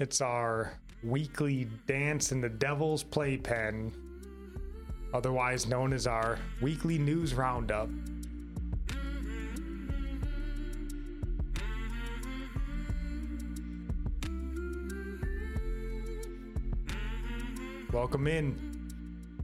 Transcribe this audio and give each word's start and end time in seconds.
It's 0.00 0.22
our 0.22 0.72
weekly 1.04 1.68
dance 1.86 2.32
in 2.32 2.40
the 2.40 2.48
devil's 2.48 3.02
playpen, 3.02 3.92
otherwise 5.12 5.66
known 5.66 5.92
as 5.92 6.06
our 6.06 6.38
weekly 6.62 6.96
news 6.96 7.34
roundup. 7.34 7.90
Welcome 17.92 18.26
in. 18.26 18.58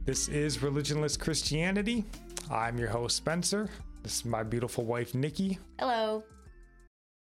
This 0.05 0.27
is 0.27 0.57
Religionless 0.57 1.19
Christianity. 1.19 2.03
I'm 2.49 2.79
your 2.79 2.89
host, 2.89 3.15
Spencer. 3.17 3.69
This 4.01 4.15
is 4.15 4.25
my 4.25 4.41
beautiful 4.41 4.85
wife, 4.85 5.13
Nikki. 5.13 5.59
Hello. 5.77 6.23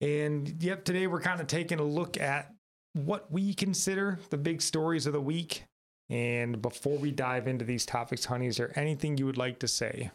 And 0.00 0.54
yep, 0.62 0.84
today 0.84 1.08
we're 1.08 1.20
kind 1.20 1.40
of 1.40 1.48
taking 1.48 1.80
a 1.80 1.84
look 1.84 2.16
at 2.16 2.53
what 2.94 3.30
we 3.30 3.52
consider 3.52 4.18
the 4.30 4.38
big 4.38 4.62
stories 4.62 5.06
of 5.06 5.12
the 5.12 5.20
week. 5.20 5.64
And 6.10 6.62
before 6.62 6.98
we 6.98 7.10
dive 7.10 7.46
into 7.46 7.64
these 7.64 7.84
topics, 7.84 8.24
honey, 8.24 8.46
is 8.46 8.56
there 8.56 8.78
anything 8.78 9.18
you 9.18 9.26
would 9.26 9.36
like 9.36 9.58
to 9.60 9.68
say? 9.68 10.10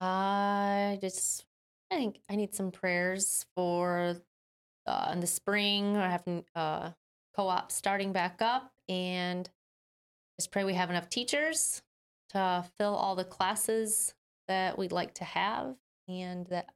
I 0.00 0.98
just, 1.00 1.44
I 1.90 1.96
think 1.96 2.20
I 2.30 2.36
need 2.36 2.54
some 2.54 2.70
prayers 2.70 3.44
for 3.56 4.16
uh, 4.86 5.10
in 5.12 5.20
the 5.20 5.26
spring. 5.26 5.96
I 5.96 6.10
have 6.10 6.24
uh, 6.54 6.90
co-op 7.34 7.72
starting 7.72 8.12
back 8.12 8.40
up, 8.40 8.72
and 8.88 9.48
just 10.38 10.52
pray 10.52 10.64
we 10.64 10.74
have 10.74 10.90
enough 10.90 11.08
teachers 11.08 11.82
to 12.30 12.64
fill 12.76 12.94
all 12.94 13.16
the 13.16 13.24
classes 13.24 14.14
that 14.46 14.78
we'd 14.78 14.92
like 14.92 15.14
to 15.14 15.24
have, 15.24 15.74
and 16.06 16.46
that 16.46 16.68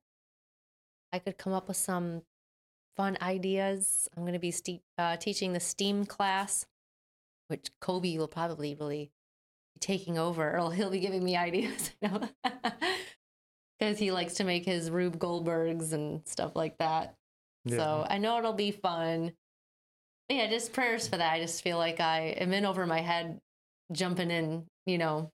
I 1.13 1.19
could 1.21 1.39
come 1.39 1.53
up 1.53 1.69
with 1.69 1.77
some 1.77 2.23
fun 2.97 3.17
ideas. 3.21 4.09
I'm 4.17 4.23
going 4.23 4.35
to 4.35 4.39
be 4.39 4.51
ste- 4.51 4.83
uh, 4.99 5.17
teaching 5.17 5.53
the 5.53 5.61
STEAM 5.61 6.07
class, 6.07 6.67
which 7.49 7.71
Kobe 7.81 8.19
will 8.19 8.29
probably 8.29 8.75
really 8.75 9.11
be 9.75 9.81
taking 9.81 10.19
over, 10.19 10.59
or 10.59 10.73
he'll 10.75 10.91
be 10.91 11.01
giving 11.01 11.25
me 11.25 11.37
ideas. 11.37 11.91
Because 13.79 13.99
he 13.99 14.13
likes 14.13 14.35
to 14.35 14.45
make 14.45 14.65
his 14.65 14.91
Rube 14.91 15.19
Goldbergs 15.19 15.93
and 15.93 16.21
stuff 16.25 16.55
like 16.55 16.79
that. 16.79 17.17
Yeah. 17.65 17.79
So 17.79 18.07
I 18.09 18.19
know 18.19 18.39
it'll 18.39 18.53
be 18.53 18.71
fun. 18.71 19.33
But 20.29 20.37
yeah, 20.37 20.47
just 20.47 20.73
prayers 20.73 21.09
for 21.09 21.17
that. 21.17 21.33
I 21.33 21.41
just 21.41 21.63
feel 21.63 21.79
like 21.79 21.99
I 21.99 22.37
am 22.39 22.53
in 22.53 22.65
over 22.65 22.87
my 22.87 23.01
head, 23.01 23.41
jumping 23.91 24.31
in, 24.31 24.67
you 24.87 24.99
know, 24.99 25.33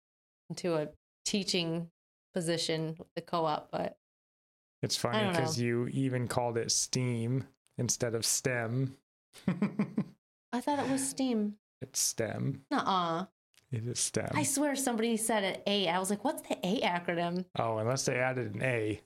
into 0.49 0.77
a 0.77 0.89
teaching 1.27 1.91
position 2.35 2.95
with 2.99 3.09
the 3.15 3.21
co-op. 3.21 3.71
But 3.71 3.98
It's 4.83 4.97
funny 4.97 5.29
because 5.31 5.61
you 5.61 5.89
even 5.89 6.29
called 6.29 6.57
it 6.57 6.71
STEAM 6.71 7.45
instead 7.79 8.15
of 8.15 8.25
STEM. 8.25 8.97
I 10.53 10.61
thought 10.61 10.79
it 10.79 10.91
was 10.91 11.07
STEAM. 11.07 11.55
it's 11.83 12.01
STEM. 12.01 12.63
Nuh-uh. 12.71 13.27
It 13.71 13.87
is 13.87 13.99
STEM. 13.99 14.31
I 14.35 14.45
swear 14.45 14.75
somebody 14.77 15.17
said 15.17 15.45
it 15.45 15.63
A. 15.67 15.89
I 15.89 15.99
was 15.99 16.11
like, 16.11 16.25
what's 16.25 16.43
the 16.43 16.57
A 16.65 16.81
acronym? 16.81 17.45
oh, 17.59 17.79
unless 17.79 18.05
they 18.07 18.17
added 18.17 18.55
an 18.55 18.63
A. 18.63 19.01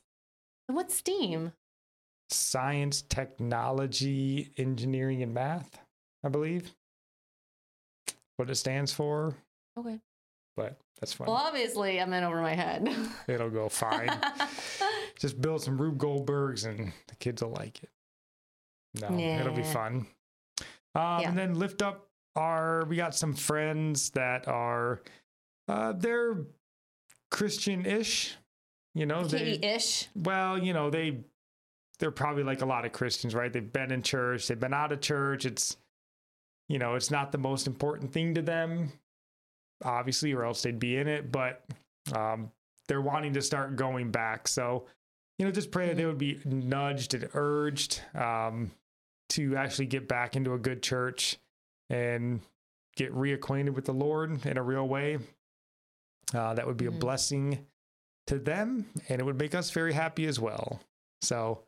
And 0.69 0.77
what's 0.77 0.97
STEAM? 0.97 1.53
Science, 2.31 3.03
technology, 3.03 4.53
engineering, 4.57 5.23
and 5.23 5.35
math, 5.35 5.79
I 6.25 6.29
believe. 6.29 6.71
What 8.37 8.49
it 8.51 8.55
stands 8.55 8.93
for, 8.93 9.35
Okay. 9.79 9.99
but 10.57 10.79
that's 11.01 11.13
fine. 11.13 11.27
Well, 11.27 11.37
obviously, 11.37 12.01
I'm 12.01 12.13
in 12.13 12.25
over 12.25 12.41
my 12.41 12.55
head. 12.55 12.89
It'll 13.29 13.51
go 13.51 13.69
fine. 13.69 14.09
Just 15.23 15.41
build 15.41 15.63
some 15.63 15.81
Rube 15.81 15.99
Goldbergs 15.99 16.67
and 16.67 16.93
the 17.07 17.15
kids 17.15 17.45
will 17.45 17.53
like 17.53 17.81
it. 17.81 17.91
No, 19.01 19.17
it'll 19.17 19.55
be 19.55 19.63
fun. 19.63 20.09
Um, 20.97 21.21
Yeah. 21.21 21.29
And 21.29 21.39
then 21.39 21.55
lift 21.55 21.81
up 21.81 22.09
our, 22.35 22.85
we 22.87 22.97
got 22.97 23.15
some 23.15 23.33
friends 23.33 24.11
that 24.11 24.49
are, 24.49 25.01
uh, 25.69 25.93
they're 25.93 26.39
Christian 27.31 27.87
ish. 27.87 28.37
You 28.97 29.07
know, 29.07 29.23
they, 29.23 29.61
ish. 29.63 30.09
well, 30.17 30.59
you 30.59 30.73
know, 30.73 30.91
they, 30.91 31.21
they're 32.01 32.11
probably 32.11 32.43
like 32.43 32.63
a 32.63 32.67
lot 32.67 32.85
of 32.85 32.91
Christians, 32.91 33.33
right? 33.33 33.53
They've 33.53 33.73
been 33.73 33.93
in 33.93 34.03
church, 34.03 34.49
they've 34.49 34.59
been 34.59 34.75
out 34.75 34.91
of 34.91 35.01
church. 35.01 35.47
It's, 35.47 35.77
you 36.69 36.81
know, 36.81 36.97
it's 36.97 37.13
not 37.13 37.31
the 37.31 37.39
most 37.39 37.69
important 37.69 38.13
thing 38.13 38.35
to 38.35 38.43
them, 38.43 38.91
obviously, 39.85 40.33
or 40.33 40.45
else 40.45 40.63
they'd 40.63 40.81
be 40.81 40.97
in 40.97 41.07
it, 41.07 41.31
but 41.31 41.65
um, 42.13 42.51
they're 42.89 43.01
wanting 43.01 43.35
to 43.35 43.41
start 43.41 43.77
going 43.77 44.11
back. 44.11 44.49
So, 44.49 44.87
you 45.39 45.45
know, 45.47 45.51
just 45.53 45.71
pray 45.71 45.89
that 45.89 45.97
they 45.97 46.07
would 46.07 46.19
be 46.19 46.41
nudged 46.45 47.15
and 47.15 47.29
urged 47.35 48.01
um, 48.15 48.71
to 49.31 49.57
actually 49.57 49.87
get 49.87 50.09
back 50.09 50.37
into 50.37 50.53
a 50.55 50.59
good 50.59 50.83
church 50.83 51.39
and 51.91 52.41
get 52.97 53.13
reacquainted 53.15 53.75
with 53.75 53.87
the 53.87 53.95
Lord 53.95 54.45
in 54.47 54.57
a 54.59 54.63
real 54.63 54.87
way. 54.87 55.19
Uh, 56.35 56.55
that 56.55 56.67
would 56.67 56.77
be 56.77 56.87
a 56.87 56.91
Mhm. 56.91 57.01
blessing 57.01 57.67
to 58.27 58.39
them, 58.39 58.87
and 59.09 59.21
it 59.21 59.25
would 59.25 59.39
make 59.39 59.55
us 59.55 59.71
very 59.71 59.93
happy 59.93 60.27
as 60.27 60.39
well. 60.39 60.81
So, 61.23 61.65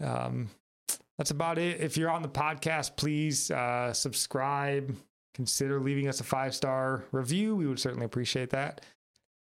um, 0.00 0.48
that's 1.18 1.30
about 1.30 1.58
it. 1.58 1.80
If 1.80 1.96
you're 1.96 2.10
on 2.10 2.22
the 2.22 2.28
podcast, 2.28 2.96
please 2.96 3.50
uh, 3.50 3.92
subscribe. 3.92 4.96
Consider 5.34 5.80
leaving 5.80 6.08
us 6.08 6.20
a 6.20 6.24
five 6.24 6.54
star 6.54 7.04
review. 7.12 7.54
We 7.56 7.66
would 7.66 7.78
certainly 7.80 8.06
appreciate 8.06 8.50
that. 8.50 8.84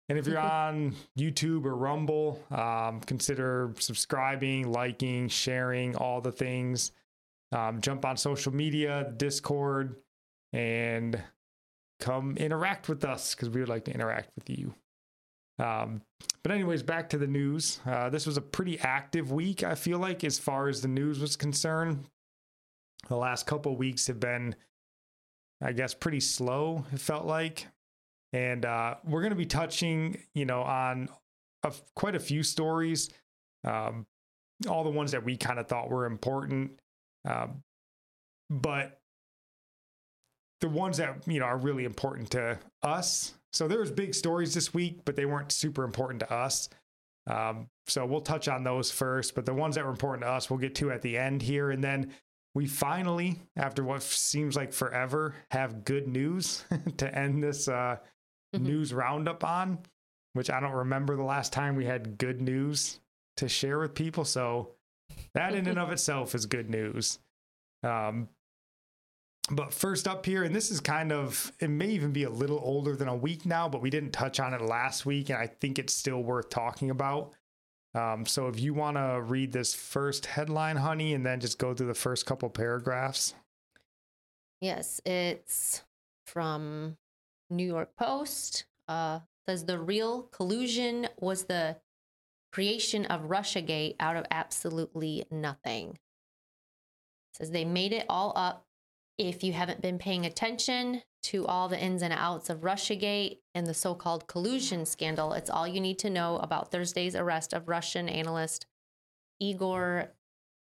And 0.07 0.19
if 0.19 0.27
you're 0.27 0.39
on 0.39 0.95
YouTube 1.17 1.65
or 1.65 1.75
Rumble, 1.75 2.43
um, 2.51 3.01
consider 3.01 3.73
subscribing, 3.79 4.71
liking, 4.71 5.27
sharing, 5.29 5.95
all 5.95 6.21
the 6.21 6.31
things. 6.31 6.91
Um, 7.51 7.81
jump 7.81 8.05
on 8.05 8.17
social 8.17 8.53
media, 8.53 9.13
Discord, 9.17 9.95
and 10.53 11.21
come 11.99 12.37
interact 12.37 12.87
with 12.87 13.03
us 13.03 13.33
because 13.33 13.49
we 13.49 13.61
would 13.61 13.69
like 13.69 13.85
to 13.85 13.93
interact 13.93 14.29
with 14.35 14.49
you. 14.49 14.75
Um, 15.57 16.01
but 16.43 16.51
anyways, 16.51 16.83
back 16.83 17.09
to 17.09 17.17
the 17.17 17.27
news. 17.27 17.79
Uh, 17.85 18.09
this 18.09 18.27
was 18.27 18.37
a 18.37 18.41
pretty 18.41 18.79
active 18.79 19.31
week. 19.31 19.63
I 19.63 19.73
feel 19.73 19.97
like 19.97 20.23
as 20.23 20.37
far 20.37 20.67
as 20.67 20.81
the 20.81 20.87
news 20.87 21.19
was 21.19 21.35
concerned, 21.35 22.05
the 23.07 23.15
last 23.15 23.47
couple 23.47 23.71
of 23.71 23.79
weeks 23.79 24.07
have 24.07 24.19
been, 24.19 24.55
I 25.61 25.71
guess, 25.71 25.93
pretty 25.93 26.19
slow. 26.19 26.85
It 26.91 26.99
felt 26.99 27.25
like, 27.25 27.67
and 28.35 28.65
uh, 28.65 28.95
we're 29.05 29.21
going 29.21 29.31
to 29.31 29.37
be 29.37 29.45
touching, 29.45 30.17
you 30.33 30.43
know, 30.43 30.61
on 30.61 31.07
a, 31.63 31.71
quite 31.95 32.15
a 32.15 32.19
few 32.19 32.43
stories. 32.43 33.09
Um, 33.63 34.05
all 34.67 34.83
the 34.83 34.89
ones 34.89 35.13
that 35.13 35.23
we 35.23 35.37
kind 35.37 35.57
of 35.57 35.67
thought 35.67 35.89
were 35.89 36.05
important. 36.05 36.71
Um, 37.25 37.63
but 38.49 38.99
the 40.59 40.67
ones 40.67 40.97
that 40.97 41.25
you 41.25 41.39
know 41.39 41.45
are 41.45 41.57
really 41.57 41.85
important 41.85 42.29
to 42.31 42.59
us. 42.83 43.35
So 43.53 43.69
there 43.69 43.79
was 43.79 43.89
big 43.89 44.13
stories 44.13 44.53
this 44.53 44.73
week, 44.73 44.99
but 45.05 45.15
they 45.15 45.25
weren't 45.25 45.53
super 45.53 45.85
important 45.85 46.19
to 46.19 46.33
us. 46.33 46.67
Um, 47.27 47.67
so 47.87 48.05
we'll 48.05 48.19
touch 48.19 48.49
on 48.49 48.65
those 48.65 48.91
first, 48.91 49.33
but 49.33 49.45
the 49.45 49.53
ones 49.53 49.75
that 49.75 49.85
were 49.85 49.91
important 49.91 50.25
to 50.25 50.29
us, 50.29 50.49
we'll 50.49 50.59
get 50.59 50.75
to 50.75 50.91
at 50.91 51.01
the 51.01 51.17
end 51.17 51.41
here, 51.41 51.71
and 51.71 51.81
then 51.81 52.11
we 52.53 52.67
finally, 52.67 53.41
after 53.55 53.83
what 53.83 54.03
seems 54.03 54.57
like 54.57 54.73
forever, 54.73 55.35
have 55.51 55.85
good 55.85 56.09
news 56.09 56.65
to 56.97 57.17
end 57.17 57.41
this 57.41 57.69
uh. 57.69 57.95
News 58.53 58.93
roundup 58.93 59.43
on. 59.43 59.79
Which 60.33 60.49
I 60.49 60.59
don't 60.59 60.73
remember 60.73 61.15
the 61.15 61.23
last 61.23 61.53
time 61.53 61.75
we 61.75 61.85
had 61.85 62.17
good 62.17 62.41
news 62.41 62.99
to 63.37 63.47
share 63.47 63.79
with 63.79 63.95
people. 63.95 64.25
So 64.25 64.71
that 65.33 65.55
in 65.55 65.67
and 65.67 65.79
of 65.79 65.91
itself 65.93 66.35
is 66.35 66.45
good 66.45 66.69
news. 66.69 67.19
Um, 67.83 68.27
but 69.51 69.73
first 69.73 70.07
up 70.07 70.25
here, 70.25 70.43
and 70.43 70.55
this 70.55 70.71
is 70.71 70.79
kind 70.79 71.11
of, 71.11 71.51
it 71.59 71.69
may 71.69 71.89
even 71.89 72.11
be 72.11 72.23
a 72.23 72.29
little 72.29 72.59
older 72.63 72.95
than 72.95 73.07
a 73.07 73.15
week 73.15 73.45
now, 73.45 73.69
but 73.69 73.81
we 73.81 73.91
didn't 73.91 74.11
touch 74.11 74.39
on 74.39 74.53
it 74.53 74.61
last 74.61 75.05
week, 75.05 75.29
and 75.29 75.37
I 75.37 75.47
think 75.47 75.77
it's 75.77 75.93
still 75.93 76.23
worth 76.23 76.49
talking 76.49 76.89
about. 76.89 77.33
Um, 77.93 78.25
so 78.25 78.47
if 78.47 78.59
you 78.59 78.73
want 78.73 78.97
to 78.97 79.21
read 79.21 79.51
this 79.51 79.73
first 79.73 80.25
headline, 80.25 80.77
honey, 80.77 81.13
and 81.13 81.25
then 81.25 81.39
just 81.39 81.59
go 81.59 81.73
through 81.73 81.87
the 81.87 81.93
first 81.93 82.25
couple 82.25 82.49
paragraphs. 82.49 83.35
Yes, 84.61 84.99
it's 85.05 85.83
from 86.25 86.97
New 87.49 87.65
York 87.65 87.95
Post. 87.97 88.65
Uh, 88.87 89.19
says 89.47 89.65
the 89.65 89.79
real 89.79 90.23
collusion 90.23 91.07
was 91.19 91.45
the 91.45 91.77
creation 92.51 93.05
of 93.05 93.29
Russiagate 93.29 93.95
out 93.99 94.15
of 94.15 94.25
absolutely 94.31 95.25
nothing. 95.29 95.99
Says 97.33 97.51
they 97.51 97.65
made 97.65 97.93
it 97.93 98.05
all 98.09 98.33
up 98.35 98.65
if 99.17 99.43
you 99.43 99.53
haven't 99.53 99.81
been 99.81 99.97
paying 99.97 100.25
attention 100.25 101.01
to 101.23 101.45
all 101.47 101.67
the 101.67 101.79
ins 101.79 102.01
and 102.01 102.13
outs 102.13 102.49
of 102.49 102.61
Russiagate 102.61 103.39
and 103.53 103.65
the 103.65 103.73
so 103.73 103.95
called 103.95 104.27
collusion 104.27 104.85
scandal, 104.85 105.33
it's 105.33 105.49
all 105.49 105.67
you 105.67 105.79
need 105.79 105.99
to 105.99 106.09
know 106.09 106.37
about 106.37 106.71
Thursday's 106.71 107.15
arrest 107.15 107.53
of 107.53 107.67
Russian 107.67 108.07
analyst 108.09 108.67
Igor 109.39 110.11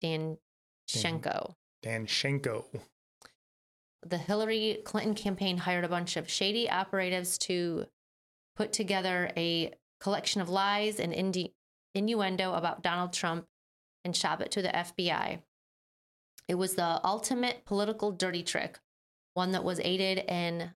Danchenko. 0.02 1.54
Danchenko. 1.84 2.64
The 4.02 4.18
Hillary 4.18 4.80
Clinton 4.84 5.14
campaign 5.14 5.58
hired 5.58 5.84
a 5.84 5.88
bunch 5.88 6.16
of 6.16 6.30
shady 6.30 6.70
operatives 6.70 7.38
to 7.38 7.86
put 8.54 8.72
together 8.72 9.30
a 9.36 9.74
collection 10.00 10.40
of 10.40 10.48
lies 10.48 11.00
and 11.00 11.12
innuendo 11.94 12.52
about 12.52 12.82
Donald 12.82 13.12
Trump 13.12 13.46
and 14.04 14.14
shop 14.14 14.40
it 14.40 14.50
to 14.52 14.62
the 14.62 14.68
FBI. 14.68 15.40
It 16.48 16.54
was 16.54 16.74
the 16.74 17.00
ultimate 17.04 17.64
political 17.64 18.12
dirty 18.12 18.42
trick, 18.42 18.78
one 19.34 19.52
that 19.52 19.64
was 19.64 19.80
aided 19.80 20.18
and 20.28 20.70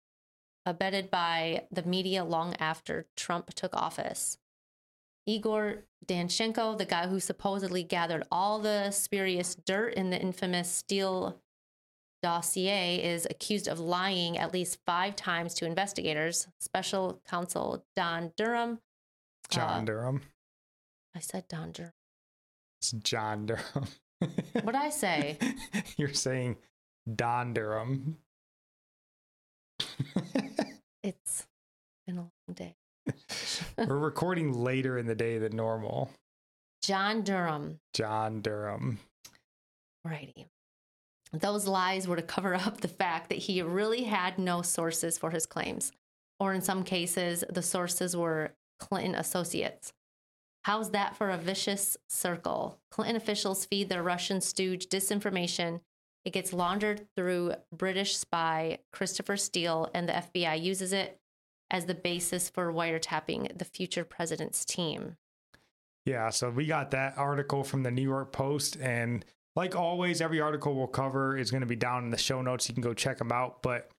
abetted 0.64 1.10
by 1.10 1.66
the 1.70 1.82
media 1.82 2.24
long 2.24 2.54
after 2.56 3.06
Trump 3.16 3.52
took 3.54 3.74
office. 3.74 4.38
Igor 5.26 5.84
Danchenko, 6.06 6.78
the 6.78 6.84
guy 6.84 7.08
who 7.08 7.18
supposedly 7.18 7.82
gathered 7.82 8.24
all 8.30 8.60
the 8.60 8.92
spurious 8.92 9.56
dirt 9.56 9.94
in 9.94 10.10
the 10.10 10.20
infamous 10.20 10.70
Steele 10.70 11.40
dossier, 12.26 12.96
is 12.96 13.24
accused 13.30 13.68
of 13.68 13.78
lying 13.78 14.36
at 14.36 14.52
least 14.52 14.78
five 14.84 15.14
times 15.14 15.54
to 15.54 15.64
investigators. 15.64 16.48
Special 16.58 17.22
counsel 17.30 17.84
Don 17.94 18.32
Durham. 18.36 18.80
John 19.48 19.82
uh, 19.82 19.84
Durham. 19.84 20.22
I 21.14 21.20
said 21.20 21.46
Don 21.46 21.70
Durham. 21.70 21.92
It's 22.80 22.90
John 22.90 23.46
Durham. 23.46 23.86
What'd 24.54 24.74
I 24.74 24.90
say? 24.90 25.38
You're 25.96 26.14
saying 26.14 26.56
Don 27.14 27.54
Durham. 27.54 28.16
it's 31.04 31.46
been 32.08 32.16
a 32.16 32.22
long 32.22 32.54
day. 32.54 32.74
We're 33.78 33.98
recording 33.98 34.52
later 34.52 34.98
in 34.98 35.06
the 35.06 35.14
day 35.14 35.38
than 35.38 35.54
normal. 35.54 36.10
John 36.82 37.22
Durham. 37.22 37.78
John 37.94 38.40
Durham. 38.40 38.98
Righty. 40.04 40.48
Those 41.40 41.66
lies 41.66 42.08
were 42.08 42.16
to 42.16 42.22
cover 42.22 42.54
up 42.54 42.80
the 42.80 42.88
fact 42.88 43.28
that 43.28 43.38
he 43.38 43.60
really 43.62 44.04
had 44.04 44.38
no 44.38 44.62
sources 44.62 45.18
for 45.18 45.30
his 45.30 45.46
claims, 45.46 45.92
or 46.40 46.54
in 46.54 46.62
some 46.62 46.82
cases, 46.82 47.44
the 47.50 47.62
sources 47.62 48.16
were 48.16 48.52
Clinton 48.78 49.14
associates. 49.14 49.92
How's 50.64 50.90
that 50.90 51.16
for 51.16 51.30
a 51.30 51.36
vicious 51.36 51.96
circle? 52.08 52.80
Clinton 52.90 53.16
officials 53.16 53.64
feed 53.64 53.88
their 53.88 54.02
Russian 54.02 54.40
stooge 54.40 54.88
disinformation. 54.88 55.80
It 56.24 56.32
gets 56.32 56.52
laundered 56.52 57.06
through 57.14 57.54
British 57.72 58.16
spy 58.16 58.78
Christopher 58.92 59.36
Steele, 59.36 59.90
and 59.94 60.08
the 60.08 60.14
FBI 60.14 60.60
uses 60.60 60.92
it 60.92 61.20
as 61.70 61.86
the 61.86 61.94
basis 61.94 62.48
for 62.48 62.72
wiretapping 62.72 63.58
the 63.58 63.64
future 63.64 64.04
president's 64.04 64.64
team. 64.64 65.16
Yeah, 66.04 66.30
so 66.30 66.50
we 66.50 66.66
got 66.66 66.92
that 66.92 67.18
article 67.18 67.64
from 67.64 67.82
the 67.82 67.90
New 67.90 68.02
York 68.02 68.32
Post. 68.32 68.76
And 68.80 69.24
like 69.56 69.74
always, 69.74 70.20
every 70.20 70.40
article 70.40 70.74
we'll 70.74 70.86
cover 70.86 71.36
is 71.36 71.50
going 71.50 71.62
to 71.62 71.66
be 71.66 71.76
down 71.76 72.04
in 72.04 72.10
the 72.10 72.18
show 72.18 72.42
notes. 72.42 72.68
You 72.68 72.74
can 72.74 72.82
go 72.82 72.94
check 72.94 73.16
them 73.16 73.32
out. 73.32 73.62
But 73.62 73.90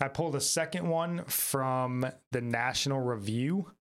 I 0.00 0.08
pulled 0.08 0.36
a 0.36 0.40
second 0.40 0.88
one 0.88 1.24
from 1.24 2.06
the 2.30 2.40
National 2.40 3.00
Review. 3.00 3.72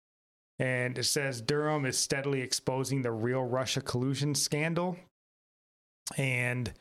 And 0.57 0.97
it 0.97 1.03
says 1.03 1.39
Durham 1.39 1.85
is 1.85 1.97
steadily 1.97 2.41
exposing 2.41 3.01
the 3.01 3.11
real 3.11 3.43
Russia 3.43 3.79
collusion 3.79 4.35
scandal. 4.35 4.97
And 6.17 6.73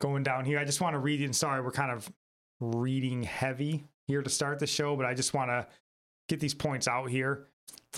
going 0.00 0.24
down 0.24 0.46
here, 0.46 0.58
I 0.58 0.64
just 0.64 0.80
want 0.80 0.94
to 0.94 0.98
read 0.98 1.20
and 1.20 1.36
sorry, 1.36 1.62
we're 1.62 1.70
kind 1.70 1.92
of 1.92 2.10
reading 2.60 3.22
heavy 3.22 3.84
here 4.08 4.22
to 4.22 4.30
start 4.30 4.58
the 4.58 4.66
show, 4.66 4.96
but 4.96 5.06
I 5.06 5.14
just 5.14 5.34
want 5.34 5.50
to 5.50 5.66
get 6.28 6.40
these 6.40 6.54
points 6.54 6.88
out 6.88 7.10
here. 7.10 7.46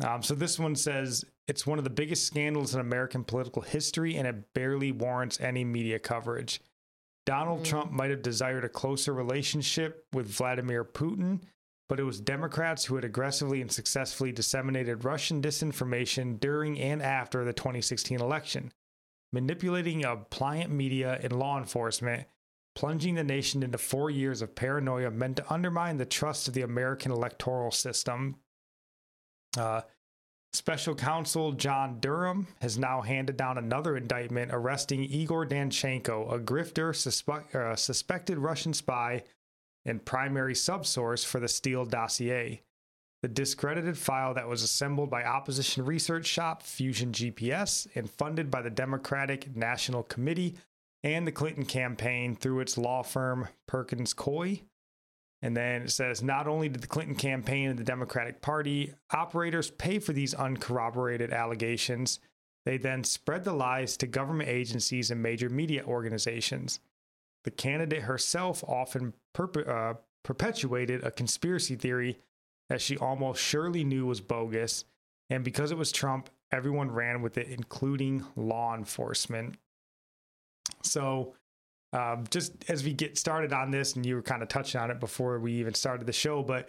Um, 0.04 0.22
so 0.22 0.34
this 0.34 0.58
one 0.58 0.74
says 0.74 1.24
it's 1.48 1.66
one 1.66 1.78
of 1.78 1.84
the 1.84 1.90
biggest 1.90 2.24
scandals 2.24 2.74
in 2.74 2.80
American 2.80 3.24
political 3.24 3.62
history, 3.62 4.16
and 4.16 4.26
it 4.26 4.52
barely 4.54 4.92
warrants 4.92 5.40
any 5.40 5.64
media 5.64 5.98
coverage. 5.98 6.60
Donald 7.24 7.60
mm-hmm. 7.60 7.70
Trump 7.70 7.92
might 7.92 8.10
have 8.10 8.22
desired 8.22 8.64
a 8.64 8.68
closer 8.68 9.12
relationship 9.12 10.06
with 10.12 10.26
Vladimir 10.26 10.84
Putin, 10.84 11.40
but 11.88 12.00
it 12.00 12.04
was 12.04 12.20
Democrats 12.20 12.84
who 12.84 12.96
had 12.96 13.04
aggressively 13.04 13.60
and 13.60 13.70
successfully 13.70 14.32
disseminated 14.32 15.04
Russian 15.04 15.40
disinformation 15.40 16.40
during 16.40 16.80
and 16.80 17.00
after 17.00 17.44
the 17.44 17.52
2016 17.52 18.20
election, 18.20 18.72
manipulating 19.32 20.04
a 20.04 20.16
pliant 20.16 20.70
media 20.70 21.18
and 21.22 21.32
law 21.32 21.58
enforcement, 21.58 22.26
plunging 22.74 23.14
the 23.14 23.24
nation 23.24 23.62
into 23.62 23.78
four 23.78 24.10
years 24.10 24.42
of 24.42 24.54
paranoia 24.54 25.10
meant 25.10 25.36
to 25.36 25.52
undermine 25.52 25.96
the 25.96 26.04
trust 26.04 26.48
of 26.48 26.54
the 26.54 26.62
American 26.62 27.12
electoral 27.12 27.70
system. 27.70 28.36
Uh, 29.56 29.82
Special 30.56 30.94
counsel 30.94 31.52
John 31.52 32.00
Durham 32.00 32.46
has 32.62 32.78
now 32.78 33.02
handed 33.02 33.36
down 33.36 33.58
another 33.58 33.94
indictment 33.94 34.50
arresting 34.54 35.04
Igor 35.04 35.44
Danchenko, 35.44 36.32
a 36.32 36.38
grifter, 36.38 36.94
suspe- 36.94 37.54
uh, 37.54 37.76
suspected 37.76 38.38
Russian 38.38 38.72
spy 38.72 39.22
and 39.84 40.02
primary 40.02 40.54
subsource 40.54 41.26
for 41.26 41.40
the 41.40 41.46
Steele 41.46 41.84
dossier. 41.84 42.62
The 43.20 43.28
discredited 43.28 43.98
file 43.98 44.32
that 44.32 44.48
was 44.48 44.62
assembled 44.62 45.10
by 45.10 45.24
opposition 45.24 45.84
research 45.84 46.24
shop 46.24 46.62
Fusion 46.62 47.12
GPS 47.12 47.86
and 47.94 48.08
funded 48.08 48.50
by 48.50 48.62
the 48.62 48.70
Democratic 48.70 49.54
National 49.54 50.04
Committee 50.04 50.54
and 51.04 51.26
the 51.26 51.32
Clinton 51.32 51.66
campaign 51.66 52.34
through 52.34 52.60
its 52.60 52.78
law 52.78 53.02
firm 53.02 53.48
Perkins 53.66 54.14
Coie. 54.14 54.62
And 55.42 55.56
then 55.56 55.82
it 55.82 55.90
says 55.90 56.22
not 56.22 56.48
only 56.48 56.68
did 56.68 56.80
the 56.80 56.86
Clinton 56.86 57.14
campaign 57.14 57.68
and 57.68 57.78
the 57.78 57.84
Democratic 57.84 58.40
Party 58.40 58.94
operators 59.12 59.70
pay 59.70 59.98
for 59.98 60.12
these 60.12 60.34
uncorroborated 60.34 61.32
allegations, 61.32 62.20
they 62.64 62.78
then 62.78 63.04
spread 63.04 63.44
the 63.44 63.52
lies 63.52 63.96
to 63.98 64.06
government 64.06 64.48
agencies 64.48 65.10
and 65.10 65.22
major 65.22 65.48
media 65.48 65.84
organizations. 65.84 66.80
The 67.44 67.50
candidate 67.52 68.02
herself 68.02 68.64
often 68.64 69.14
perpe- 69.34 69.68
uh, 69.68 69.94
perpetuated 70.24 71.04
a 71.04 71.12
conspiracy 71.12 71.76
theory 71.76 72.18
that 72.68 72.80
she 72.80 72.96
almost 72.96 73.40
surely 73.40 73.84
knew 73.84 74.06
was 74.06 74.20
bogus. 74.20 74.84
And 75.30 75.44
because 75.44 75.70
it 75.70 75.78
was 75.78 75.92
Trump, 75.92 76.28
everyone 76.50 76.90
ran 76.90 77.22
with 77.22 77.38
it, 77.38 77.48
including 77.48 78.24
law 78.34 78.74
enforcement. 78.74 79.56
So, 80.82 81.34
um, 81.96 82.24
just 82.30 82.52
as 82.68 82.84
we 82.84 82.92
get 82.92 83.16
started 83.16 83.52
on 83.54 83.70
this, 83.70 83.94
and 83.94 84.04
you 84.04 84.16
were 84.16 84.22
kind 84.22 84.42
of 84.42 84.48
touching 84.48 84.80
on 84.80 84.90
it 84.90 85.00
before 85.00 85.38
we 85.38 85.54
even 85.54 85.72
started 85.72 86.06
the 86.06 86.12
show, 86.12 86.42
but 86.42 86.68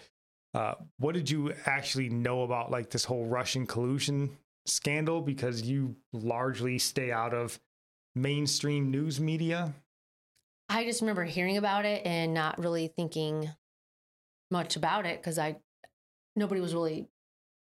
uh, 0.54 0.76
what 1.00 1.14
did 1.14 1.30
you 1.30 1.54
actually 1.66 2.08
know 2.10 2.44
about 2.44 2.72
like 2.72 2.90
this 2.90 3.04
whole 3.04 3.26
Russian 3.26 3.68
collusion 3.68 4.38
scandal? 4.66 5.20
Because 5.22 5.64
you 5.64 5.98
largely 6.14 6.80
stay 6.80 7.12
out 7.12 7.34
of 7.34 7.60
mainstream 8.16 8.90
news 8.90 9.20
media. 9.20 9.74
I 10.70 10.86
just 10.86 11.02
remember 11.02 11.26
hearing 11.26 11.58
about 11.58 11.86
it 11.86 12.06
and 12.06 12.34
not 12.34 12.58
really 12.60 12.88
thinking 12.88 13.50
much 14.50 14.78
about 14.78 15.06
it 15.06 15.20
because 15.22 15.38
I 15.38 15.58
nobody 16.38 16.62
was 16.62 16.74
really 16.74 17.06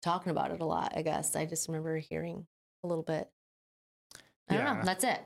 talking 0.02 0.30
about 0.30 0.50
it 0.50 0.60
a 0.60 0.66
lot. 0.66 0.92
I 0.94 1.00
guess 1.00 1.34
I 1.34 1.46
just 1.46 1.68
remember 1.68 1.96
hearing 1.96 2.46
a 2.82 2.86
little 2.86 3.04
bit. 3.04 3.28
I 4.50 4.54
yeah. 4.54 4.64
don't 4.64 4.78
know. 4.78 4.84
That's 4.84 5.04
it. 5.04 5.20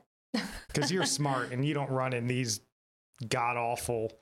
Because 0.67 0.91
you're 0.91 1.05
smart 1.05 1.53
and 1.53 1.65
you 1.65 1.75
don't 1.75 1.91
run 1.91 2.13
in 2.13 2.27
these 2.27 2.61
god 3.29 3.57
awful 3.57 4.13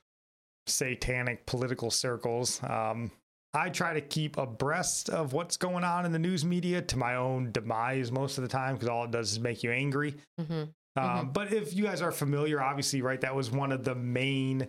satanic 0.67 1.47
political 1.47 1.91
circles. 1.91 2.61
Um, 2.63 3.11
I 3.55 3.71
try 3.71 3.95
to 3.95 4.01
keep 4.01 4.37
abreast 4.37 5.09
of 5.09 5.33
what's 5.33 5.57
going 5.57 5.85
on 5.85 6.05
in 6.05 6.13
the 6.13 6.19
news 6.19 6.45
media 6.45 6.83
to 6.83 6.99
my 6.99 7.17
own 7.17 7.53
demise 7.53 8.13
most 8.13 8.37
of 8.37 8.43
the 8.43 8.49
time 8.49 8.75
because 8.75 8.89
all 8.89 9.05
it 9.05 9.11
does 9.11 9.33
is 9.33 9.41
make 9.41 9.63
you 9.63 9.71
angry. 9.71 10.17
Mm-hmm. 10.41 10.65
Um, 10.99 11.31
But 11.33 11.53
if 11.53 11.75
you 11.75 11.85
guys 11.85 12.03
are 12.03 12.13
familiar, 12.13 12.61
obviously, 12.61 13.03
right, 13.03 13.21
that 13.21 13.35
was 13.35 13.51
one 13.51 13.73
of 13.73 13.85
the 13.85 13.95
main 13.95 14.69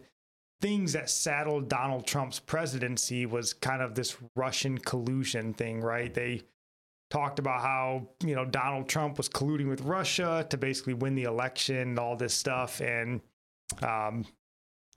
things 0.61 0.93
that 0.93 1.09
saddled 1.09 1.69
Donald 1.69 2.07
Trump's 2.07 2.39
presidency 2.39 3.25
was 3.25 3.53
kind 3.53 3.81
of 3.81 3.95
this 3.95 4.17
Russian 4.35 4.77
collusion 4.77 5.53
thing, 5.53 5.81
right? 5.81 6.13
They 6.13 6.43
talked 7.09 7.39
about 7.39 7.61
how 7.61 8.07
you 8.23 8.35
know 8.35 8.45
Donald 8.45 8.87
Trump 8.89 9.17
was 9.17 9.29
colluding 9.29 9.69
with 9.69 9.81
Russia 9.81 10.45
to 10.49 10.57
basically 10.57 10.93
win 10.93 11.15
the 11.15 11.23
election, 11.23 11.75
and 11.75 11.99
all 11.99 12.15
this 12.15 12.33
stuff, 12.33 12.81
and 12.81 13.21
um, 13.81 14.25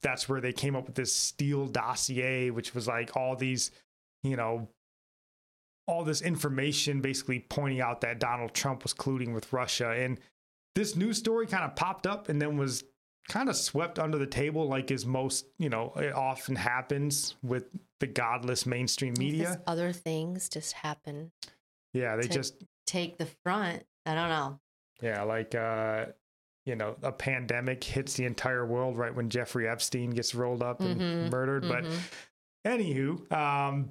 that's 0.03 0.29
where 0.29 0.41
they 0.41 0.53
came 0.53 0.77
up 0.77 0.87
with 0.87 0.95
this 0.95 1.15
Steele 1.15 1.67
dossier, 1.67 2.51
which 2.51 2.75
was 2.75 2.89
like 2.89 3.17
all 3.17 3.37
these, 3.37 3.71
you 4.23 4.37
know, 4.37 4.69
all 5.87 6.05
this 6.05 6.23
information 6.23 7.01
basically 7.01 7.41
pointing 7.49 7.81
out 7.81 8.01
that 8.01 8.19
Donald 8.19 8.55
Trump 8.55 8.83
was 8.83 8.95
colluding 8.95 9.35
with 9.35 9.53
Russia, 9.53 9.91
and 9.91 10.19
this 10.75 10.97
news 10.97 11.19
story 11.19 11.47
kind 11.47 11.65
of 11.65 11.75
popped 11.77 12.07
up 12.07 12.29
and 12.29 12.41
then 12.41 12.57
was 12.57 12.85
kind 13.29 13.49
of 13.49 13.57
swept 13.57 13.99
under 13.99 14.19
the 14.19 14.27
table 14.27 14.67
like 14.67 14.91
is 14.91 15.07
most 15.07 15.47
you 15.59 15.69
know 15.69 15.93
it 15.97 16.13
often 16.13 16.57
happens 16.57 17.37
with 17.43 17.65
the 18.01 18.07
godless 18.07 18.67
mainstream 18.67 19.15
media. 19.19 19.61
Other 19.67 19.93
things 19.93 20.49
just 20.49 20.73
happen. 20.73 21.31
Yeah 21.93 22.17
they 22.17 22.29
just 22.29 22.63
Take 22.87 23.19
the 23.19 23.27
front. 23.45 23.85
I 24.07 24.15
don't 24.15 24.29
know. 24.31 24.59
yeah 25.03 25.23
like 25.23 25.55
uh 25.55 26.07
you 26.67 26.75
know 26.77 26.97
a 27.03 27.13
pandemic 27.13 27.83
hits 27.85 28.15
the 28.15 28.25
entire 28.25 28.67
world 28.67 28.99
right 28.99 29.15
when 29.15 29.31
jeffrey 29.31 29.67
epstein 29.69 30.11
gets 30.11 30.35
rolled 30.35 30.63
up 30.63 30.81
and 30.81 31.01
Mhm, 31.01 31.31
murdered 31.31 31.67
but 31.69 31.85
Mhm. 31.85 32.01
anywho 32.67 33.33
um 33.33 33.91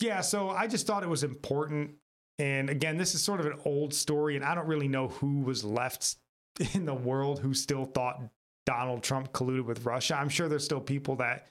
yeah 0.00 0.20
so 0.20 0.50
i 0.50 0.66
just 0.66 0.86
thought 0.86 1.02
it 1.02 1.08
was 1.08 1.22
important 1.24 1.90
and 2.38 2.70
again 2.70 2.96
this 2.96 3.14
is 3.14 3.22
sort 3.22 3.40
of 3.40 3.46
an 3.46 3.58
old 3.64 3.92
story 3.92 4.36
and 4.36 4.44
i 4.44 4.54
don't 4.54 4.66
really 4.66 4.88
know 4.88 5.08
who 5.08 5.40
was 5.40 5.64
left 5.64 6.16
in 6.74 6.86
the 6.86 6.94
world 6.94 7.40
who 7.40 7.52
still 7.54 7.84
thought 7.84 8.20
donald 8.66 9.02
trump 9.02 9.32
colluded 9.32 9.64
with 9.66 9.84
russia 9.84 10.16
i'm 10.16 10.28
sure 10.28 10.48
there's 10.48 10.64
still 10.64 10.80
people 10.80 11.16
that 11.16 11.46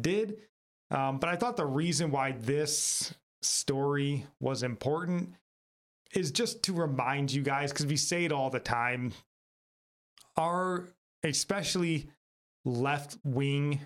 did 0.00 0.38
um, 0.90 1.18
but 1.18 1.28
i 1.30 1.36
thought 1.36 1.56
the 1.56 1.66
reason 1.66 2.10
why 2.10 2.32
this 2.32 3.14
story 3.42 4.26
was 4.40 4.62
important 4.62 5.34
is 6.14 6.30
just 6.30 6.62
to 6.64 6.72
remind 6.72 7.32
you 7.32 7.42
guys 7.42 7.72
because 7.72 7.86
we 7.86 7.96
say 7.96 8.24
it 8.24 8.32
all 8.32 8.50
the 8.50 8.60
time 8.60 9.12
our 10.36 10.88
especially 11.24 12.08
left 12.64 13.18
wing 13.24 13.80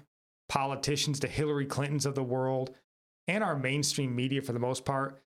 politicians, 0.49 1.21
the 1.21 1.29
Hillary 1.29 1.67
Clintons 1.67 2.07
of 2.07 2.15
the 2.15 2.23
world, 2.23 2.75
and 3.29 3.43
our 3.43 3.57
mainstream 3.57 4.15
media 4.15 4.43
for 4.43 4.53
the 4.53 4.59
most 4.59 4.85
part, 4.85 5.23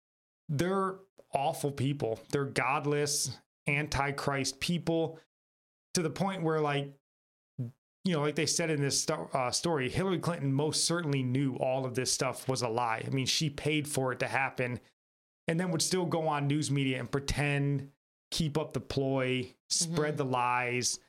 they're 0.49 0.95
awful 1.33 1.71
people. 1.71 2.19
They're 2.31 2.45
godless, 2.45 3.37
antichrist 3.67 4.59
people 4.59 5.19
to 5.93 6.01
the 6.01 6.09
point 6.09 6.43
where, 6.43 6.59
like, 6.59 6.91
you 8.05 8.13
know, 8.13 8.21
like 8.21 8.35
they 8.35 8.45
said 8.45 8.69
in 8.69 8.81
this 8.81 9.01
sto- 9.01 9.29
uh, 9.33 9.49
story, 9.49 9.89
Hillary 9.89 10.19
Clinton 10.19 10.53
most 10.53 10.85
certainly 10.85 11.23
knew 11.23 11.55
all 11.55 11.85
of 11.85 11.95
this 11.95 12.11
stuff 12.11 12.47
was 12.47 12.61
a 12.61 12.69
lie. 12.69 13.03
I 13.05 13.09
mean, 13.09 13.25
she 13.25 13.49
paid 13.49 13.87
for 13.87 14.11
it 14.11 14.19
to 14.19 14.27
happen 14.27 14.79
and 15.47 15.59
then 15.59 15.71
would 15.71 15.81
still 15.81 16.05
go 16.05 16.27
on 16.27 16.47
news 16.47 16.69
media 16.69 16.99
and 16.99 17.11
pretend, 17.11 17.89
keep 18.29 18.57
up 18.57 18.73
the 18.73 18.79
ploy, 18.79 19.55
spread 19.69 20.17
the 20.17 20.25
lies. 20.25 20.99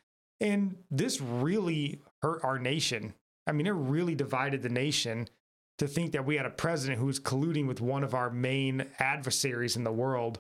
And 0.41 0.77
this 0.91 1.21
really 1.21 2.01
hurt 2.23 2.43
our 2.43 2.59
nation. 2.59 3.15
I 3.47 3.53
mean, 3.53 3.67
it 3.67 3.71
really 3.71 4.15
divided 4.15 4.63
the 4.63 4.69
nation 4.71 5.29
to 5.79 5.87
think 5.87 6.13
that 6.13 6.25
we 6.25 6.37
had 6.37 6.47
a 6.47 6.51
president 6.51 6.99
who 6.99 7.07
was 7.07 7.21
colluding 7.21 7.67
with 7.67 7.83
one 7.83 8.05
of 8.05 8.15
our 8.15 8.31
main 8.31 8.87
adversaries 8.99 9.77
in 9.77 9.85
the 9.85 9.93
world. 9.93 10.39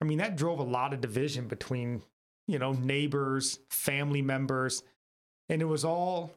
I 0.00 0.04
mean, 0.04 0.18
that 0.18 0.36
drove 0.36 0.60
a 0.60 0.64
lot 0.64 0.92
of 0.92 1.00
division 1.00 1.48
between, 1.48 2.02
you 2.46 2.60
know, 2.60 2.72
neighbors, 2.72 3.58
family 3.70 4.22
members, 4.22 4.84
and 5.48 5.60
it 5.62 5.66
was 5.66 5.84
all 5.84 6.32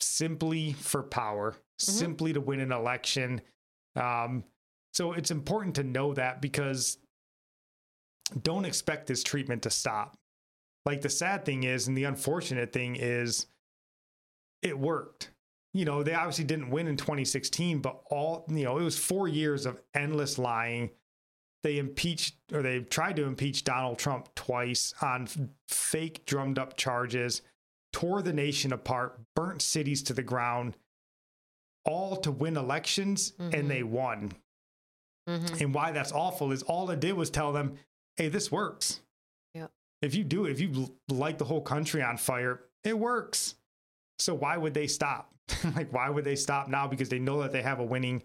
simply 0.00 0.72
for 0.74 1.02
power, 1.02 1.54
simply 1.78 2.32
to 2.32 2.40
win 2.40 2.60
an 2.60 2.72
election. 2.72 3.40
Um, 3.94 4.44
so 4.92 5.12
it's 5.12 5.30
important 5.30 5.74
to 5.76 5.84
know 5.84 6.14
that 6.14 6.40
because 6.40 6.98
don't 8.42 8.64
expect 8.64 9.06
this 9.06 9.22
treatment 9.22 9.62
to 9.62 9.70
stop. 9.70 10.16
Like 10.84 11.00
the 11.00 11.08
sad 11.08 11.44
thing 11.44 11.64
is, 11.64 11.88
and 11.88 11.96
the 11.96 12.04
unfortunate 12.04 12.72
thing 12.72 12.96
is, 12.96 13.46
it 14.62 14.78
worked. 14.78 15.30
You 15.74 15.84
know, 15.84 16.02
they 16.02 16.14
obviously 16.14 16.44
didn't 16.44 16.70
win 16.70 16.86
in 16.86 16.96
2016, 16.96 17.80
but 17.80 18.00
all, 18.10 18.46
you 18.48 18.64
know, 18.64 18.78
it 18.78 18.82
was 18.82 18.98
four 18.98 19.28
years 19.28 19.66
of 19.66 19.80
endless 19.94 20.38
lying. 20.38 20.90
They 21.62 21.78
impeached 21.78 22.36
or 22.52 22.62
they 22.62 22.80
tried 22.80 23.16
to 23.16 23.24
impeach 23.24 23.64
Donald 23.64 23.98
Trump 23.98 24.34
twice 24.34 24.94
on 25.02 25.28
fake 25.68 26.24
drummed 26.24 26.58
up 26.58 26.76
charges, 26.76 27.42
tore 27.96 28.20
the 28.20 28.32
nation 28.32 28.74
apart, 28.74 29.18
burnt 29.34 29.62
cities 29.62 30.02
to 30.02 30.12
the 30.12 30.22
ground, 30.22 30.76
all 31.86 32.14
to 32.14 32.30
win 32.30 32.58
elections, 32.58 33.32
and 33.38 33.70
they 33.70 33.82
won. 33.82 34.32
Mhm. 35.26 35.62
And 35.62 35.74
why 35.74 35.92
that's 35.92 36.12
awful 36.12 36.52
is 36.52 36.62
all 36.64 36.90
it 36.90 37.00
did 37.00 37.14
was 37.14 37.30
tell 37.30 37.54
them, 37.54 37.78
hey, 38.16 38.28
this 38.28 38.52
works. 38.52 39.00
Yep. 39.54 39.72
If 40.02 40.14
you 40.14 40.24
do 40.24 40.44
it, 40.44 40.52
if 40.52 40.60
you 40.60 40.94
light 41.08 41.38
the 41.38 41.46
whole 41.46 41.62
country 41.62 42.02
on 42.02 42.18
fire, 42.18 42.64
it 42.84 42.98
works. 42.98 43.54
So 44.18 44.34
why 44.34 44.58
would 44.58 44.74
they 44.74 44.88
stop? 44.88 45.32
like, 45.74 45.90
why 45.90 46.10
would 46.10 46.24
they 46.24 46.36
stop 46.36 46.68
now? 46.68 46.86
Because 46.86 47.08
they 47.08 47.18
know 47.18 47.40
that 47.40 47.52
they 47.52 47.62
have 47.62 47.80
a 47.80 47.84
winning 47.84 48.22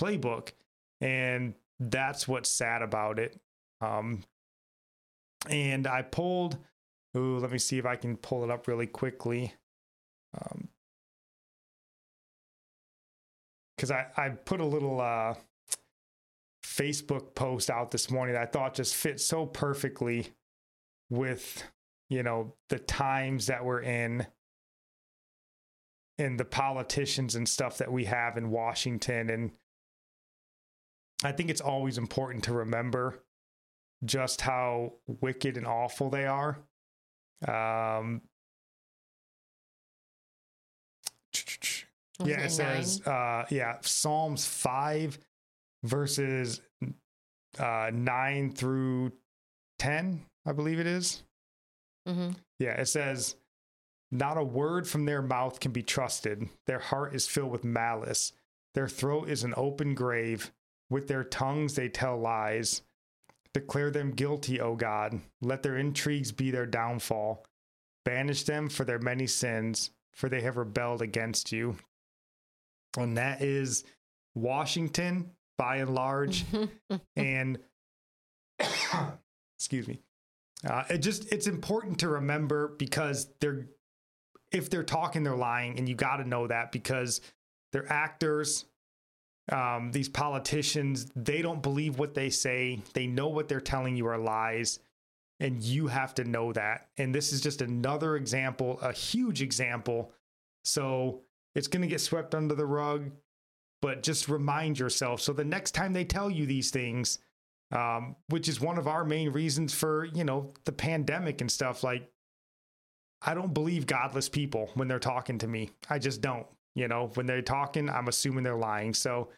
playbook. 0.00 0.52
And 1.00 1.54
that's 1.80 2.28
what's 2.28 2.48
sad 2.48 2.82
about 2.82 3.18
it. 3.18 3.40
Um, 3.80 4.22
and 5.48 5.88
I 5.88 6.02
pulled, 6.02 6.56
ooh, 7.16 7.38
let 7.38 7.50
me 7.50 7.58
see 7.58 7.78
if 7.78 7.86
I 7.86 7.96
can 7.96 8.16
pull 8.16 8.44
it 8.44 8.50
up 8.50 8.68
really 8.68 8.86
quickly. 8.86 9.54
Um, 10.34 10.68
because 13.76 13.90
I, 13.90 14.06
I 14.16 14.28
put 14.28 14.60
a 14.60 14.66
little 14.66 15.00
uh, 15.00 15.34
Facebook 16.64 17.34
post 17.34 17.68
out 17.68 17.90
this 17.90 18.10
morning 18.10 18.34
that 18.34 18.42
I 18.42 18.46
thought 18.46 18.74
just 18.74 18.94
fit 18.94 19.20
so 19.20 19.44
perfectly 19.44 20.28
with, 21.10 21.64
you 22.08 22.22
know, 22.22 22.54
the 22.68 22.78
times 22.78 23.48
that 23.48 23.64
we're 23.64 23.82
in 23.82 24.26
and 26.16 26.38
the 26.38 26.44
politicians 26.44 27.34
and 27.34 27.48
stuff 27.48 27.78
that 27.78 27.90
we 27.90 28.04
have 28.04 28.36
in 28.36 28.50
Washington. 28.50 29.30
And 29.30 29.50
I 31.24 31.32
think 31.32 31.50
it's 31.50 31.60
always 31.60 31.98
important 31.98 32.44
to 32.44 32.52
remember 32.52 33.24
just 34.04 34.42
how 34.42 34.92
wicked 35.06 35.56
and 35.56 35.66
awful 35.66 36.08
they 36.08 36.26
are. 36.26 36.58
Um, 37.48 38.22
yeah, 42.24 42.40
it 42.40 42.46
it 42.46 42.50
says, 42.50 43.06
uh, 43.06 43.44
yeah, 43.50 43.78
Psalms 43.80 44.46
5 44.46 45.18
verses 45.82 46.60
uh, 47.58 47.90
9 47.92 48.52
through 48.52 49.12
10, 49.78 50.24
I 50.46 50.52
believe 50.52 50.78
it 50.78 50.86
is. 50.86 51.22
Mhm. 52.06 52.36
Yeah, 52.58 52.80
it 52.80 52.86
says, 52.86 53.36
Not 54.10 54.36
a 54.36 54.44
word 54.44 54.86
from 54.86 55.06
their 55.06 55.22
mouth 55.22 55.58
can 55.58 55.72
be 55.72 55.82
trusted. 55.82 56.48
Their 56.66 56.78
heart 56.80 57.14
is 57.14 57.26
filled 57.26 57.50
with 57.50 57.64
malice. 57.64 58.32
Their 58.74 58.88
throat 58.88 59.28
is 59.28 59.42
an 59.42 59.54
open 59.56 59.94
grave. 59.94 60.52
With 60.90 61.08
their 61.08 61.24
tongues 61.24 61.74
they 61.74 61.88
tell 61.88 62.18
lies. 62.18 62.82
Declare 63.54 63.90
them 63.90 64.12
guilty, 64.12 64.60
O 64.60 64.74
God. 64.74 65.20
Let 65.40 65.62
their 65.62 65.76
intrigues 65.76 66.32
be 66.32 66.50
their 66.50 66.66
downfall. 66.66 67.44
Banish 68.04 68.44
them 68.44 68.68
for 68.68 68.84
their 68.84 68.98
many 68.98 69.26
sins, 69.26 69.90
for 70.12 70.28
they 70.28 70.40
have 70.40 70.56
rebelled 70.56 71.02
against 71.02 71.52
you. 71.52 71.76
And 72.96 73.16
that 73.16 73.42
is 73.42 73.84
Washington 74.34 75.30
by 75.58 75.76
and 75.76 75.94
large. 75.94 76.44
and 77.16 77.58
excuse 79.58 79.86
me. 79.86 80.00
Uh, 80.66 80.84
it 80.90 80.98
just 80.98 81.32
it's 81.32 81.46
important 81.46 81.98
to 82.00 82.08
remember 82.08 82.74
because 82.78 83.28
they're 83.40 83.66
if 84.52 84.70
they're 84.70 84.82
talking, 84.82 85.22
they're 85.22 85.34
lying, 85.34 85.78
and 85.78 85.88
you 85.88 85.94
got 85.94 86.16
to 86.16 86.28
know 86.28 86.46
that 86.46 86.72
because 86.72 87.20
they're 87.72 87.90
actors. 87.90 88.66
Um, 89.50 89.90
these 89.90 90.08
politicians, 90.08 91.10
they 91.16 91.42
don't 91.42 91.62
believe 91.62 91.98
what 91.98 92.14
they 92.14 92.30
say. 92.30 92.80
They 92.94 93.06
know 93.06 93.28
what 93.28 93.48
they're 93.48 93.60
telling 93.60 93.96
you 93.96 94.06
are 94.06 94.18
lies, 94.18 94.78
and 95.40 95.62
you 95.62 95.88
have 95.88 96.14
to 96.14 96.24
know 96.24 96.52
that. 96.52 96.88
And 96.96 97.14
this 97.14 97.32
is 97.32 97.40
just 97.40 97.60
another 97.60 98.16
example, 98.16 98.78
a 98.80 98.92
huge 98.92 99.42
example. 99.42 100.12
So 100.64 101.22
it's 101.54 101.66
going 101.66 101.82
to 101.82 101.88
get 101.88 102.00
swept 102.00 102.34
under 102.34 102.54
the 102.54 102.66
rug, 102.66 103.10
but 103.80 104.02
just 104.02 104.28
remind 104.28 104.78
yourself. 104.78 105.20
So 105.20 105.32
the 105.32 105.44
next 105.44 105.72
time 105.72 105.92
they 105.92 106.04
tell 106.04 106.30
you 106.30 106.46
these 106.46 106.70
things, 106.70 107.18
um, 107.72 108.16
which 108.28 108.48
is 108.48 108.60
one 108.60 108.78
of 108.78 108.86
our 108.86 109.04
main 109.04 109.30
reasons 109.32 109.74
for 109.74 110.04
you 110.04 110.24
know 110.24 110.50
the 110.64 110.72
pandemic 110.72 111.40
and 111.40 111.50
stuff 111.50 111.82
like 111.82 112.08
I 113.24 113.34
don't 113.34 113.54
believe 113.54 113.86
godless 113.86 114.28
people 114.28 114.70
when 114.74 114.88
they're 114.88 114.98
talking 114.98 115.38
to 115.38 115.48
me. 115.48 115.70
I 115.88 115.98
just 115.98 116.20
don't. 116.20 116.46
You 116.74 116.88
know, 116.88 117.10
when 117.14 117.26
they're 117.26 117.42
talking, 117.42 117.88
I'm 117.88 118.08
assuming 118.08 118.44
they're 118.44 118.56
lying. 118.56 118.94
So 118.94 119.28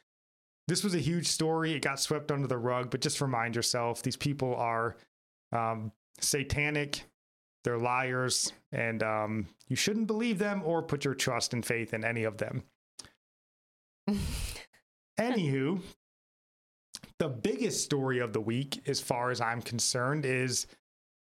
this 0.68 0.84
was 0.84 0.94
a 0.94 0.98
huge 0.98 1.26
story. 1.26 1.72
It 1.72 1.82
got 1.82 2.00
swept 2.00 2.30
under 2.30 2.46
the 2.46 2.58
rug, 2.58 2.90
but 2.90 3.00
just 3.00 3.20
remind 3.20 3.56
yourself 3.56 4.02
these 4.02 4.16
people 4.16 4.54
are 4.54 4.96
um, 5.52 5.92
satanic, 6.20 7.04
they're 7.64 7.78
liars, 7.78 8.52
and 8.72 9.02
um, 9.02 9.46
you 9.68 9.76
shouldn't 9.76 10.06
believe 10.06 10.38
them 10.38 10.62
or 10.64 10.82
put 10.82 11.04
your 11.04 11.14
trust 11.14 11.52
and 11.52 11.64
faith 11.64 11.92
in 11.92 12.04
any 12.04 12.24
of 12.24 12.38
them. 12.38 12.62
Anywho, 15.18 15.80
the 17.18 17.28
biggest 17.28 17.84
story 17.84 18.18
of 18.18 18.32
the 18.32 18.40
week, 18.40 18.82
as 18.86 19.00
far 19.00 19.30
as 19.30 19.40
I'm 19.40 19.62
concerned, 19.62 20.26
is 20.26 20.66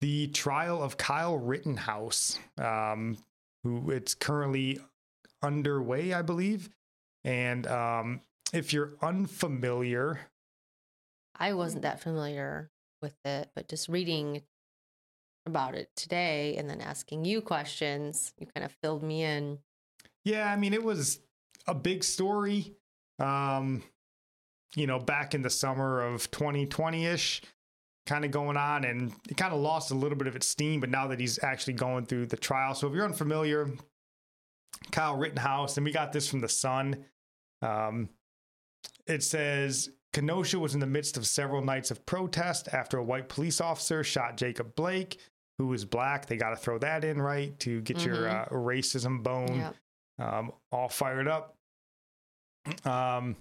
the 0.00 0.28
trial 0.28 0.82
of 0.82 0.96
Kyle 0.96 1.36
Rittenhouse, 1.38 2.38
um, 2.58 3.16
who 3.62 3.90
it's 3.90 4.14
currently 4.14 4.78
underway, 5.44 6.12
I 6.12 6.22
believe. 6.22 6.70
And 7.24 7.66
um, 7.66 8.20
if 8.52 8.72
you're 8.72 8.94
unfamiliar, 9.02 10.20
I 11.38 11.52
wasn't 11.54 11.82
that 11.82 12.00
familiar 12.00 12.70
with 13.02 13.14
it, 13.24 13.50
but 13.54 13.68
just 13.68 13.88
reading 13.88 14.42
about 15.46 15.74
it 15.74 15.90
today 15.96 16.56
and 16.56 16.68
then 16.68 16.80
asking 16.80 17.24
you 17.24 17.40
questions, 17.40 18.32
you 18.38 18.46
kind 18.54 18.64
of 18.64 18.72
filled 18.82 19.02
me 19.02 19.22
in. 19.22 19.58
yeah, 20.24 20.50
I 20.50 20.56
mean, 20.56 20.72
it 20.72 20.82
was 20.82 21.20
a 21.66 21.74
big 21.74 22.04
story. 22.04 22.72
Um, 23.18 23.82
you 24.74 24.86
know, 24.86 24.98
back 24.98 25.34
in 25.34 25.42
the 25.42 25.50
summer 25.50 26.00
of 26.02 26.30
2020 26.30 27.06
ish, 27.06 27.42
kind 28.06 28.24
of 28.24 28.30
going 28.30 28.56
on, 28.56 28.84
and 28.84 29.12
it 29.28 29.36
kind 29.36 29.54
of 29.54 29.60
lost 29.60 29.90
a 29.90 29.94
little 29.94 30.18
bit 30.18 30.26
of 30.26 30.34
its 30.34 30.46
steam. 30.46 30.80
But 30.80 30.90
now 30.90 31.06
that 31.08 31.20
he's 31.20 31.42
actually 31.42 31.74
going 31.74 32.06
through 32.06 32.26
the 32.26 32.36
trial, 32.36 32.74
so 32.74 32.88
if 32.88 32.94
you're 32.94 33.04
unfamiliar, 33.04 33.70
Kyle 34.92 35.16
Rittenhouse, 35.16 35.76
and 35.76 35.84
we 35.84 35.92
got 35.92 36.12
this 36.12 36.28
from 36.28 36.40
the 36.40 36.48
Sun. 36.48 37.04
Um, 37.62 38.08
it 39.06 39.22
says 39.22 39.90
Kenosha 40.12 40.58
was 40.58 40.74
in 40.74 40.80
the 40.80 40.86
midst 40.86 41.16
of 41.16 41.26
several 41.26 41.62
nights 41.62 41.90
of 41.90 42.04
protest 42.06 42.68
after 42.72 42.98
a 42.98 43.04
white 43.04 43.28
police 43.28 43.60
officer 43.60 44.04
shot 44.04 44.36
Jacob 44.36 44.74
Blake, 44.74 45.18
who 45.58 45.66
was 45.68 45.84
black. 45.84 46.26
They 46.26 46.36
got 46.36 46.50
to 46.50 46.56
throw 46.56 46.78
that 46.78 47.04
in, 47.04 47.20
right, 47.20 47.58
to 47.60 47.80
get 47.82 48.04
your 48.04 48.28
uh, 48.28 48.46
racism 48.50 49.22
bone 49.22 49.56
Yep. 49.56 49.76
um, 50.18 50.52
all 50.72 50.88
fired 50.88 51.28
up. 51.28 51.56
Um, 52.84 53.36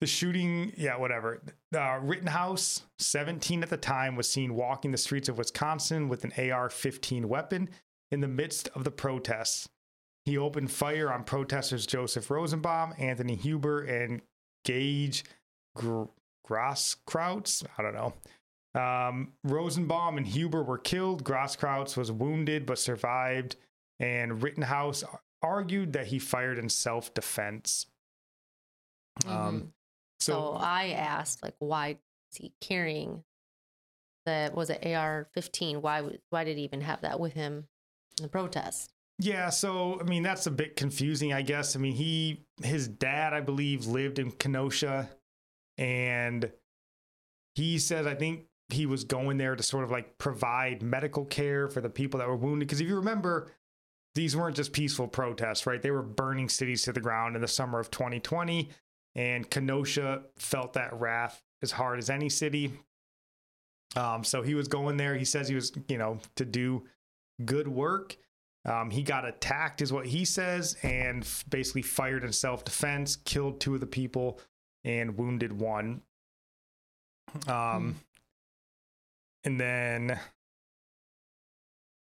the 0.00 0.06
shooting, 0.06 0.72
yeah, 0.76 0.96
whatever. 0.96 1.42
Uh, 1.74 1.98
Rittenhouse, 2.02 2.82
17 2.98 3.62
at 3.62 3.70
the 3.70 3.76
time, 3.76 4.14
was 4.14 4.30
seen 4.30 4.54
walking 4.54 4.92
the 4.92 4.98
streets 4.98 5.28
of 5.28 5.38
Wisconsin 5.38 6.08
with 6.08 6.24
an 6.24 6.32
AR 6.52 6.70
15 6.70 7.28
weapon 7.28 7.68
in 8.12 8.20
the 8.20 8.28
midst 8.28 8.68
of 8.74 8.84
the 8.84 8.90
protests. 8.92 9.68
He 10.28 10.36
opened 10.36 10.70
fire 10.70 11.10
on 11.10 11.24
protesters 11.24 11.86
Joseph 11.86 12.30
Rosenbaum, 12.30 12.92
Anthony 12.98 13.34
Huber, 13.34 13.80
and 13.84 14.20
Gage 14.66 15.24
Gr- 15.74 16.04
Grosskreutz. 16.46 17.64
I 17.78 17.82
don't 17.82 17.94
know. 17.94 18.12
Um, 18.78 19.32
Rosenbaum 19.42 20.18
and 20.18 20.26
Huber 20.26 20.62
were 20.62 20.76
killed. 20.76 21.24
Grosskreutz 21.24 21.96
was 21.96 22.12
wounded 22.12 22.66
but 22.66 22.78
survived, 22.78 23.56
and 24.00 24.42
Rittenhouse 24.42 25.02
argued 25.42 25.94
that 25.94 26.08
he 26.08 26.18
fired 26.18 26.58
in 26.58 26.68
self 26.68 27.14
defense. 27.14 27.86
Um, 29.24 29.32
Mhm. 29.62 29.72
so, 30.20 30.32
So 30.32 30.52
I 30.58 30.88
asked, 30.90 31.42
like, 31.42 31.56
why 31.58 31.98
is 32.32 32.36
he 32.36 32.52
carrying 32.60 33.24
the 34.26 34.50
was 34.54 34.68
it 34.68 34.84
AR 34.84 35.26
fifteen? 35.32 35.80
Why 35.80 36.18
why 36.28 36.44
did 36.44 36.58
he 36.58 36.64
even 36.64 36.82
have 36.82 37.00
that 37.00 37.18
with 37.18 37.32
him 37.32 37.66
in 38.18 38.24
the 38.24 38.28
protest? 38.28 38.92
Yeah, 39.18 39.50
so 39.50 40.00
I 40.00 40.04
mean 40.04 40.22
that's 40.22 40.46
a 40.46 40.50
bit 40.50 40.76
confusing, 40.76 41.32
I 41.32 41.42
guess. 41.42 41.74
I 41.74 41.78
mean, 41.78 41.94
he 41.94 42.44
his 42.62 42.86
dad, 42.88 43.32
I 43.32 43.40
believe, 43.40 43.86
lived 43.86 44.18
in 44.18 44.30
Kenosha 44.30 45.08
and 45.76 46.50
he 47.54 47.78
said 47.78 48.06
I 48.06 48.14
think 48.14 48.46
he 48.68 48.86
was 48.86 49.04
going 49.04 49.38
there 49.38 49.56
to 49.56 49.62
sort 49.62 49.84
of 49.84 49.90
like 49.90 50.18
provide 50.18 50.82
medical 50.82 51.24
care 51.24 51.68
for 51.68 51.80
the 51.80 51.88
people 51.88 52.18
that 52.18 52.28
were 52.28 52.36
wounded 52.36 52.68
because 52.68 52.80
if 52.80 52.88
you 52.88 52.96
remember 52.96 53.50
these 54.14 54.36
weren't 54.36 54.56
just 54.56 54.72
peaceful 54.72 55.06
protests, 55.08 55.66
right? 55.66 55.80
They 55.80 55.90
were 55.90 56.02
burning 56.02 56.48
cities 56.48 56.82
to 56.82 56.92
the 56.92 57.00
ground 57.00 57.34
in 57.36 57.42
the 57.42 57.48
summer 57.48 57.78
of 57.78 57.90
2020 57.90 58.68
and 59.14 59.48
Kenosha 59.48 60.22
felt 60.36 60.74
that 60.74 60.92
wrath 60.92 61.42
as 61.62 61.72
hard 61.72 61.98
as 61.98 62.10
any 62.10 62.28
city. 62.28 62.72
Um, 63.96 64.22
so 64.22 64.42
he 64.42 64.54
was 64.54 64.68
going 64.68 64.96
there. 64.96 65.16
He 65.16 65.24
says 65.24 65.48
he 65.48 65.54
was, 65.54 65.72
you 65.88 65.98
know, 65.98 66.18
to 66.36 66.44
do 66.44 66.84
good 67.44 67.68
work. 67.68 68.16
Um, 68.64 68.90
he 68.90 69.02
got 69.02 69.24
attacked, 69.26 69.80
is 69.80 69.92
what 69.92 70.06
he 70.06 70.24
says, 70.24 70.76
and 70.82 71.22
f- 71.22 71.44
basically 71.48 71.82
fired 71.82 72.24
in 72.24 72.32
self 72.32 72.64
defense, 72.64 73.16
killed 73.16 73.60
two 73.60 73.74
of 73.74 73.80
the 73.80 73.86
people, 73.86 74.40
and 74.84 75.16
wounded 75.16 75.52
one. 75.58 76.02
Um, 77.46 77.96
and 79.44 79.60
then 79.60 80.18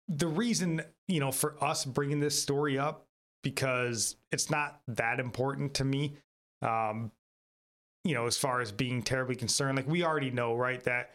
the 0.09 0.27
reason, 0.27 0.83
you 1.09 1.21
know, 1.21 1.33
for 1.33 1.63
us 1.63 1.85
bringing 1.85 2.21
this 2.21 2.41
story 2.41 2.79
up 2.79 3.07
because 3.43 4.17
it's 4.31 4.51
not 4.51 4.81
that 4.89 5.21
important 5.21 5.75
to 5.75 5.85
me. 5.85 6.17
Um, 6.61 7.11
you 8.05 8.15
know, 8.15 8.27
as 8.27 8.37
far 8.37 8.61
as 8.61 8.73
being 8.73 9.03
terribly 9.03 9.37
concerned, 9.37 9.77
like 9.77 9.89
we 9.89 10.05
already 10.05 10.31
know, 10.31 10.55
right, 10.55 10.83
that 10.85 11.11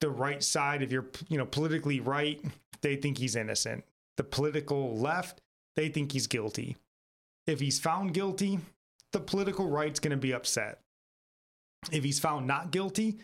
the 0.00 0.10
right 0.10 0.42
side, 0.42 0.82
if 0.82 0.90
you're, 0.90 1.06
you 1.28 1.38
know, 1.38 1.46
politically 1.46 2.00
right, 2.00 2.42
they 2.80 2.96
think 2.96 3.18
he's 3.18 3.36
innocent. 3.36 3.84
The 4.16 4.24
political 4.24 4.96
left, 4.96 5.40
they 5.76 5.88
think 5.88 6.12
he's 6.12 6.26
guilty. 6.26 6.76
If 7.46 7.60
he's 7.60 7.78
found 7.78 8.14
guilty, 8.14 8.58
the 9.12 9.20
political 9.20 9.68
right's 9.68 10.00
going 10.00 10.10
to 10.12 10.16
be 10.16 10.34
upset. 10.34 10.80
If 11.90 12.04
he's 12.04 12.20
found 12.20 12.46
not 12.46 12.70
guilty, 12.70 13.18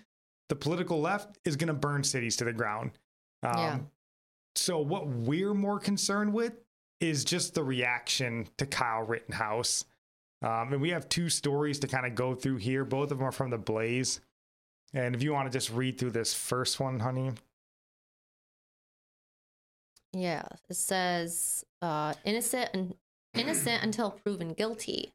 the 0.49 0.57
political 0.57 1.01
left 1.01 1.39
is 1.45 1.57
going 1.57 1.69
to 1.69 1.75
burn 1.75 2.03
cities 2.03 2.37
to 2.37 2.45
the 2.45 2.53
ground. 2.53 2.93
Um, 3.43 3.53
Yeah. 3.57 3.79
So, 4.55 4.79
what 4.79 5.07
we're 5.07 5.53
more 5.53 5.79
concerned 5.79 6.33
with 6.33 6.55
is 7.01 7.25
just 7.25 7.55
the 7.55 7.63
reaction 7.63 8.49
to 8.57 8.65
Kyle 8.65 9.03
Rittenhouse. 9.03 9.85
Um, 10.43 10.73
and 10.73 10.81
we 10.81 10.91
have 10.91 11.09
two 11.09 11.29
stories 11.29 11.79
to 11.81 11.89
kind 11.89 12.07
of 12.07 12.15
go 12.15 12.35
through 12.35 12.57
here. 12.57 12.85
Both 12.85 13.11
of 13.11 13.19
them 13.19 13.27
are 13.27 13.33
from 13.33 13.51
the 13.51 13.59
Blaze. 13.59 14.21
And 14.95 15.15
if 15.15 15.23
you 15.23 15.33
want 15.33 15.51
to 15.51 15.57
just 15.57 15.71
read 15.71 15.99
through 15.99 16.13
this 16.13 16.33
first 16.33 16.81
one, 16.81 17.01
honey. 17.01 17.33
Yeah, 20.17 20.45
it 20.71 20.77
says 20.77 21.65
uh, 21.83 22.15
innocent 22.25 22.71
and 22.73 22.95
innocent 23.35 23.83
until 23.83 24.11
proven 24.11 24.55
guilty. 24.55 25.13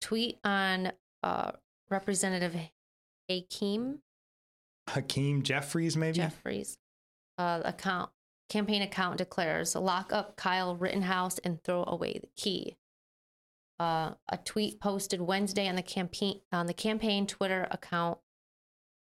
Tweet 0.00 0.38
on 0.44 0.92
uh, 1.22 1.52
Representative 1.90 2.56
Hakeem 3.28 4.00
Hakeem 4.88 5.42
Jeffries, 5.42 5.96
maybe? 5.96 6.16
Jeffries 6.16 6.78
uh, 7.38 7.60
account 7.64 8.10
campaign 8.48 8.82
account 8.82 9.18
declares 9.18 9.74
lock 9.74 10.12
up 10.12 10.36
Kyle 10.36 10.74
Rittenhouse 10.76 11.38
and 11.38 11.62
throw 11.62 11.84
away 11.86 12.18
the 12.20 12.28
key. 12.36 12.76
Uh, 13.80 14.12
a 14.28 14.38
tweet 14.38 14.80
posted 14.80 15.20
Wednesday 15.20 15.68
on 15.68 15.76
the 15.76 15.82
campaign 15.82 16.40
on 16.52 16.66
the 16.66 16.74
campaign 16.74 17.26
Twitter 17.26 17.66
account 17.70 18.18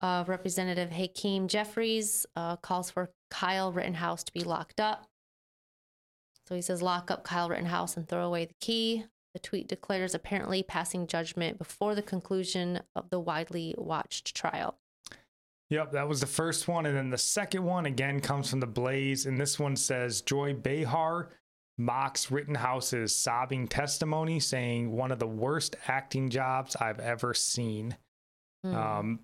of 0.02 0.30
Representative 0.30 0.92
Hakeem 0.92 1.48
Jeffries 1.48 2.26
uh, 2.36 2.58
calls 2.58 2.92
for 2.92 3.12
Kyle 3.30 3.72
Rittenhouse 3.72 4.24
to 4.24 4.34
be 4.34 4.42
locked 4.42 4.80
up. 4.80 5.08
So 6.48 6.56
he 6.56 6.62
says, 6.62 6.82
lock 6.82 7.12
up 7.12 7.24
Kyle 7.24 7.50
Rittenhouse 7.50 7.98
and 7.98 8.08
throw 8.08 8.26
away 8.26 8.46
the 8.46 8.56
key. 8.62 9.06
The 9.34 9.40
tweet 9.40 9.68
declares 9.68 10.16
apparently 10.16 10.64
passing 10.64 11.08
judgment 11.08 11.58
before 11.58 11.94
the 11.94 12.02
conclusion 12.02 12.80
of 12.96 13.10
the 13.10 13.20
widely 13.20 13.76
watched 13.78 14.36
trial. 14.36 14.80
Yep, 15.70 15.92
that 15.92 16.08
was 16.08 16.22
the 16.22 16.28
first 16.28 16.68
one. 16.68 16.86
And 16.86 16.96
then 16.96 17.10
the 17.10 17.18
second 17.18 17.64
one 17.64 17.86
again 17.86 18.22
comes 18.22 18.50
from 18.50 18.62
the 18.62 18.68
Blaze. 18.68 19.26
And 19.26 19.40
this 19.40 19.60
one 19.60 19.76
says 19.76 20.22
Joy 20.22 20.54
Behar 20.54 21.30
mocks 21.78 22.32
Rittenhouse's 22.32 23.16
sobbing 23.16 23.68
testimony, 23.68 24.40
saying 24.40 24.92
one 24.92 25.12
of 25.12 25.20
the 25.20 25.28
worst 25.28 25.76
acting 25.88 26.30
jobs 26.30 26.76
I've 26.78 27.00
ever 27.00 27.34
seen. 27.34 27.98
Hmm. 28.64 28.76
Um, 28.76 29.20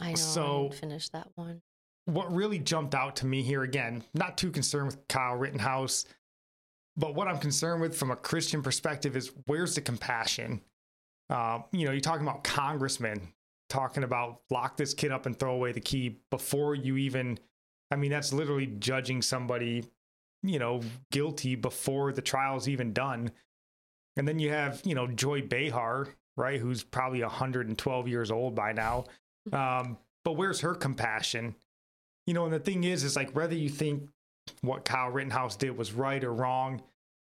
I 0.00 0.10
know. 0.10 0.16
so- 0.16 0.70
I 0.72 0.74
finish 0.76 1.08
that 1.10 1.28
one. 1.34 1.62
what 2.06 2.34
really 2.34 2.58
jumped 2.58 2.94
out 2.94 3.16
to 3.16 3.26
me 3.26 3.42
here 3.42 3.62
again, 3.62 4.02
not 4.14 4.36
too 4.36 4.50
concerned 4.50 4.86
with 4.86 5.06
Kyle 5.08 5.36
Rittenhouse, 5.36 6.06
but 6.96 7.14
what 7.14 7.28
I'm 7.28 7.38
concerned 7.38 7.80
with 7.80 7.96
from 7.96 8.10
a 8.10 8.16
Christian 8.16 8.62
perspective 8.62 9.16
is 9.16 9.30
where's 9.46 9.74
the 9.74 9.80
compassion? 9.80 10.60
Uh, 11.28 11.60
you 11.70 11.86
know, 11.86 11.92
you're 11.92 12.00
talking 12.00 12.26
about 12.26 12.42
congressmen 12.42 13.32
talking 13.70 14.02
about 14.02 14.40
lock 14.50 14.76
this 14.76 14.92
kid 14.92 15.12
up 15.12 15.24
and 15.26 15.38
throw 15.38 15.54
away 15.54 15.72
the 15.72 15.80
key 15.80 16.18
before 16.30 16.74
you 16.74 16.96
even, 16.96 17.38
I 17.90 17.96
mean, 17.96 18.10
that's 18.10 18.32
literally 18.32 18.66
judging 18.66 19.22
somebody, 19.22 19.84
you 20.42 20.58
know, 20.58 20.80
guilty 21.12 21.54
before 21.54 22.12
the 22.12 22.20
trial's 22.20 22.68
even 22.68 22.92
done. 22.92 23.30
And 24.16 24.26
then 24.26 24.38
you 24.40 24.50
have, 24.50 24.82
you 24.84 24.94
know, 24.94 25.06
Joy 25.06 25.42
Behar, 25.42 26.08
right, 26.36 26.60
who's 26.60 26.82
probably 26.82 27.22
112 27.22 28.08
years 28.08 28.30
old 28.30 28.54
by 28.56 28.72
now. 28.72 29.04
Um, 29.52 29.96
but 30.24 30.32
where's 30.32 30.60
her 30.60 30.74
compassion? 30.74 31.54
you 32.26 32.34
know, 32.34 32.44
and 32.44 32.52
the 32.52 32.60
thing 32.60 32.84
is, 32.84 33.02
is 33.02 33.16
like 33.16 33.34
whether 33.34 33.54
you 33.56 33.68
think 33.68 34.08
what 34.60 34.84
Kyle 34.84 35.08
Rittenhouse 35.10 35.56
did 35.56 35.76
was 35.76 35.92
right 35.92 36.22
or 36.22 36.32
wrong. 36.32 36.80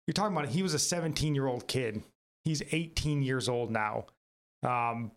You're 0.06 0.14
talking 0.14 0.34
about 0.34 0.48
he 0.48 0.62
was 0.62 0.72
a 0.72 0.78
17 0.78 1.34
year 1.34 1.46
old 1.46 1.66
kid. 1.66 2.02
He's 2.44 2.62
18 2.72 3.20
years 3.22 3.48
old 3.48 3.70
now. 3.70 4.06
Um, 4.62 5.10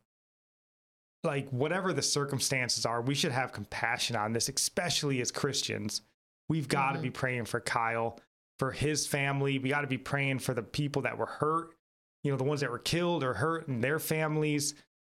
like 1.23 1.47
whatever 1.49 1.93
the 1.93 2.01
circumstances 2.01 2.85
are, 2.85 3.01
we 3.01 3.15
should 3.15 3.31
have 3.31 3.53
compassion 3.53 4.15
on 4.15 4.33
this, 4.33 4.49
especially 4.49 5.21
as 5.21 5.31
Christians. 5.31 6.01
We've 6.49 6.67
got 6.67 6.93
to 6.93 6.99
Mhm. 6.99 7.03
be 7.03 7.09
praying 7.11 7.45
for 7.45 7.59
Kyle, 7.59 8.19
for 8.59 8.71
his 8.71 9.05
family. 9.07 9.59
We 9.59 9.69
got 9.69 9.81
to 9.81 9.87
be 9.87 9.97
praying 9.97 10.39
for 10.39 10.53
the 10.53 10.63
people 10.63 11.01
that 11.03 11.17
were 11.17 11.25
hurt, 11.27 11.75
you 12.23 12.31
know, 12.31 12.37
the 12.37 12.43
ones 12.43 12.61
that 12.61 12.71
were 12.71 12.79
killed 12.79 13.23
or 13.23 13.35
hurt 13.35 13.67
and 13.67 13.83
their 13.83 13.99
families. 13.99 14.73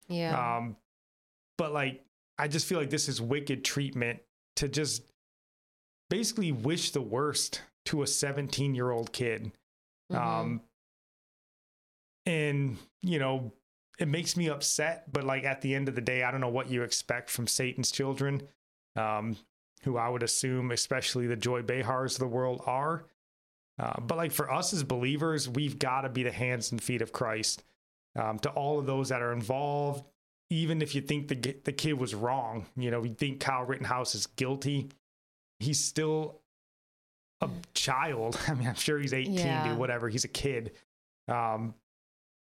Yeah. 0.08 0.56
Um, 0.56 0.76
but 1.58 1.72
like, 1.72 2.02
I 2.38 2.48
just 2.48 2.66
feel 2.66 2.78
like 2.78 2.90
this 2.90 3.08
is 3.08 3.20
wicked 3.20 3.64
treatment 3.64 4.20
to 4.56 4.68
just 4.68 5.02
basically 6.08 6.52
wish 6.52 6.92
the 6.92 7.02
worst 7.02 7.60
to 7.86 8.02
a 8.02 8.06
17 8.06 8.74
year 8.74 8.90
old 8.90 9.12
kid. 9.12 9.52
Mhm. 10.10 10.16
Um, 10.16 10.62
and 12.24 12.78
you 13.02 13.18
know, 13.18 13.52
it 13.98 14.08
makes 14.08 14.36
me 14.36 14.48
upset, 14.48 15.12
but 15.12 15.24
like 15.24 15.44
at 15.44 15.60
the 15.60 15.74
end 15.74 15.88
of 15.88 15.94
the 15.94 16.00
day, 16.00 16.22
I 16.22 16.30
don't 16.30 16.40
know 16.40 16.48
what 16.48 16.70
you 16.70 16.82
expect 16.82 17.30
from 17.30 17.46
Satan's 17.46 17.90
children, 17.90 18.48
um, 18.96 19.36
who 19.82 19.96
I 19.96 20.08
would 20.08 20.22
assume, 20.22 20.70
especially 20.70 21.26
the 21.26 21.36
Joy 21.36 21.62
Behars 21.62 22.14
of 22.14 22.20
the 22.20 22.28
world, 22.28 22.62
are. 22.66 23.04
Uh, 23.78 24.00
but 24.00 24.18
like 24.18 24.32
for 24.32 24.52
us 24.52 24.72
as 24.72 24.82
believers, 24.82 25.48
we've 25.48 25.78
got 25.78 26.02
to 26.02 26.08
be 26.08 26.22
the 26.22 26.32
hands 26.32 26.72
and 26.72 26.82
feet 26.82 27.02
of 27.02 27.12
Christ 27.12 27.62
um, 28.16 28.38
to 28.40 28.50
all 28.50 28.78
of 28.78 28.86
those 28.86 29.08
that 29.08 29.22
are 29.22 29.32
involved. 29.32 30.04
Even 30.50 30.80
if 30.80 30.94
you 30.94 31.00
think 31.02 31.28
the 31.28 31.34
the 31.64 31.72
kid 31.72 31.94
was 31.94 32.14
wrong, 32.14 32.66
you 32.76 32.90
know, 32.90 33.00
we 33.00 33.10
think 33.10 33.40
Kyle 33.40 33.64
Rittenhouse 33.64 34.14
is 34.14 34.26
guilty, 34.26 34.88
he's 35.60 35.82
still 35.82 36.40
a 37.40 37.50
child. 37.74 38.38
I 38.48 38.54
mean, 38.54 38.66
I'm 38.68 38.74
sure 38.74 38.98
he's 38.98 39.12
18, 39.12 39.34
Yeah. 39.34 39.68
dude, 39.68 39.78
whatever. 39.78 40.08
He's 40.08 40.24
a 40.24 40.28
kid. 40.28 40.72
Um, 41.28 41.74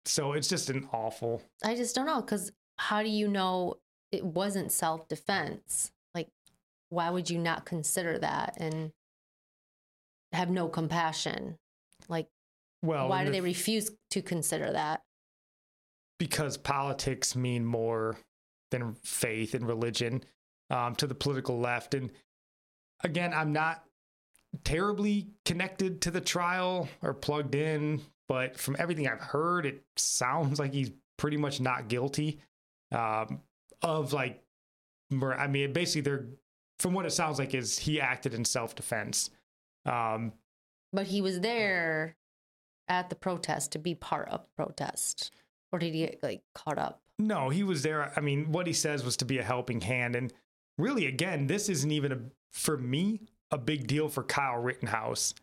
so 0.06 0.34
it's 0.34 0.48
just 0.48 0.70
an 0.72 0.88
awful. 0.92 1.44
I 1.64 1.76
just 1.76 1.94
don't 1.96 2.08
know 2.08 2.22
because 2.22 2.52
how 2.78 3.04
do 3.04 3.10
you 3.10 3.28
know 3.28 3.76
it 4.12 4.26
wasn't 4.26 4.72
self 4.72 5.08
defense? 5.08 5.92
Like, 6.16 6.30
why 6.90 7.10
would 7.12 7.30
you 7.30 7.38
not 7.38 7.66
consider 7.66 8.18
that 8.18 8.56
and 8.58 8.92
have 10.34 10.50
no 10.50 10.68
compassion? 10.68 11.58
Like, 12.10 12.28
Well, 12.82 13.08
why 13.10 13.24
do 13.24 13.32
they 13.32 13.42
refuse 13.42 13.92
to 14.10 14.24
consider 14.24 14.72
that? 14.72 15.04
Because 16.22 16.56
politics 16.56 17.36
mean 17.36 17.66
more 17.66 18.16
than 18.70 18.94
faith 19.02 19.56
and 19.56 19.68
religion 19.68 20.24
um, 20.70 20.94
to 20.94 21.08
the 21.08 21.16
political 21.16 21.60
left. 21.60 21.96
And 21.96 22.12
again, 23.04 23.34
I'm 23.34 23.52
not 23.52 23.84
terribly 24.64 25.30
connected 25.46 26.00
to 26.02 26.12
the 26.12 26.22
trial 26.22 26.88
or 27.02 27.16
plugged 27.16 27.56
in, 27.56 28.02
but 28.28 28.56
from 28.56 28.76
everything 28.78 29.08
I've 29.08 29.20
heard, 29.20 29.66
it 29.66 29.82
sounds 29.96 30.60
like 30.60 30.74
he's 30.74 30.92
pretty 31.18 31.38
much 31.38 31.60
not 31.60 31.88
guilty 31.88 32.40
um, 32.92 33.42
of 33.82 34.14
like, 34.14 34.44
I 35.12 35.48
mean, 35.48 35.74
basically, 35.74 36.02
they're 36.02 36.28
from 36.78 36.94
what 36.94 37.08
it 37.08 37.14
sounds 37.14 37.40
like 37.40 37.56
is 37.56 37.80
he 37.80 38.00
acted 38.00 38.36
in 38.36 38.46
self 38.46 38.76
defense. 38.76 39.32
Um, 39.88 40.34
But 40.94 41.08
he 41.08 41.20
was 41.20 41.40
there 41.40 42.16
at 42.88 43.10
the 43.10 43.16
protest 43.16 43.72
to 43.72 43.80
be 43.80 43.96
part 43.96 44.30
of 44.30 44.42
the 44.42 44.64
protest, 44.64 45.32
or 45.72 45.80
did 45.80 45.94
he 45.94 46.06
get 46.06 46.24
like 46.24 46.44
caught 46.54 46.78
up? 46.78 47.02
No, 47.20 47.50
he 47.50 47.64
was 47.64 47.84
there. 47.84 48.12
I 48.16 48.22
mean, 48.22 48.52
what 48.52 48.68
he 48.68 48.74
says 48.74 49.04
was 49.04 49.18
to 49.18 49.26
be 49.26 49.38
a 49.38 49.44
helping 49.44 49.82
hand. 49.82 50.16
And 50.16 50.34
really, 50.78 51.06
again, 51.06 51.48
this 51.48 51.70
isn't 51.70 51.92
even 51.92 52.12
a, 52.12 52.20
for 52.52 52.78
me, 52.78 53.22
a 53.52 53.58
big 53.58 53.88
deal 53.88 54.10
for 54.10 54.24
Kyle 54.24 54.58
Rittenhouse. 54.58 55.34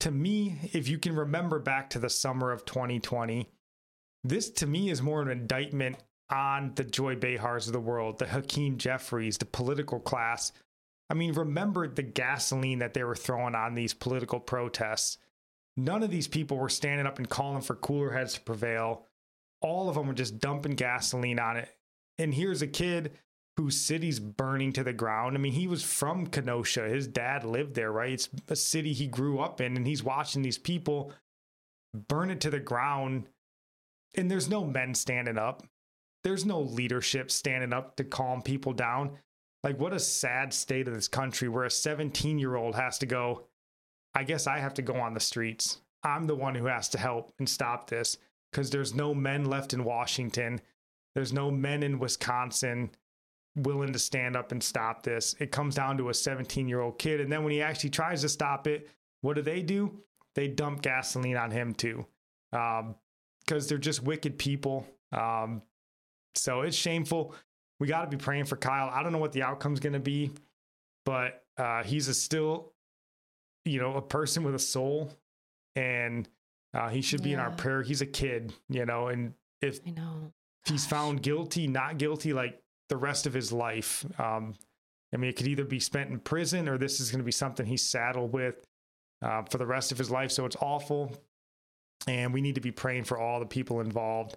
To 0.00 0.10
me, 0.10 0.70
if 0.72 0.88
you 0.88 0.98
can 0.98 1.14
remember 1.14 1.60
back 1.60 1.90
to 1.90 2.00
the 2.00 2.10
summer 2.10 2.50
of 2.50 2.64
2020, 2.64 3.48
this 4.24 4.50
to 4.50 4.66
me 4.66 4.90
is 4.90 5.00
more 5.00 5.22
an 5.22 5.30
indictment 5.30 5.96
on 6.30 6.72
the 6.74 6.84
Joy 6.84 7.14
Behars 7.14 7.66
of 7.66 7.72
the 7.72 7.80
world, 7.80 8.18
the 8.18 8.26
Hakeem 8.26 8.78
Jeffries, 8.78 9.38
the 9.38 9.44
political 9.44 10.00
class. 10.00 10.52
I 11.10 11.14
mean, 11.14 11.34
remember 11.34 11.86
the 11.86 12.02
gasoline 12.02 12.78
that 12.78 12.94
they 12.94 13.04
were 13.04 13.14
throwing 13.14 13.54
on 13.54 13.74
these 13.74 13.94
political 13.94 14.40
protests. 14.40 15.18
None 15.76 16.02
of 16.02 16.10
these 16.10 16.28
people 16.28 16.56
were 16.56 16.68
standing 16.68 17.06
up 17.06 17.18
and 17.18 17.28
calling 17.28 17.62
for 17.62 17.74
cooler 17.74 18.12
heads 18.12 18.34
to 18.34 18.40
prevail 18.40 19.06
all 19.62 19.88
of 19.88 19.94
them 19.94 20.06
were 20.06 20.14
just 20.14 20.38
dumping 20.38 20.74
gasoline 20.74 21.38
on 21.38 21.56
it. 21.56 21.68
And 22.18 22.34
here's 22.34 22.62
a 22.62 22.66
kid 22.66 23.12
whose 23.56 23.78
city's 23.80 24.18
burning 24.18 24.72
to 24.72 24.84
the 24.84 24.92
ground. 24.92 25.36
I 25.36 25.40
mean, 25.40 25.52
he 25.52 25.66
was 25.66 25.82
from 25.82 26.26
Kenosha. 26.26 26.88
His 26.88 27.06
dad 27.06 27.44
lived 27.44 27.74
there, 27.74 27.92
right? 27.92 28.12
It's 28.12 28.28
a 28.48 28.56
city 28.56 28.92
he 28.92 29.06
grew 29.06 29.40
up 29.40 29.60
in, 29.60 29.76
and 29.76 29.86
he's 29.86 30.02
watching 30.02 30.42
these 30.42 30.58
people 30.58 31.12
burn 32.08 32.30
it 32.30 32.40
to 32.40 32.50
the 32.50 32.60
ground. 32.60 33.28
And 34.16 34.30
there's 34.30 34.48
no 34.48 34.64
men 34.64 34.94
standing 34.94 35.38
up. 35.38 35.62
There's 36.24 36.46
no 36.46 36.60
leadership 36.60 37.30
standing 37.30 37.72
up 37.72 37.96
to 37.96 38.04
calm 38.04 38.42
people 38.42 38.72
down. 38.72 39.18
Like, 39.62 39.78
what 39.78 39.92
a 39.92 39.98
sad 39.98 40.52
state 40.52 40.88
of 40.88 40.94
this 40.94 41.08
country 41.08 41.48
where 41.48 41.64
a 41.64 41.70
17 41.70 42.38
year 42.38 42.56
old 42.56 42.74
has 42.74 42.98
to 42.98 43.06
go, 43.06 43.44
I 44.14 44.24
guess 44.24 44.46
I 44.46 44.58
have 44.58 44.74
to 44.74 44.82
go 44.82 44.96
on 44.96 45.14
the 45.14 45.20
streets. 45.20 45.80
I'm 46.02 46.26
the 46.26 46.34
one 46.34 46.54
who 46.54 46.66
has 46.66 46.88
to 46.90 46.98
help 46.98 47.34
and 47.38 47.48
stop 47.48 47.88
this 47.88 48.18
because 48.52 48.70
there's 48.70 48.94
no 48.94 49.14
men 49.14 49.46
left 49.46 49.72
in 49.72 49.84
Washington. 49.84 50.60
There's 51.14 51.32
no 51.32 51.50
men 51.50 51.82
in 51.82 51.98
Wisconsin 51.98 52.90
willing 53.56 53.92
to 53.92 53.98
stand 53.98 54.36
up 54.36 54.52
and 54.52 54.62
stop 54.62 55.02
this. 55.02 55.34
It 55.38 55.50
comes 55.50 55.74
down 55.74 55.98
to 55.98 56.10
a 56.10 56.14
17 56.14 56.68
year 56.68 56.80
old 56.80 56.98
kid. 56.98 57.20
And 57.20 57.32
then 57.32 57.42
when 57.42 57.52
he 57.52 57.62
actually 57.62 57.90
tries 57.90 58.22
to 58.22 58.28
stop 58.28 58.66
it, 58.66 58.88
what 59.20 59.36
do 59.36 59.42
they 59.42 59.62
do? 59.62 60.00
They 60.34 60.48
dump 60.48 60.82
gasoline 60.82 61.36
on 61.36 61.50
him 61.50 61.74
too. 61.74 62.06
Because 62.50 63.68
they're 63.68 63.78
just 63.78 64.02
wicked 64.02 64.38
people. 64.38 64.86
Um, 65.12 65.62
so 66.34 66.62
it's 66.62 66.76
shameful. 66.76 67.34
We 67.80 67.86
got 67.86 68.02
to 68.02 68.16
be 68.16 68.22
praying 68.22 68.44
for 68.44 68.56
Kyle. 68.56 68.90
I 68.92 69.02
don't 69.02 69.12
know 69.12 69.18
what 69.18 69.32
the 69.32 69.42
outcome's 69.42 69.80
going 69.80 69.92
to 69.94 70.00
be, 70.00 70.30
but 71.04 71.44
uh, 71.58 71.82
he's 71.82 72.08
a 72.08 72.14
still, 72.14 72.72
you 73.64 73.80
know, 73.80 73.94
a 73.94 74.02
person 74.02 74.44
with 74.44 74.54
a 74.54 74.58
soul. 74.58 75.12
And 75.74 76.28
uh, 76.74 76.88
he 76.88 77.02
should 77.02 77.22
be 77.22 77.32
in 77.32 77.38
our 77.38 77.50
prayer. 77.50 77.82
He's 77.82 78.00
a 78.00 78.06
kid, 78.06 78.52
you 78.68 78.84
know, 78.86 79.08
and 79.08 79.34
if 79.60 79.80
I 79.86 79.90
know. 79.90 80.32
he's 80.66 80.86
found 80.86 81.22
guilty, 81.22 81.66
not 81.66 81.98
guilty, 81.98 82.32
like 82.32 82.60
the 82.88 82.96
rest 82.96 83.26
of 83.26 83.32
his 83.34 83.52
life, 83.52 84.04
um, 84.18 84.54
I 85.14 85.18
mean, 85.18 85.28
it 85.30 85.36
could 85.36 85.46
either 85.48 85.64
be 85.64 85.78
spent 85.80 86.10
in 86.10 86.18
prison 86.20 86.68
or 86.68 86.78
this 86.78 86.98
is 87.00 87.10
going 87.10 87.18
to 87.18 87.24
be 87.24 87.32
something 87.32 87.66
he's 87.66 87.82
saddled 87.86 88.32
with 88.32 88.64
uh, 89.22 89.42
for 89.50 89.58
the 89.58 89.66
rest 89.66 89.92
of 89.92 89.98
his 89.98 90.10
life. 90.10 90.30
So 90.32 90.46
it's 90.46 90.56
awful. 90.60 91.14
And 92.08 92.32
we 92.32 92.40
need 92.40 92.54
to 92.56 92.60
be 92.60 92.72
praying 92.72 93.04
for 93.04 93.18
all 93.18 93.38
the 93.38 93.46
people 93.46 93.80
involved. 93.80 94.36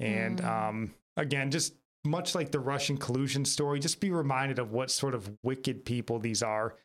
And 0.00 0.40
Mm. 0.40 0.44
um, 0.68 0.94
again, 1.16 1.50
just 1.50 1.74
much 2.04 2.34
like 2.34 2.50
the 2.50 2.58
Russian 2.58 2.96
collusion 2.96 3.44
story, 3.44 3.78
just 3.78 4.00
be 4.00 4.10
reminded 4.10 4.58
of 4.58 4.72
what 4.72 4.90
sort 4.90 5.14
of 5.14 5.30
wicked 5.42 5.84
people 5.84 6.18
these 6.18 6.42
are. 6.42 6.76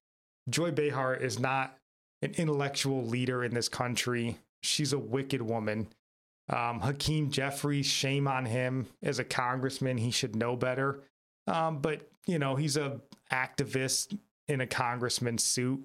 Joy 0.50 0.72
Behar 0.72 1.16
is 1.16 1.40
not 1.40 1.78
an 2.22 2.34
intellectual 2.38 3.04
leader 3.06 3.44
in 3.44 3.54
this 3.54 3.70
country. 3.70 4.38
She's 4.62 4.94
a 4.94 5.00
wicked 5.00 5.42
woman. 5.42 5.88
Um, 6.50 6.80
Hakeem 6.80 7.30
Jeffries, 7.30 7.86
shame 7.86 8.28
on 8.28 8.46
him 8.46 8.88
as 9.04 9.20
a 9.20 9.24
congressman. 9.24 9.98
He 9.98 10.12
should 10.12 10.36
know 10.36 10.56
better. 10.56 11.02
Um, 11.48 11.80
but 11.80 12.10
you 12.26 12.40
know, 12.40 12.56
he's 12.56 12.78
a 12.78 13.00
activist 13.32 14.18
in 14.48 14.62
a 14.62 14.68
congressman 14.68 15.38
suit, 15.38 15.82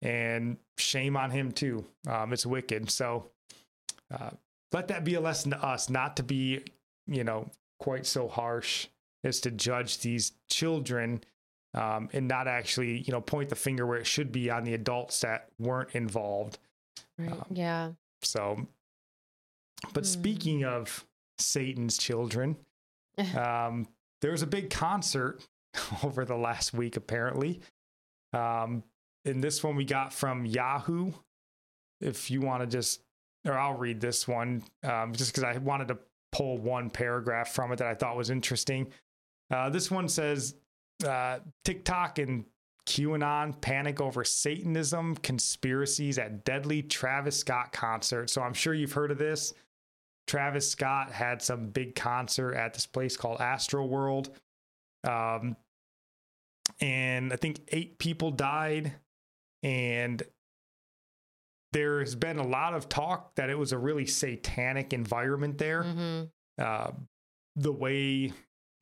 and 0.00 0.56
shame 0.76 1.16
on 1.16 1.30
him 1.30 1.52
too. 1.52 1.84
Um, 2.08 2.32
it's 2.32 2.44
wicked. 2.44 2.90
So 2.90 3.30
uh, 4.12 4.30
let 4.72 4.88
that 4.88 5.04
be 5.04 5.14
a 5.14 5.20
lesson 5.20 5.52
to 5.52 5.64
us, 5.64 5.88
not 5.88 6.16
to 6.16 6.22
be, 6.22 6.64
you 7.06 7.24
know, 7.24 7.50
quite 7.78 8.06
so 8.06 8.28
harsh 8.28 8.88
as 9.24 9.40
to 9.40 9.50
judge 9.50 9.98
these 10.00 10.32
children 10.48 11.22
um, 11.74 12.08
and 12.12 12.28
not 12.28 12.48
actually, 12.48 12.98
you 12.98 13.12
know, 13.12 13.20
point 13.20 13.48
the 13.48 13.56
finger 13.56 13.86
where 13.86 13.98
it 13.98 14.06
should 14.06 14.32
be 14.32 14.50
on 14.50 14.64
the 14.64 14.74
adults 14.74 15.20
that 15.20 15.48
weren't 15.58 15.90
involved. 15.94 16.58
Right. 17.18 17.32
Um, 17.32 17.44
yeah. 17.50 17.90
So, 18.24 18.66
but 19.92 20.04
Hmm. 20.04 20.08
speaking 20.08 20.64
of 20.64 21.04
Satan's 21.38 21.98
children, 21.98 22.56
um, 23.36 23.88
there 24.20 24.30
was 24.32 24.42
a 24.42 24.46
big 24.46 24.70
concert 24.70 25.46
over 26.04 26.24
the 26.24 26.36
last 26.36 26.72
week, 26.72 26.96
apparently. 26.96 27.60
Um, 28.32 28.82
and 29.24 29.42
this 29.42 29.62
one 29.62 29.76
we 29.76 29.84
got 29.84 30.12
from 30.12 30.46
Yahoo. 30.46 31.12
If 32.00 32.30
you 32.30 32.40
want 32.40 32.62
to 32.62 32.66
just, 32.66 33.00
or 33.46 33.56
I'll 33.56 33.76
read 33.76 34.00
this 34.00 34.26
one 34.26 34.62
um, 34.82 35.12
just 35.12 35.32
because 35.32 35.44
I 35.44 35.58
wanted 35.58 35.88
to 35.88 35.98
pull 36.32 36.58
one 36.58 36.90
paragraph 36.90 37.52
from 37.52 37.72
it 37.72 37.76
that 37.76 37.86
I 37.88 37.94
thought 37.94 38.16
was 38.16 38.30
interesting. 38.30 38.88
Uh, 39.50 39.68
this 39.70 39.90
one 39.90 40.08
says 40.08 40.54
uh, 41.06 41.38
TikTok 41.64 42.18
and 42.18 42.44
QAnon 42.86 43.60
panic 43.60 44.00
over 44.00 44.24
Satanism 44.24 45.16
conspiracies 45.16 46.18
at 46.18 46.44
deadly 46.44 46.82
Travis 46.82 47.38
Scott 47.38 47.72
concert. 47.72 48.28
So 48.30 48.42
I'm 48.42 48.54
sure 48.54 48.74
you've 48.74 48.92
heard 48.92 49.10
of 49.10 49.18
this. 49.18 49.54
Travis 50.26 50.70
Scott 50.70 51.10
had 51.12 51.42
some 51.42 51.68
big 51.68 51.94
concert 51.94 52.54
at 52.54 52.74
this 52.74 52.86
place 52.86 53.16
called 53.16 53.38
Astroworld. 53.38 54.30
Um, 55.04 55.56
and 56.80 57.32
I 57.32 57.36
think 57.36 57.60
eight 57.68 57.98
people 57.98 58.30
died. 58.30 58.92
and 59.62 60.22
there 61.72 62.00
has 62.00 62.14
been 62.14 62.38
a 62.38 62.46
lot 62.46 62.74
of 62.74 62.88
talk 62.88 63.34
that 63.36 63.48
it 63.48 63.58
was 63.58 63.72
a 63.72 63.78
really 63.78 64.04
satanic 64.06 64.92
environment 64.92 65.56
there. 65.58 65.82
hmm 65.84 66.22
Uh, 66.58 66.90
the 67.56 67.72
way 67.72 68.32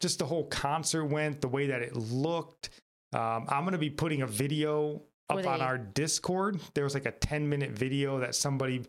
just 0.00 0.18
the 0.18 0.26
whole 0.26 0.46
concert 0.46 1.04
went, 1.04 1.40
the 1.40 1.48
way 1.48 1.66
that 1.68 1.82
it 1.82 1.94
looked. 1.94 2.70
Um, 3.12 3.46
I'm 3.48 3.62
going 3.64 3.72
to 3.72 3.78
be 3.78 3.90
putting 3.90 4.22
a 4.22 4.26
video 4.26 5.02
up 5.28 5.36
Were 5.44 5.48
on 5.48 5.58
they- 5.58 5.64
our 5.64 5.78
Discord. 5.78 6.60
There 6.74 6.84
was 6.84 6.94
like 6.94 7.06
a 7.06 7.12
10 7.12 7.48
minute 7.48 7.70
video 7.72 8.20
that 8.20 8.34
somebody 8.34 8.84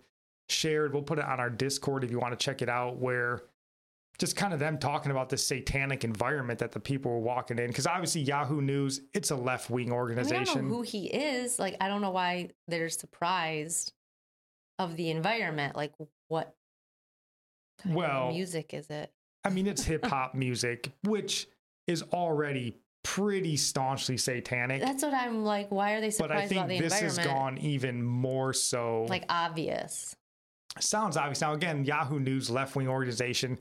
shared. 0.50 0.94
We'll 0.94 1.04
put 1.04 1.18
it 1.20 1.26
on 1.26 1.40
our 1.40 1.50
Discord 1.50 2.04
if 2.04 2.12
you 2.12 2.20
want 2.20 2.38
to 2.38 2.44
check 2.44 2.62
it 2.62 2.70
out, 2.70 2.98
where 2.98 3.42
just 4.20 4.36
kind 4.36 4.54
of 4.54 4.60
them 4.60 4.78
talking 4.78 5.12
about 5.12 5.30
this 5.30 5.46
satanic 5.48 6.04
environment 6.04 6.60
that 6.60 6.72
the 6.72 6.80
people 6.80 7.12
were 7.12 7.20
walking 7.20 7.58
in. 7.58 7.68
Because 7.68 7.88
obviously, 7.88 8.22
Yahoo 8.22 8.62
News, 8.62 9.02
it's 9.14 9.32
a 9.32 9.36
left 9.36 9.70
wing 9.72 9.88
I, 9.88 9.90
mean, 9.90 9.94
I 9.94 9.98
organization. 9.98 10.46
don't 10.46 10.70
know 10.70 10.76
who 10.76 10.82
he 10.84 11.08
is. 11.08 11.58
Like, 11.58 11.78
I 11.82 11.88
don't 11.88 12.02
know 12.02 12.12
why 12.12 12.50
they're 12.68 12.90
surprised 12.90 13.94
of 14.78 14.96
the 14.98 15.10
environment. 15.10 15.76
Like, 15.76 15.94
what 16.28 16.54
kind 17.82 17.94
of 17.94 17.98
Well, 17.98 18.30
music 18.32 18.74
is 18.76 18.88
it? 18.92 19.12
I 19.44 19.50
mean, 19.50 19.66
it's 19.66 19.84
hip 19.84 20.06
hop 20.06 20.36
music, 20.36 20.92
which 21.04 21.48
is 21.88 22.04
already 22.14 22.78
pretty 23.04 23.58
staunchly 23.58 24.18
satanic. 24.18 24.82
That's 24.82 25.04
what 25.04 25.14
I'm 25.14 25.44
like. 25.44 25.72
Why 25.72 25.94
are 25.94 26.02
they 26.02 26.12
surprised 26.12 26.50
but 26.50 26.58
I 26.58 26.62
about 26.62 26.68
think 26.70 26.82
the 26.82 26.90
this 26.90 27.00
has 27.00 27.18
gone 27.18 27.58
even 27.58 28.04
more 28.04 28.54
so. 28.54 29.06
like 29.10 29.26
obvious. 29.30 30.16
sounds 30.80 31.18
obvious. 31.18 31.42
Now, 31.42 31.54
again, 31.54 31.84
Yahoo 31.84 32.20
News, 32.20 32.50
left 32.50 32.76
wing 32.76 32.88
organization, 32.88 33.58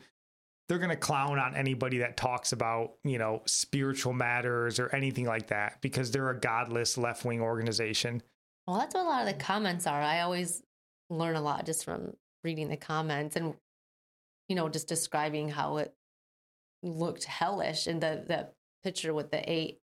they're 0.68 0.78
going 0.78 0.90
to 0.90 0.96
clown 0.96 1.38
on 1.38 1.56
anybody 1.56 1.98
that 1.98 2.16
talks 2.16 2.52
about, 2.52 2.92
you 3.02 3.18
know, 3.18 3.42
spiritual 3.46 4.12
matters 4.12 4.78
or 4.78 4.88
anything 4.94 5.26
like 5.26 5.48
that 5.48 5.80
because 5.80 6.10
they're 6.10 6.30
a 6.30 6.38
godless 6.38 6.96
left 6.96 7.24
wing 7.24 7.40
organization. 7.40 8.22
Well, 8.66 8.78
that's 8.78 8.94
what 8.94 9.04
a 9.04 9.08
lot 9.08 9.26
of 9.26 9.26
the 9.26 9.42
comments 9.42 9.86
are. 9.86 10.00
I 10.00 10.20
always 10.20 10.62
learn 11.08 11.34
a 11.34 11.40
lot 11.40 11.66
just 11.66 11.84
from 11.84 12.12
reading 12.44 12.68
the 12.68 12.76
comments 12.76 13.34
and, 13.34 13.54
you 14.48 14.54
know, 14.54 14.68
just 14.68 14.86
describing 14.86 15.48
how 15.48 15.78
it 15.78 15.92
looked 16.82 17.24
hellish 17.24 17.86
and 17.88 18.00
the, 18.00 18.24
the 18.26 18.48
picture 18.82 19.14
with 19.14 19.30
the 19.30 19.50
eight 19.50 19.78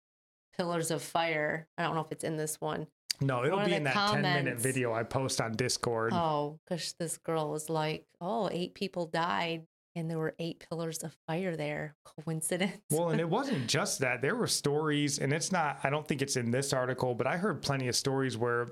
pillars 0.56 0.92
of 0.92 1.02
fire. 1.02 1.68
I 1.78 1.84
don't 1.84 1.96
know 1.96 2.02
if 2.02 2.12
it's 2.12 2.24
in 2.24 2.38
this 2.38 2.60
one. 2.60 2.88
No, 3.22 3.46
it'll 3.46 3.60
One 3.60 3.70
be 3.70 3.76
in 3.76 3.84
that 3.84 3.94
10 3.94 4.22
minute 4.22 4.60
video 4.60 4.94
I 4.94 5.04
post 5.04 5.40
on 5.40 5.54
Discord. 5.54 6.12
Oh, 6.14 6.60
because 6.66 6.96
this 7.00 7.18
girl 7.18 7.50
was 7.50 7.70
like, 7.70 8.06
oh, 8.20 8.50
eight 8.52 8.74
people 8.74 9.06
died 9.06 9.66
and 9.96 10.10
there 10.10 10.18
were 10.18 10.36
eight 10.40 10.66
pillars 10.70 11.00
of 11.00 11.16
fire 11.26 11.56
there. 11.56 11.96
Coincidence? 12.26 12.82
Well, 12.92 13.10
and 13.10 13.22
it 13.22 13.30
wasn't 13.30 13.68
just 13.68 14.00
that. 14.00 14.22
There 14.22 14.36
were 14.36 14.48
stories, 14.48 15.20
and 15.20 15.32
it's 15.32 15.52
not, 15.52 15.80
I 15.84 15.90
don't 15.90 16.06
think 16.06 16.22
it's 16.22 16.36
in 16.36 16.52
this 16.52 16.74
article, 16.74 17.16
but 17.16 17.28
I 17.28 17.38
heard 17.38 17.62
plenty 17.62 17.88
of 17.88 17.96
stories 17.96 18.38
where 18.38 18.68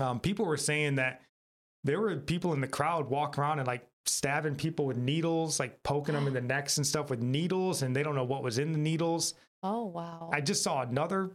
um, 0.00 0.20
people 0.20 0.46
were 0.46 0.56
saying 0.56 0.96
that 0.96 1.22
there 1.84 2.00
were 2.00 2.16
people 2.16 2.52
in 2.52 2.60
the 2.60 2.68
crowd 2.68 3.10
walk 3.10 3.36
around 3.38 3.58
and 3.58 3.66
like 3.66 3.84
stabbing 4.06 4.56
people 4.56 4.86
with 4.86 4.96
needles, 4.96 5.60
like 5.60 5.82
poking 5.82 6.14
them 6.14 6.26
in 6.26 6.34
the 6.34 6.40
necks 6.54 6.76
and 6.76 6.86
stuff 6.86 7.10
with 7.10 7.22
needles, 7.22 7.82
and 7.82 7.94
they 7.94 8.02
don't 8.02 8.14
know 8.14 8.24
what 8.24 8.42
was 8.42 8.58
in 8.58 8.72
the 8.72 8.78
needles. 8.78 9.34
oh, 9.62 9.86
wow. 9.86 10.30
I 10.32 10.40
just 10.40 10.62
saw 10.62 10.82
another 10.82 11.32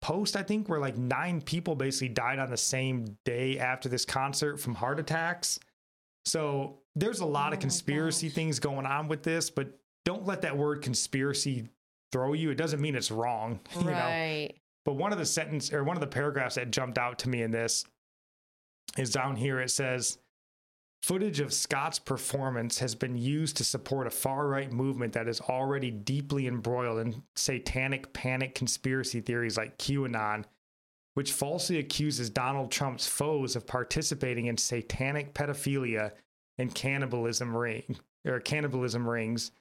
post, 0.00 0.36
I 0.36 0.42
think, 0.42 0.68
where 0.68 0.80
like 0.80 0.96
nine 0.96 1.40
people 1.40 1.74
basically 1.74 2.10
died 2.10 2.38
on 2.38 2.50
the 2.50 2.56
same 2.56 3.16
day 3.24 3.58
after 3.58 3.88
this 3.88 4.04
concert 4.04 4.58
from 4.58 4.74
heart 4.74 5.00
attacks. 5.00 5.58
So 6.24 6.78
there's 6.94 7.20
a 7.20 7.26
lot 7.26 7.52
Oh 7.52 7.54
of 7.54 7.60
conspiracy 7.60 8.28
things 8.28 8.58
going 8.58 8.86
on 8.86 9.08
with 9.08 9.22
this, 9.22 9.50
but 9.50 9.78
don't 10.04 10.26
let 10.26 10.42
that 10.42 10.56
word 10.56 10.82
conspiracy 10.82 11.68
throw 12.12 12.32
you. 12.32 12.50
It 12.50 12.56
doesn't 12.56 12.80
mean 12.80 12.94
it's 12.94 13.10
wrong, 13.10 13.60
you 13.76 13.84
know. 13.84 13.92
right. 13.92 14.54
But 14.84 14.94
one 14.94 15.12
of 15.12 15.18
the 15.18 15.26
sentence 15.26 15.72
or 15.72 15.84
one 15.84 15.96
of 15.96 16.00
the 16.00 16.06
paragraphs 16.06 16.54
that 16.54 16.70
jumped 16.70 16.96
out 16.96 17.18
to 17.20 17.28
me 17.28 17.42
in 17.42 17.50
this 17.50 17.84
is 18.96 19.10
down 19.10 19.36
here. 19.36 19.60
It 19.60 19.70
says, 19.70 20.18
Footage 21.02 21.40
of 21.40 21.52
Scott's 21.52 21.98
performance 21.98 22.78
has 22.80 22.94
been 22.94 23.16
used 23.16 23.56
to 23.56 23.64
support 23.64 24.06
a 24.06 24.10
far 24.10 24.48
right 24.48 24.70
movement 24.70 25.12
that 25.12 25.28
is 25.28 25.40
already 25.40 25.90
deeply 25.90 26.46
embroiled 26.46 26.98
in 26.98 27.22
satanic 27.36 28.12
panic 28.12 28.54
conspiracy 28.54 29.20
theories 29.20 29.56
like 29.56 29.78
QAnon, 29.78 30.44
which 31.14 31.32
falsely 31.32 31.78
accuses 31.78 32.30
Donald 32.30 32.70
Trump's 32.70 33.06
foes 33.06 33.56
of 33.56 33.66
participating 33.66 34.46
in 34.46 34.56
satanic 34.56 35.34
pedophilia 35.34 36.12
and 36.58 36.74
cannibalism 36.74 37.56
ring 37.56 37.96
or 38.26 38.40
cannibalism 38.40 39.08
rings. 39.08 39.52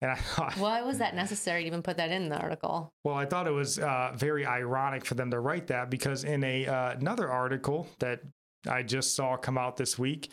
And 0.00 0.12
I 0.12 0.16
thought, 0.16 0.52
Why 0.58 0.82
was 0.82 0.98
that 0.98 1.14
necessary 1.16 1.62
to 1.62 1.66
even 1.66 1.82
put 1.82 1.96
that 1.96 2.12
in 2.12 2.28
the 2.28 2.38
article? 2.38 2.92
well, 3.02 3.16
I 3.16 3.26
thought 3.26 3.46
it 3.48 3.52
was 3.52 3.78
uh, 3.80 4.12
very 4.14 4.46
ironic 4.46 5.04
for 5.04 5.14
them 5.16 5.30
to 5.32 5.40
write 5.40 5.66
that 5.66 5.90
because 5.90 6.24
in 6.24 6.44
a 6.44 6.66
uh, 6.66 6.92
another 6.92 7.28
article 7.28 7.88
that 7.98 8.20
I 8.68 8.82
just 8.82 9.14
saw 9.16 9.36
come 9.36 9.58
out 9.58 9.76
this 9.76 9.98
week, 9.98 10.30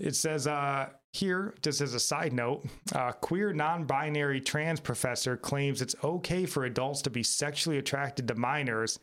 it 0.00 0.16
says 0.16 0.46
uh, 0.46 0.88
here, 1.12 1.54
just 1.62 1.80
as 1.80 1.94
a 1.94 2.00
side 2.00 2.32
note, 2.32 2.64
uh, 2.94 3.12
queer 3.12 3.52
non-binary 3.52 4.40
trans 4.40 4.80
professor 4.80 5.36
claims 5.36 5.82
it's 5.82 5.94
okay 6.02 6.46
for 6.46 6.64
adults 6.64 7.02
to 7.02 7.10
be 7.10 7.22
sexually 7.22 7.78
attracted 7.78 8.26
to 8.28 8.34
minors, 8.34 8.98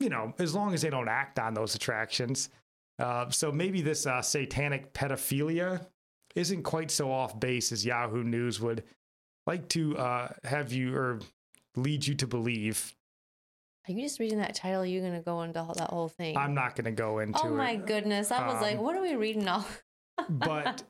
you 0.00 0.08
know, 0.08 0.32
as 0.38 0.54
long 0.54 0.72
as 0.74 0.82
they 0.82 0.90
don't 0.90 1.08
act 1.08 1.38
on 1.38 1.54
those 1.54 1.74
attractions. 1.74 2.48
Uh, 2.98 3.28
so 3.30 3.52
maybe 3.52 3.82
this 3.82 4.06
uh, 4.06 4.22
satanic 4.22 4.92
pedophilia 4.94 5.86
isn't 6.34 6.62
quite 6.62 6.90
so 6.90 7.10
off 7.10 7.38
base 7.40 7.72
as 7.72 7.84
Yahoo 7.84 8.22
News 8.22 8.60
would 8.60 8.84
like 9.46 9.68
to 9.70 9.96
uh, 9.98 10.28
have 10.44 10.72
you 10.72 10.94
or 10.94 11.20
lead 11.76 12.06
you 12.06 12.14
to 12.14 12.26
believe. 12.26 12.94
Are 13.88 13.92
you 13.92 14.02
just 14.02 14.18
reading 14.18 14.38
that 14.38 14.54
title? 14.54 14.82
Are 14.82 14.86
you 14.86 15.00
going 15.00 15.14
to 15.14 15.20
go 15.20 15.42
into 15.42 15.60
all- 15.60 15.74
that 15.74 15.90
whole 15.90 16.08
thing? 16.08 16.36
I'm 16.36 16.54
not 16.54 16.74
going 16.74 16.86
to 16.86 16.90
go 16.90 17.20
into 17.20 17.38
it. 17.38 17.44
Oh 17.44 17.50
my 17.50 17.72
it. 17.72 17.86
goodness. 17.86 18.30
I 18.30 18.46
was 18.46 18.60
like, 18.60 18.78
Um, 18.78 18.82
what 18.84 18.96
are 18.96 19.02
we 19.02 19.14
reading 19.14 19.48
all? 19.48 19.64
But 20.28 20.82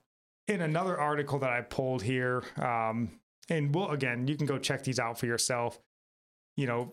in 0.49 0.61
another 0.63 0.99
article 0.99 1.39
that 1.41 1.51
I 1.51 1.63
pulled 1.63 2.03
here, 2.03 2.43
um, 2.57 3.11
and 3.49 3.75
well, 3.75 3.91
again, 3.91 4.27
you 4.27 4.37
can 4.37 4.47
go 4.47 4.59
check 4.59 4.83
these 4.85 4.99
out 4.99 5.19
for 5.19 5.27
yourself. 5.27 5.79
You 6.57 6.67
know, 6.67 6.91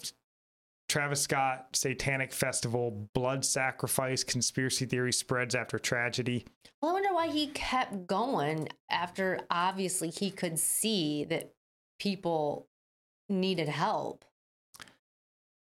Travis 0.89 1.21
Scott, 1.21 1.69
Satanic 1.73 2.31
Festival, 2.31 3.09
blood 3.13 3.43
sacrifice, 3.45 4.23
conspiracy 4.23 4.85
theory 4.85 5.13
spreads 5.13 5.55
after 5.55 5.79
tragedy. 5.79 6.45
well, 6.81 6.91
I 6.91 6.93
wonder 6.93 7.13
why 7.13 7.27
he 7.29 7.47
kept 7.47 8.05
going 8.05 8.69
after 8.89 9.39
obviously 9.49 10.09
he 10.09 10.29
could 10.29 10.59
see 10.59 11.23
that 11.25 11.53
people 11.99 12.67
needed 13.29 13.69
help. 13.69 14.25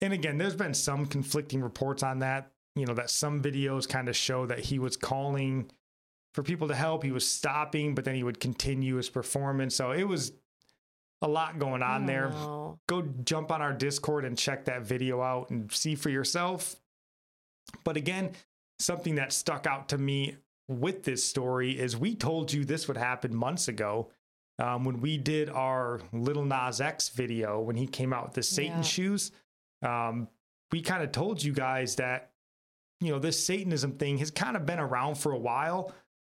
And 0.00 0.12
again, 0.12 0.38
there's 0.38 0.54
been 0.54 0.74
some 0.74 1.06
conflicting 1.06 1.60
reports 1.60 2.02
on 2.02 2.20
that. 2.20 2.52
You 2.76 2.86
know, 2.86 2.94
that 2.94 3.10
some 3.10 3.42
videos 3.42 3.88
kind 3.88 4.08
of 4.08 4.16
show 4.16 4.46
that 4.46 4.60
he 4.60 4.78
was 4.78 4.96
calling 4.96 5.70
for 6.34 6.42
people 6.42 6.68
to 6.68 6.74
help. 6.74 7.02
He 7.02 7.10
was 7.12 7.26
stopping, 7.28 7.94
but 7.94 8.04
then 8.04 8.14
he 8.14 8.22
would 8.22 8.40
continue 8.40 8.96
his 8.96 9.08
performance. 9.08 9.74
So 9.74 9.92
it 9.92 10.04
was 10.04 10.32
a 11.22 11.28
lot 11.28 11.58
going 11.58 11.82
on 11.82 12.00
don't 12.02 12.06
there. 12.06 12.32
Go 12.86 13.02
jump 13.24 13.50
on 13.50 13.60
our 13.62 13.72
Discord 13.72 14.24
and 14.24 14.36
check 14.38 14.66
that 14.66 14.82
video 14.82 15.20
out 15.22 15.50
and 15.50 15.70
see 15.72 15.94
for 15.94 16.10
yourself. 16.10 16.76
But 17.84 17.96
again, 17.96 18.32
something 18.78 19.16
that 19.16 19.32
stuck 19.32 19.66
out 19.66 19.88
to 19.90 19.98
me 19.98 20.36
with 20.68 21.02
this 21.02 21.24
story 21.24 21.78
is 21.78 21.96
we 21.96 22.14
told 22.14 22.52
you 22.52 22.64
this 22.64 22.86
would 22.88 22.96
happen 22.96 23.34
months 23.34 23.68
ago 23.68 24.10
um, 24.58 24.84
when 24.84 25.00
we 25.00 25.16
did 25.16 25.48
our 25.48 26.00
Lil 26.12 26.44
Nas 26.44 26.80
X 26.80 27.08
video 27.08 27.60
when 27.60 27.76
he 27.76 27.86
came 27.86 28.12
out 28.12 28.24
with 28.26 28.34
the 28.34 28.42
Satan 28.42 28.76
Yeah. 28.78 28.82
shoes. 28.82 29.32
Um, 29.82 30.28
we 30.70 30.82
kind 30.82 31.02
of 31.02 31.10
told 31.12 31.42
you 31.42 31.52
guys 31.52 31.96
that 31.96 32.32
you 33.00 33.10
know 33.12 33.18
this 33.18 33.42
Satanism 33.44 33.92
thing 33.92 34.18
has 34.18 34.30
kind 34.30 34.56
of 34.56 34.66
been 34.66 34.78
around 34.80 35.14
for 35.16 35.32
a 35.32 35.38
while, 35.38 35.92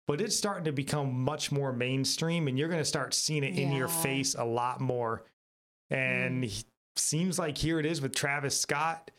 but 0.10 0.22
it's 0.22 0.36
starting 0.36 0.64
to 0.64 0.72
become 0.72 1.14
much 1.22 1.52
more 1.52 1.72
mainstream, 1.72 2.48
and 2.48 2.58
you're 2.58 2.68
going 2.68 2.82
to 2.82 2.86
start 2.86 3.14
seeing 3.14 3.44
it 3.44 3.56
in 3.56 3.72
your 3.72 3.88
face 3.88 4.34
a 4.34 4.44
lot 4.44 4.82
more. 4.82 5.24
And 5.92 6.44
he- 6.44 6.66
seems 6.96 7.38
like 7.38 7.56
here 7.56 7.80
it 7.80 7.86
is 7.86 8.02
with 8.02 8.16
Travis 8.16 8.60
Scott, 8.60 9.12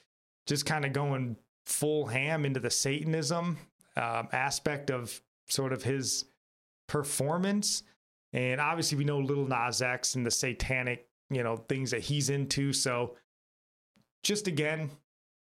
just 0.49 0.67
kind 0.67 0.85
of 0.85 0.93
going 0.93 1.37
full 1.65 2.07
ham 2.07 2.45
into 2.45 2.59
the 2.59 2.71
Satanism 2.71 3.57
um, 3.97 4.29
aspect 4.33 4.91
of 4.91 5.23
sort 5.49 5.73
of 5.73 5.85
his 5.85 6.25
performance. 6.89 7.85
And 8.33 8.61
obviously, 8.61 8.99
we 8.99 9.05
know 9.05 9.21
Lil 9.21 9.47
Nas 9.47 9.83
X 9.83 10.17
and 10.17 10.27
the 10.27 10.31
satanic, 10.33 11.07
you 11.31 11.45
know, 11.45 11.57
things 11.57 11.93
that 11.93 12.01
he's 12.01 12.31
into. 12.31 12.73
So, 12.73 13.15
just 14.25 14.49
again, 14.49 14.91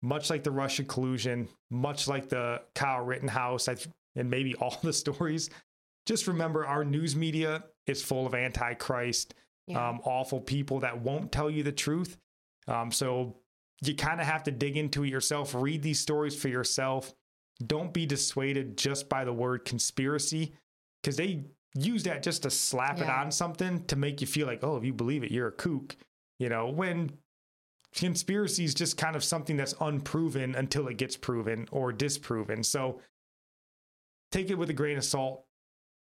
much 0.01 0.29
like 0.29 0.43
the 0.43 0.51
Russia 0.51 0.83
collusion, 0.83 1.47
much 1.71 2.09
like 2.09 2.27
the 2.27 2.61
Kyle 2.75 3.05
Rittenhouse, 3.05 3.69
I, 3.69 3.77
and 4.19 4.29
maybe 4.29 4.53
all 4.55 4.77
the 4.83 4.93
stories, 4.93 5.49
just 6.05 6.27
remember 6.27 6.65
our 6.65 6.83
news 6.83 7.15
media 7.15 7.63
is 7.87 8.01
full 8.03 8.25
of 8.27 8.33
antichrist, 8.35 9.33
Yeah. 9.67 9.89
um, 9.89 10.01
awful 10.03 10.41
people 10.41 10.79
that 10.81 11.01
won't 11.01 11.31
tell 11.31 11.49
you 11.49 11.63
the 11.63 11.71
truth. 11.71 12.17
Um, 12.67 12.91
so 12.91 13.37
you 13.81 13.95
kind 13.95 14.19
of 14.19 14.27
have 14.27 14.43
to 14.43 14.51
dig 14.51 14.77
into 14.77 15.03
it 15.03 15.09
yourself, 15.09 15.55
read 15.55 15.81
these 15.81 15.99
stories 15.99 16.39
for 16.39 16.49
yourself. 16.49 17.13
Don't 17.65 17.93
be 17.93 18.05
dissuaded 18.05 18.77
just 18.77 19.09
by 19.09 19.23
the 19.25 19.33
word 19.33 19.65
conspiracy 19.65 20.53
because 21.01 21.17
they 21.17 21.45
use 21.75 22.03
that 22.03 22.23
just 22.23 22.43
to 22.43 22.49
slap 22.49 22.99
it 22.99 23.09
on 23.09 23.31
something 23.31 23.85
to 23.85 23.95
make 23.95 24.21
you 24.21 24.27
feel 24.27 24.47
like, 24.47 24.63
oh, 24.63 24.75
if 24.77 24.83
you 24.83 24.93
believe 24.93 25.23
it, 25.23 25.31
you're 25.31 25.47
a 25.47 25.51
kook. 25.51 25.95
You 26.39 26.49
know, 26.49 26.69
when 26.69 27.11
conspiracy 27.93 28.63
is 28.63 28.73
just 28.73 28.97
kind 28.97 29.15
of 29.15 29.23
something 29.23 29.57
that's 29.57 29.75
unproven 29.81 30.55
until 30.55 30.87
it 30.87 30.97
gets 30.97 31.17
proven 31.17 31.67
or 31.71 31.91
disproven. 31.91 32.63
So 32.63 33.01
take 34.31 34.49
it 34.49 34.57
with 34.57 34.69
a 34.69 34.73
grain 34.73 34.97
of 34.97 35.03
salt. 35.03 35.45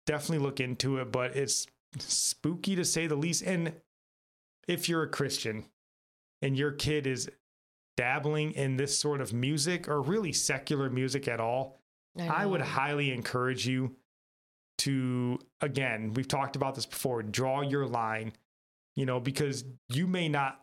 Definitely 0.05 0.45
look 0.45 0.59
into 0.59 0.97
it, 0.97 1.11
but 1.11 1.35
it's 1.35 1.67
spooky 1.99 2.75
to 2.75 2.85
say 2.85 3.07
the 3.07 3.15
least. 3.15 3.43
And 3.43 3.73
if 4.67 4.87
you're 4.87 5.03
a 5.03 5.09
Christian 5.09 5.65
and 6.41 6.57
your 6.57 6.71
kid 6.71 7.07
is 7.07 7.29
dabbling 7.97 8.51
in 8.53 8.77
this 8.77 8.97
sort 8.97 9.21
of 9.21 9.33
music 9.33 9.87
or 9.87 10.01
really 10.01 10.31
secular 10.31 10.89
music 10.89 11.27
at 11.27 11.39
all, 11.39 11.79
I, 12.19 12.45
would 12.45 12.61
highly 12.61 13.11
encourage 13.11 13.67
you 13.67 13.95
to, 14.79 15.39
again, 15.61 16.13
we've 16.13 16.27
talked 16.27 16.55
about 16.55 16.75
this 16.75 16.85
before, 16.85 17.21
draw 17.23 17.61
your 17.61 17.85
line, 17.85 18.33
you 18.95 19.05
know, 19.05 19.19
because 19.19 19.65
you 19.89 20.07
may 20.07 20.27
not, 20.27 20.61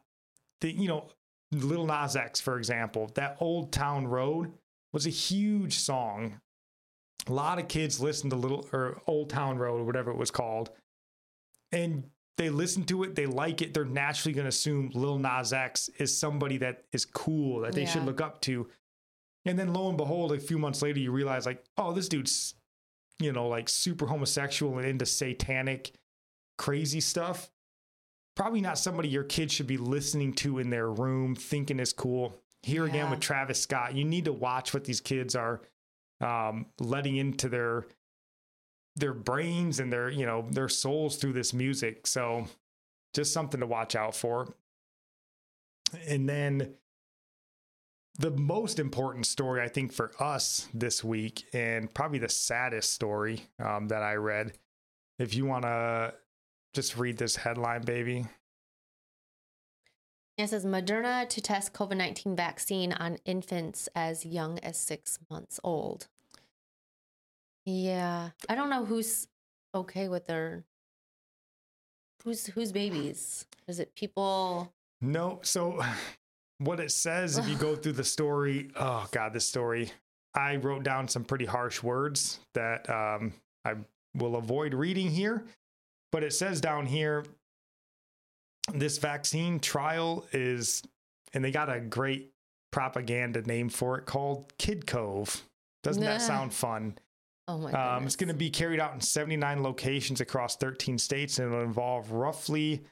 the, 0.61 0.73
you 0.73 0.89
know, 0.89 1.11
Lil 1.53 1.87
Nas 1.87 2.17
X, 2.17 2.41
for 2.41 2.59
example, 2.59 3.11
that 3.15 3.37
Old 3.41 3.73
Town 3.73 4.07
Road 4.07 4.53
was 4.93 5.07
a 5.07 5.11
huge 5.11 5.79
song. 5.79 6.41
A 7.27 7.33
lot 7.33 7.59
of 7.59 7.69
kids 7.69 8.01
listened 8.01 8.31
to 8.33 8.37
Little 8.37 8.69
or 8.73 9.01
Old 9.07 9.31
Town 9.31 9.59
Road 9.59 9.81
or 9.81 9.85
whatever 9.85 10.11
it 10.11 10.17
was 10.17 10.31
called. 10.31 10.71
And 11.73 12.05
they 12.37 12.51
listen 12.51 12.85
to 12.85 13.05
it, 13.05 13.15
they 13.15 13.27
like 13.27 13.63
it, 13.63 13.75
they're 13.75 13.85
naturally 13.85 14.35
going 14.35 14.45
to 14.45 14.49
assume 14.49 14.91
Lil 14.95 15.19
Nas 15.19 15.53
X 15.53 15.89
is 15.99 16.17
somebody 16.17 16.59
that 16.59 16.85
is 16.93 17.05
cool, 17.05 17.61
that 17.61 17.73
they 17.73 17.87
should 17.87 18.05
look 18.05 18.21
up 18.21 18.41
to. 18.43 18.69
And 19.45 19.59
then 19.59 19.73
lo 19.73 19.89
and 19.89 19.97
behold, 19.97 20.33
a 20.33 20.41
few 20.41 20.59
months 20.59 20.83
later, 20.83 20.99
you 20.99 21.13
realize, 21.13 21.47
like, 21.47 21.65
oh, 21.77 21.93
this 21.93 22.09
dude's, 22.09 22.55
you 23.21 23.31
know, 23.31 23.47
like 23.47 23.69
super 23.69 24.07
homosexual 24.07 24.79
and 24.79 24.87
into 24.87 25.07
satanic, 25.07 25.93
crazy 26.59 27.01
stuff. 27.01 27.51
Probably 28.35 28.61
not 28.61 28.79
somebody 28.79 29.09
your 29.09 29.25
kid 29.25 29.53
should 29.53 29.69
be 29.69 29.77
listening 29.77 30.33
to 30.35 30.59
in 30.59 30.71
their 30.71 30.91
room, 30.91 31.37
thinking 31.37 31.79
is 31.79 31.93
cool. 31.93 32.41
Here 32.63 32.85
again 32.85 33.11
with 33.11 33.21
Travis 33.21 33.61
Scott, 33.61 33.95
you 33.95 34.05
need 34.05 34.25
to 34.25 34.33
watch 34.33 34.75
what 34.75 34.85
these 34.85 35.01
kids 35.01 35.37
are 35.37 35.61
um, 36.25 36.67
letting 36.81 37.17
into 37.17 37.49
their 37.49 37.85
their 38.97 39.13
brains 39.13 39.81
and 39.81 39.93
their 39.93 40.09
you 40.09 40.25
know 40.25 40.47
their 40.51 40.69
souls 40.69 41.17
through 41.17 41.35
this 41.35 41.53
music. 41.53 42.07
So 42.07 42.47
just 43.13 43.33
something 43.33 43.61
to 43.61 43.67
watch 43.67 43.95
out 43.95 44.17
for. 44.17 44.55
And 46.09 46.29
then 46.29 46.75
the 48.19 48.31
most 48.31 48.79
important 48.79 49.27
story 49.27 49.61
I 49.61 49.69
think 49.69 49.93
for 49.93 50.11
us 50.21 50.69
this 50.73 51.05
week, 51.05 51.45
and 51.53 51.93
probably 51.93 52.19
the 52.19 52.29
saddest 52.29 52.93
story 52.93 53.43
um, 53.59 53.89
that 53.89 54.03
I 54.03 54.15
read. 54.15 54.53
If 55.19 55.35
you 55.35 55.45
want 55.45 55.63
to 55.63 56.15
just 56.75 56.97
read 56.97 57.19
this 57.19 57.37
headline, 57.37 57.83
baby. 57.83 58.27
It 60.37 60.49
says 60.49 60.65
Moderna 60.65 61.29
to 61.29 61.41
test 61.41 61.73
COVID 61.73 61.97
19 61.97 62.35
vaccine 62.35 62.93
on 62.93 63.19
infants 63.25 63.89
as 63.95 64.27
young 64.27 64.59
as 64.61 64.77
six 64.77 65.21
months 65.31 65.61
old. 65.63 66.09
Yeah. 67.65 68.31
I 68.49 68.55
don't 68.55 68.71
know 68.71 68.85
who's 68.85 69.27
okay 69.75 70.09
with 70.09 70.27
their. 70.27 70.65
Who's 72.25 72.47
who's 72.47 72.73
babies? 72.73 73.47
Is 73.69 73.81
it 73.81 73.95
people? 73.95 74.73
No, 75.01 75.41
so 75.43 75.83
what 76.59 76.81
it 76.81 76.91
says 76.91 77.39
if 77.39 77.49
you 77.49 77.57
go 77.57 77.75
through 77.77 77.93
the 77.93 78.05
story, 78.05 78.71
oh 78.77 79.07
god, 79.11 79.33
this 79.33 79.49
story. 79.49 79.91
I 80.35 80.57
wrote 80.57 80.83
down 80.83 81.07
some 81.07 81.25
pretty 81.25 81.45
harsh 81.45 81.81
words 81.81 82.41
that 82.55 82.91
um, 82.91 83.33
I 83.65 83.75
will 84.17 84.35
avoid 84.35 84.75
reading 84.75 85.09
here, 85.09 85.45
but 86.11 86.25
it 86.25 86.33
says 86.33 86.61
down 86.61 86.87
here 86.87 87.25
this 88.73 88.99
vaccine 88.99 89.61
trial 89.61 90.27
is, 90.33 90.83
and 91.35 91.45
they 91.45 91.53
got 91.53 91.73
a 91.73 91.79
great 91.79 92.33
propaganda 92.73 93.43
name 93.43 93.69
for 93.69 93.97
it 93.99 94.07
called 94.07 94.53
KidCOVE. 94.59 95.41
Doesn't 95.85 96.03
that 96.03 96.23
sound 96.23 96.53
fun? 96.53 96.99
Oh 97.47 97.59
my 97.59 97.73
Um, 97.73 98.07
it's 98.07 98.17
going 98.17 98.29
to 98.29 98.35
be 98.35 98.51
carried 98.51 98.81
out 98.81 98.95
in 98.95 99.01
79 99.01 99.63
locations 99.63 100.21
across 100.21 100.57
13 100.57 100.99
states, 100.99 101.39
and 101.39 101.53
it'll 101.53 101.65
involve 101.65 102.11
roughly 102.11 102.83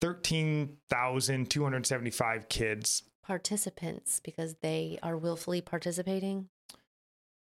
13,275 0.00 2.48
kids. 2.48 3.02
participants 3.22 4.20
because 4.24 4.54
they 4.62 4.98
are 5.02 5.16
willfully 5.16 5.60
participating. 5.60 6.48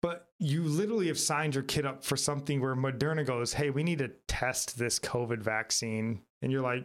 But 0.02 0.28
you 0.38 0.62
literally 0.62 1.06
have 1.08 1.18
signed 1.18 1.54
your 1.54 1.64
kid 1.64 1.86
up 1.86 2.04
for 2.04 2.16
something 2.16 2.60
where 2.60 2.76
Moderna 2.76 3.24
goes, 3.26 3.54
Hey, 3.54 3.70
we 3.70 3.82
need 3.82 3.98
to 3.98 4.10
test 4.28 4.78
this 4.78 4.98
COVID 4.98 5.42
vaccine. 5.42 6.20
And 6.42 6.52
you're 6.52 6.62
like, 6.62 6.84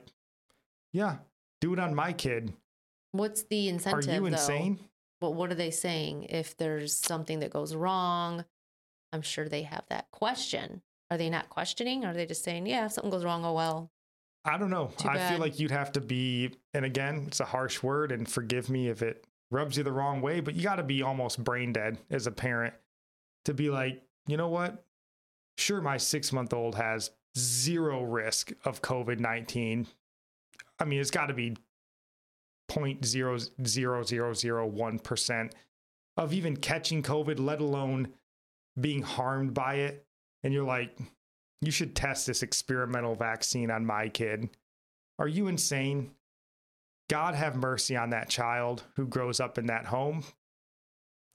Yeah, 0.93 1.17
do 1.59 1.73
it 1.73 1.79
on 1.79 1.93
my 1.93 2.13
kid. 2.13 2.53
What's 3.11 3.43
the 3.43 3.67
incentive? 3.69 4.09
Are 4.09 4.13
you 4.13 4.19
though? 4.21 4.25
insane? 4.27 4.79
But 5.19 5.31
what 5.31 5.51
are 5.51 5.55
they 5.55 5.71
saying? 5.71 6.27
If 6.29 6.55
there's 6.55 6.95
something 6.95 7.39
that 7.41 7.51
goes 7.51 7.75
wrong, 7.75 8.45
I'm 9.11 9.21
sure 9.21 9.49
they 9.49 9.63
have 9.63 9.83
that 9.89 10.09
question. 10.11 10.81
Are 11.11 11.17
they 11.17 11.29
not 11.29 11.49
questioning? 11.49 12.05
Are 12.05 12.13
they 12.13 12.25
just 12.25 12.43
saying, 12.43 12.67
yeah, 12.67 12.85
if 12.85 12.93
something 12.93 13.11
goes 13.11 13.25
wrong, 13.25 13.43
oh 13.43 13.53
well? 13.53 13.91
I 14.45 14.57
don't 14.57 14.69
know. 14.69 14.91
Too 14.97 15.09
I 15.09 15.29
feel 15.29 15.39
like 15.39 15.59
you'd 15.59 15.71
have 15.71 15.91
to 15.93 16.01
be, 16.01 16.51
and 16.73 16.85
again, 16.85 17.25
it's 17.27 17.39
a 17.39 17.45
harsh 17.45 17.83
word, 17.83 18.11
and 18.11 18.29
forgive 18.29 18.69
me 18.69 18.87
if 18.87 19.01
it 19.01 19.25
rubs 19.51 19.77
you 19.77 19.83
the 19.83 19.91
wrong 19.91 20.21
way, 20.21 20.39
but 20.39 20.55
you 20.55 20.63
got 20.63 20.75
to 20.75 20.83
be 20.83 21.01
almost 21.01 21.43
brain 21.43 21.73
dead 21.73 21.97
as 22.09 22.27
a 22.27 22.31
parent 22.31 22.73
to 23.45 23.53
be 23.53 23.69
like, 23.69 24.01
you 24.27 24.37
know 24.37 24.49
what? 24.49 24.83
Sure, 25.57 25.81
my 25.81 25.97
six 25.97 26.31
month 26.31 26.53
old 26.53 26.75
has 26.75 27.11
zero 27.37 28.03
risk 28.03 28.53
of 28.63 28.81
COVID 28.81 29.19
19. 29.19 29.87
I 30.79 30.85
mean, 30.85 31.01
it's 31.01 31.11
got 31.11 31.25
to 31.25 31.33
be 31.33 31.57
0.00001% 32.69 35.51
of 36.17 36.33
even 36.33 36.57
catching 36.57 37.03
COVID, 37.03 37.39
let 37.39 37.59
alone 37.59 38.13
being 38.79 39.01
harmed 39.01 39.53
by 39.53 39.75
it. 39.75 40.05
And 40.43 40.53
you're 40.53 40.63
like, 40.65 40.97
you 41.61 41.71
should 41.71 41.95
test 41.95 42.27
this 42.27 42.43
experimental 42.43 43.15
vaccine 43.15 43.71
on 43.71 43.85
my 43.85 44.09
kid. 44.09 44.49
Are 45.17 45.27
you 45.27 45.47
insane? 45.47 46.11
God 47.09 47.35
have 47.35 47.55
mercy 47.55 47.97
on 47.97 48.11
that 48.11 48.29
child 48.29 48.83
who 48.95 49.07
grows 49.07 49.39
up 49.39 49.57
in 49.57 49.67
that 49.67 49.85
home. 49.85 50.23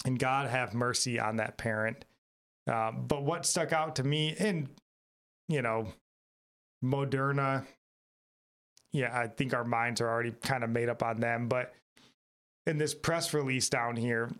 And 0.07 0.18
God 0.18 0.49
have 0.49 0.75
mercy 0.75 1.18
on 1.18 1.37
that 1.37 1.57
parent. 1.57 2.05
Uh, 2.70 2.92
but 2.92 3.23
what 3.23 3.44
stuck 3.47 3.73
out 3.73 3.97
to 3.97 4.05
me, 4.05 4.35
and, 4.38 4.68
you 5.49 5.62
know, 5.62 5.88
Moderna, 6.83 7.66
yeah, 8.92 9.18
I 9.18 9.27
think 9.27 9.53
our 9.53 9.64
minds 9.64 10.01
are 10.01 10.09
already 10.09 10.33
kind 10.42 10.62
of 10.64 10.70
made 10.70 10.88
up 10.88 11.03
on 11.03 11.20
them. 11.20 11.49
But 11.49 11.75
in 12.66 12.79
this 12.79 12.94
press 12.94 13.35
release 13.35 13.68
down 13.68 13.97
here, 13.97 14.31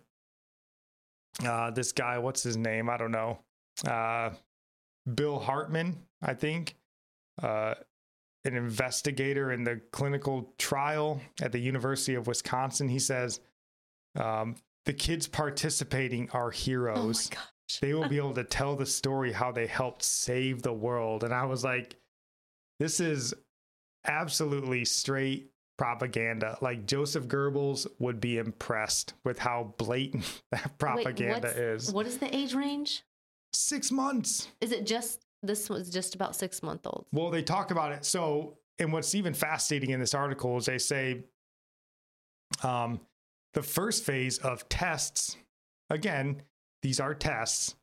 uh, 1.43 1.71
this 1.71 1.91
guy, 1.91 2.17
what's 2.17 2.43
his 2.43 2.57
name? 2.57 2.89
I 2.89 2.97
don't 2.97 3.11
know. 3.11 3.39
Uh, 3.85 4.31
Bill 5.13 5.39
Hartman, 5.39 5.97
I 6.21 6.33
think, 6.33 6.75
uh, 7.41 7.75
an 8.45 8.55
investigator 8.55 9.51
in 9.51 9.63
the 9.63 9.81
clinical 9.91 10.53
trial 10.57 11.19
at 11.41 11.51
the 11.51 11.59
University 11.59 12.15
of 12.15 12.27
Wisconsin. 12.27 12.87
He 12.87 12.99
says 12.99 13.39
um, 14.15 14.55
the 14.85 14.93
kids 14.93 15.27
participating 15.27 16.29
are 16.31 16.45
Oh 16.45 16.49
my 16.49 16.55
heroes. 16.55 17.27
gosh. 17.29 17.79
they 17.81 17.93
will 17.93 18.07
be 18.07 18.17
able 18.19 18.33
to 18.35 18.43
tell 18.43 18.75
the 18.75 18.85
story 18.85 19.31
how 19.31 19.51
they 19.51 19.67
helped 19.67 20.03
save 20.03 20.61
the 20.61 20.73
world. 20.73 21.23
And 21.23 21.33
I 21.33 21.45
was 21.45 21.63
like, 21.63 21.95
this 22.79 22.99
is 22.99 23.33
absolutely 24.07 24.85
straight 24.85 25.49
propaganda. 25.77 26.57
Like 26.61 26.85
Joseph 26.85 27.27
Goebbels 27.27 27.87
would 27.99 28.19
be 28.19 28.37
impressed 28.37 29.13
with 29.23 29.39
how 29.39 29.73
blatant 29.77 30.41
that 30.51 30.77
propaganda 30.77 31.47
what's- 31.47 31.57
is. 31.57 31.93
What 31.93 32.07
is 32.07 32.17
the 32.17 32.33
age 32.35 32.53
range? 32.53 33.03
Six 33.53 33.91
months. 33.91 34.49
Is 34.61 34.71
it 34.71 34.85
just 34.85 35.25
this 35.41 35.69
was 35.69 35.89
just 35.89 36.15
about 36.15 36.35
six 36.35 36.61
month 36.63 36.85
olds? 36.85 37.07
Well, 37.11 37.29
they 37.29 37.43
talk 37.43 37.71
about 37.71 37.91
it. 37.91 38.03
So, 38.03 38.57
and 38.79 38.91
what's 38.91 39.15
even 39.15 39.33
fascinating 39.33 39.91
in 39.91 39.99
this 39.99 40.13
article 40.13 40.57
is 40.57 40.65
they 40.65 40.77
say 40.77 41.23
um, 42.63 42.99
the 43.53 43.61
first 43.61 44.03
phase 44.03 44.37
of 44.39 44.67
tests, 44.69 45.37
again, 45.89 46.41
these 46.81 46.99
are 46.99 47.13
tests, 47.13 47.75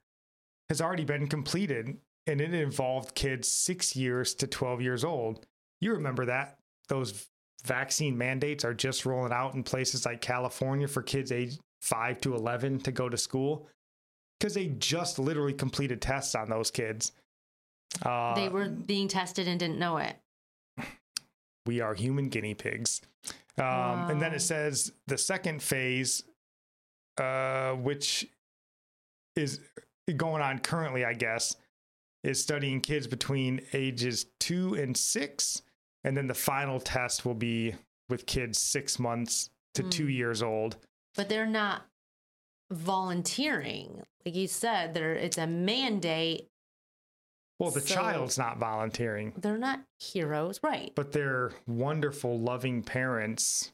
has 0.69 0.81
already 0.81 1.05
been 1.05 1.27
completed 1.27 1.97
and 2.27 2.41
it 2.41 2.55
involved 2.55 3.15
kids 3.15 3.51
six 3.51 3.97
years 3.97 4.35
to 4.37 4.47
12 4.47 4.81
years 4.81 5.05
old. 5.05 5.47
You 5.81 5.93
remember 5.93 6.27
that? 6.27 6.59
Those 6.89 7.29
vaccine 7.65 8.17
mandates 8.17 8.65
are 8.65 8.75
just 8.75 9.07
rolling 9.07 9.33
out 9.33 9.55
in 9.55 9.63
places 9.63 10.05
like 10.05 10.21
California 10.21 10.89
for 10.89 11.03
kids 11.03 11.31
age 11.33 11.59
5 11.83 12.21
to 12.23 12.35
11 12.35 12.81
to 12.81 12.93
go 12.93 13.09
to 13.09 13.17
school 13.17 13.69
because 14.39 14.55
they 14.55 14.69
just 14.79 15.19
literally 15.19 15.53
completed 15.53 16.01
tests 16.01 16.35
on 16.35 16.49
those 16.49 16.71
kids. 16.71 17.13
Uh, 18.05 18.35
they 18.35 18.49
were 18.49 18.69
being 18.69 19.07
tested 19.09 19.47
and 19.47 19.61
didn't 19.61 19.79
know 19.79 19.99
it. 19.99 20.17
we 21.67 21.81
are 21.81 21.95
human 21.95 22.29
guinea 22.29 22.55
pigs. 22.55 23.01
Um, 23.59 24.11
And 24.11 24.21
then 24.21 24.33
it 24.33 24.41
says 24.41 24.93
the 25.07 25.19
second 25.19 25.63
phase, 25.63 26.25
uh, 27.19 27.73
which 27.73 28.27
is 29.37 29.61
going 30.17 30.43
on 30.43 30.59
currently, 30.59 31.05
I 31.05 31.13
guess, 31.15 31.57
is 32.25 32.41
studying 32.41 32.81
kids 32.81 33.07
between 33.07 33.61
ages 33.73 34.27
two 34.41 34.75
and 34.75 34.97
six. 34.97 35.63
And 36.05 36.17
then 36.17 36.27
the 36.27 36.35
final 36.35 36.81
test 36.81 37.25
will 37.25 37.35
be 37.35 37.75
with 38.09 38.27
kids 38.27 38.59
six 38.59 38.99
months 38.99 39.51
to 39.75 39.83
two 39.85 40.07
Mm. 40.07 40.15
years 40.15 40.43
old. 40.43 40.77
But 41.15 41.29
they're 41.29 41.47
not 41.47 41.87
volunteering. 42.71 44.03
Like 44.25 44.35
you 44.35 44.49
said, 44.49 44.95
there 44.95 45.15
it's 45.15 45.39
a 45.39 45.47
mandate. 45.47 46.49
Well, 47.59 47.71
the 47.71 47.81
So- 47.81 47.95
child's 47.95 48.39
not 48.39 48.59
volunteering, 48.59 49.33
They're 49.37 49.59
not 49.59 49.81
heroes, 49.99 50.61
right? 50.63 50.93
but 50.95 51.13
they're 51.13 51.53
wonderful, 51.67 52.39
loving 52.39 52.83
parents. 52.83 53.73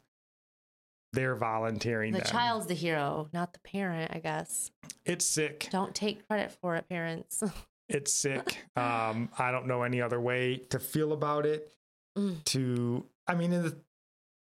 They're 1.14 1.36
volunteering. 1.36 2.12
the 2.12 2.18
them. 2.20 2.28
child's 2.28 2.66
the 2.66 2.74
hero, 2.74 3.30
not 3.32 3.54
the 3.54 3.60
parent, 3.60 4.14
I 4.14 4.18
guess. 4.18 4.70
It's 5.06 5.24
sick. 5.24 5.68
Don't 5.70 5.94
take 5.94 6.26
credit 6.28 6.52
for 6.52 6.76
it, 6.76 6.88
parents. 6.88 7.42
It's 7.90 8.12
sick. 8.12 8.58
Um, 8.76 9.30
I 9.38 9.50
don't 9.50 9.66
know 9.66 9.82
any 9.82 10.02
other 10.02 10.20
way 10.20 10.58
to 10.68 10.78
feel 10.78 11.14
about 11.14 11.46
it. 11.46 11.72
Mm. 12.18 12.44
To, 12.44 13.06
I 13.26 13.34
mean, 13.34 13.50
the, 13.50 13.76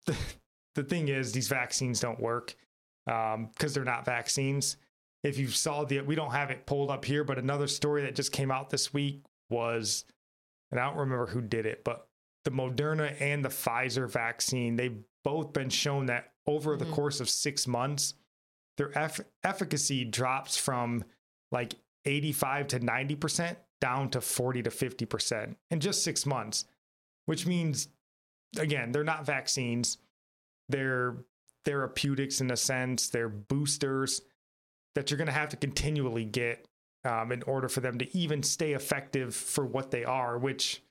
the 0.06 0.16
the 0.74 0.82
thing 0.84 1.08
is, 1.08 1.32
these 1.32 1.48
vaccines 1.48 2.00
don't 2.00 2.20
work 2.20 2.54
because 3.06 3.72
they're 3.74 3.84
not 3.84 4.04
vaccines. 4.04 4.76
If 5.22 5.38
you 5.38 5.48
saw 5.48 5.84
the, 5.84 6.00
we 6.02 6.14
don't 6.14 6.32
have 6.32 6.50
it 6.50 6.66
pulled 6.66 6.90
up 6.90 7.04
here, 7.04 7.24
but 7.24 7.38
another 7.38 7.66
story 7.66 8.02
that 8.02 8.14
just 8.14 8.32
came 8.32 8.50
out 8.50 8.70
this 8.70 8.92
week 8.92 9.22
was, 9.50 10.04
and 10.70 10.80
I 10.80 10.84
don't 10.86 10.98
remember 10.98 11.26
who 11.26 11.40
did 11.40 11.66
it, 11.66 11.82
but 11.84 12.06
the 12.44 12.50
Moderna 12.50 13.14
and 13.20 13.44
the 13.44 13.48
Pfizer 13.48 14.08
vaccine, 14.10 14.76
they've 14.76 14.98
both 15.24 15.52
been 15.52 15.70
shown 15.70 16.06
that 16.06 16.32
over 16.46 16.76
the 16.76 16.84
Mhm. 16.84 16.92
course 16.92 17.20
of 17.20 17.28
six 17.28 17.66
months, 17.66 18.14
their 18.76 18.96
eff- 18.96 19.20
efficacy 19.42 20.04
drops 20.04 20.56
from 20.56 21.04
like 21.50 21.74
85 22.04 22.68
to 22.68 22.78
90% 22.80 23.56
down 23.80 24.10
to 24.10 24.20
40 24.20 24.62
to 24.62 24.70
50% 24.70 25.56
in 25.70 25.80
just 25.80 26.04
six 26.04 26.24
months, 26.26 26.66
which 27.26 27.46
means, 27.46 27.88
again, 28.58 28.90
they're 28.92 29.04
not 29.04 29.26
vaccines. 29.26 29.98
They're 30.68 31.16
therapeutics 31.64 32.40
in 32.40 32.50
a 32.50 32.56
sense, 32.56 33.08
they're 33.08 33.28
boosters 33.28 34.22
that 34.94 35.10
you're 35.10 35.18
going 35.18 35.26
to 35.26 35.32
have 35.32 35.50
to 35.50 35.56
continually 35.56 36.24
get 36.24 36.64
um, 37.04 37.32
in 37.32 37.42
order 37.42 37.68
for 37.68 37.80
them 37.80 37.98
to 37.98 38.16
even 38.16 38.42
stay 38.42 38.72
effective 38.72 39.34
for 39.34 39.66
what 39.66 39.90
they 39.90 40.04
are, 40.04 40.38
which 40.38 40.82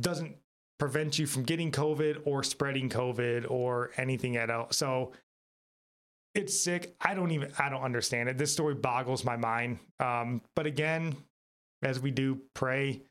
doesn't 0.00 0.36
prevent 0.78 1.18
you 1.18 1.26
from 1.26 1.42
getting 1.42 1.72
COVID 1.72 2.22
or 2.24 2.42
spreading 2.42 2.88
COVID 2.88 3.50
or 3.50 3.90
anything 3.96 4.36
at 4.36 4.50
all. 4.50 4.68
So 4.70 5.12
it's 6.34 6.58
sick. 6.58 6.94
I 7.00 7.14
don't 7.14 7.32
even 7.32 7.50
I 7.58 7.68
don't 7.68 7.82
understand 7.82 8.28
it. 8.28 8.38
This 8.38 8.52
story 8.52 8.74
boggles 8.74 9.24
my 9.24 9.36
mind. 9.36 9.78
Um, 9.98 10.42
but 10.54 10.66
again, 10.66 11.16
as 11.82 11.98
we 11.98 12.10
do 12.10 12.38
pray, 12.54 13.02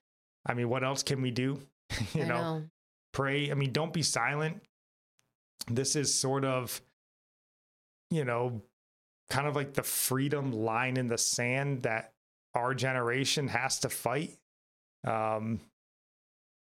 I 0.46 0.54
mean, 0.54 0.70
what 0.70 0.84
else 0.84 1.04
can 1.04 1.22
we 1.22 1.32
do? 1.32 1.60
you 2.14 2.26
know, 2.26 2.42
know. 2.42 2.64
pray. 3.14 3.52
I 3.52 3.54
mean, 3.54 3.72
don't 3.72 3.94
be 3.94 4.04
silent. 4.04 4.62
This 5.70 5.96
is 5.96 6.14
sort 6.14 6.46
of, 6.46 6.82
you 8.10 8.24
know, 8.24 8.62
kind 9.30 9.48
of 9.48 9.56
like 9.56 9.74
the 9.74 9.84
freedom 9.84 10.52
line 10.52 10.98
in 10.98 11.08
the 11.08 11.18
sand 11.18 11.84
that 11.84 12.14
our 12.56 12.74
generation 12.74 13.48
has 13.50 13.80
to 13.80 13.90
fight. 13.90 14.38
Um, 15.06 15.60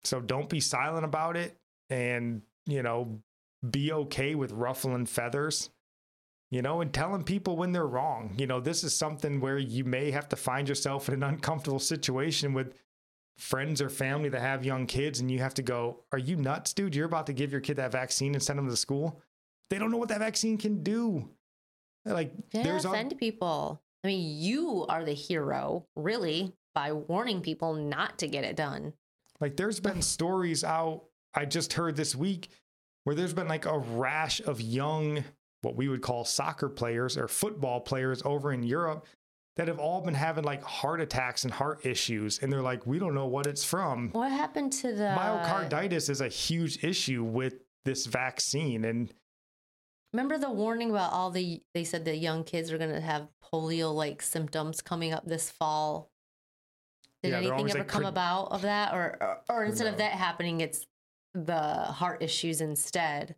so 0.05 0.21
don't 0.21 0.49
be 0.49 0.61
silent 0.61 1.05
about 1.05 1.37
it 1.37 1.57
and, 1.89 2.43
you 2.67 2.83
know, 2.83 3.21
be 3.69 3.93
okay 3.93 4.35
with 4.35 4.53
ruffling 4.53 5.07
feathers, 5.07 5.71
you 6.51 6.63
know, 6.63 6.81
and 6.81 6.93
telling 6.93 7.25
people 7.25 7.57
when 7.57 7.73
they're 7.73 7.87
wrong. 7.87 8.35
You 8.39 8.47
know, 8.47 8.61
this 8.61 8.85
is 8.85 8.95
something 8.95 9.41
where 9.41 9.59
you 9.59 9.85
may 9.85 10.11
have 10.11 10.29
to 10.31 10.37
find 10.37 10.69
yourself 10.69 11.09
in 11.09 11.15
an 11.15 11.23
uncomfortable 11.23 11.79
situation 11.79 12.55
with 12.55 12.75
friends 13.39 13.81
or 13.81 13.89
family 13.89 14.29
that 14.29 14.41
have 14.41 14.65
young 14.65 14.87
kids 14.87 15.21
and 15.21 15.31
you 15.31 15.39
have 15.39 15.55
to 15.55 15.63
go, 15.63 16.01
Are 16.13 16.19
you 16.19 16.37
nuts, 16.37 16.73
dude? 16.73 16.95
You're 16.95 17.07
about 17.07 17.27
to 17.27 17.33
give 17.33 17.53
your 17.53 17.61
kid 17.61 17.77
that 17.77 17.93
vaccine 17.93 18.35
and 18.35 18.43
send 18.43 18.59
them 18.59 18.69
to 18.69 18.77
school? 18.77 19.21
They 19.71 19.79
don't 19.79 19.91
know 19.91 19.97
what 19.97 20.09
that 20.09 20.19
vaccine 20.19 20.59
can 20.59 20.83
do. 20.83 21.29
Like, 22.05 22.33
Yeah, 22.53 22.63
there's 22.65 22.85
offend 22.85 23.17
people. 23.19 23.81
I 24.03 24.09
mean, 24.09 24.41
you 24.41 24.87
are 24.89 25.05
the 25.05 25.13
hero, 25.13 25.87
really, 25.95 26.55
by 26.75 26.93
warning 26.93 27.43
people 27.43 27.75
not 27.75 28.19
to 28.19 28.29
get 28.29 28.45
it 28.45 28.57
done. 28.57 28.95
Like 29.41 29.57
there's 29.57 29.81
been 29.81 30.03
stories 30.17 30.65
out 30.65 31.05
I 31.35 31.45
just 31.45 31.75
heard 31.75 31.97
this 31.97 32.15
week 32.15 32.49
where 33.05 33.15
there's 33.15 33.35
been 33.35 33.49
like 33.49 33.67
a 33.67 33.79
rash 33.79 34.41
of 34.41 34.61
young 34.61 35.25
what 35.63 35.77
we 35.77 35.89
would 35.89 36.03
call 36.03 36.25
soccer 36.25 36.69
players 36.69 37.19
or 37.19 37.29
football 37.29 37.81
players 37.81 38.23
over 38.25 38.53
in 38.53 38.63
Europe 38.63 39.07
that 39.61 39.69
have 39.69 39.79
all 39.79 40.01
been 40.01 40.15
having 40.15 40.43
like 40.43 40.63
heart 40.63 41.03
attacks 41.03 41.45
and 41.45 41.53
heart 41.53 41.85
issues 41.85 42.39
and 42.39 42.51
they're 42.51 42.63
like 42.63 42.87
we 42.87 42.99
don't 42.99 43.15
know 43.15 43.27
what 43.27 43.47
it's 43.47 43.63
from. 43.63 44.09
What 44.13 44.33
happened 44.33 44.73
to 44.73 44.95
the 44.95 45.15
Myocarditis 45.15 46.09
is 46.09 46.23
a 46.23 46.29
huge 46.29 46.83
issue 46.83 47.23
with 47.23 47.57
this 47.85 48.07
vaccine 48.07 48.87
and 48.87 49.13
Remember 50.15 50.39
the 50.39 50.51
warning 50.51 50.89
about 50.89 51.13
all 51.13 51.31
the 51.31 51.61
they 51.75 51.85
said 51.85 52.07
the 52.07 52.17
young 52.17 52.43
kids 52.43 52.73
are 52.73 52.79
going 52.79 52.89
to 52.95 53.03
have 53.03 53.29
polio 53.53 53.95
like 53.95 54.23
symptoms 54.23 54.81
coming 54.81 55.13
up 55.13 55.27
this 55.27 55.51
fall. 55.51 56.11
Did 57.23 57.33
Yeah, 57.33 57.37
anything 57.41 57.69
ever 57.69 57.79
like 57.81 57.87
come 57.89 58.07
about 58.07 58.53
of 58.53 58.63
that 58.63 58.95
or 58.95 59.19
or, 59.21 59.41
or 59.51 59.65
instead 59.65 59.85
No. 59.85 59.91
of 59.91 59.99
that 59.99 60.13
happening 60.13 60.63
it's 60.63 60.87
the 61.35 61.61
heart 61.61 62.23
issues 62.23 62.63
instead? 62.63 63.35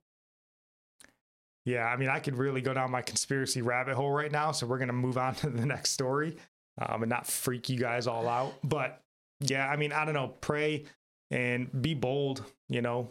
Yeah, 1.64 1.86
I 1.86 1.96
mean, 1.96 2.08
I 2.08 2.18
could 2.18 2.36
really 2.36 2.60
go 2.60 2.74
down 2.74 2.90
my 2.90 3.02
conspiracy 3.02 3.62
rabbit 3.62 3.94
hole 3.94 4.10
right 4.10 4.32
now. 4.32 4.52
So 4.52 4.66
we're 4.66 4.78
going 4.78 4.88
to 4.88 4.94
move 4.94 5.16
on 5.16 5.34
to 5.36 5.50
the 5.50 5.66
next 5.66 5.90
story 5.90 6.36
um, 6.80 7.02
and 7.02 7.10
not 7.10 7.26
freak 7.26 7.68
you 7.68 7.78
guys 7.78 8.06
all 8.06 8.28
out. 8.28 8.54
But 8.64 9.02
yeah, 9.40 9.68
I 9.68 9.76
mean, 9.76 9.92
I 9.92 10.04
don't 10.04 10.14
know. 10.14 10.34
Pray 10.40 10.84
and 11.30 11.82
be 11.82 11.94
bold, 11.94 12.44
you 12.68 12.82
know, 12.82 13.10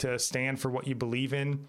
to 0.00 0.18
stand 0.18 0.60
for 0.60 0.70
what 0.70 0.86
you 0.86 0.94
believe 0.94 1.32
in. 1.32 1.68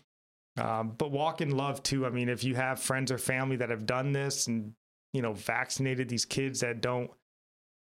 Um, 0.58 0.94
but 0.98 1.12
walk 1.12 1.42
in 1.42 1.56
love 1.56 1.82
too. 1.82 2.06
I 2.06 2.10
mean, 2.10 2.30
if 2.30 2.44
you 2.44 2.56
have 2.56 2.80
friends 2.80 3.12
or 3.12 3.18
family 3.18 3.56
that 3.58 3.70
have 3.70 3.86
done 3.86 4.12
this 4.12 4.48
and, 4.48 4.74
you 5.14 5.22
know, 5.22 5.34
vaccinated 5.34 6.10
these 6.10 6.26
kids 6.26 6.60
that 6.60 6.82
don't 6.82 7.10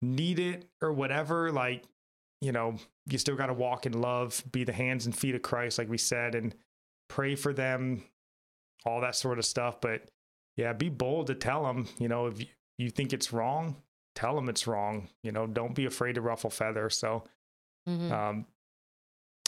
need 0.01 0.39
it 0.39 0.65
or 0.81 0.93
whatever, 0.93 1.51
like, 1.51 1.83
you 2.39 2.51
know, 2.51 2.75
you 3.07 3.17
still 3.17 3.35
got 3.35 3.47
to 3.47 3.53
walk 3.53 3.85
in 3.85 3.99
love, 3.99 4.43
be 4.51 4.63
the 4.63 4.73
hands 4.73 5.05
and 5.05 5.15
feet 5.15 5.35
of 5.35 5.41
Christ, 5.41 5.77
like 5.77 5.89
we 5.89 5.97
said, 5.97 6.33
and 6.33 6.55
pray 7.09 7.35
for 7.35 7.53
them, 7.53 8.03
all 8.85 9.01
that 9.01 9.15
sort 9.15 9.39
of 9.39 9.45
stuff. 9.45 9.81
But 9.81 10.09
yeah, 10.57 10.73
be 10.73 10.89
bold 10.89 11.27
to 11.27 11.35
tell 11.35 11.63
them, 11.63 11.87
you 11.99 12.07
know, 12.07 12.27
if 12.27 12.39
you, 12.39 12.47
you 12.77 12.89
think 12.89 13.13
it's 13.13 13.31
wrong, 13.33 13.77
tell 14.15 14.35
them 14.35 14.49
it's 14.49 14.67
wrong. 14.67 15.07
You 15.23 15.31
know, 15.31 15.47
don't 15.47 15.75
be 15.75 15.85
afraid 15.85 16.15
to 16.15 16.21
ruffle 16.21 16.49
feathers. 16.49 16.97
So, 16.97 17.23
Mhm. 17.87 18.11
um, 18.11 18.45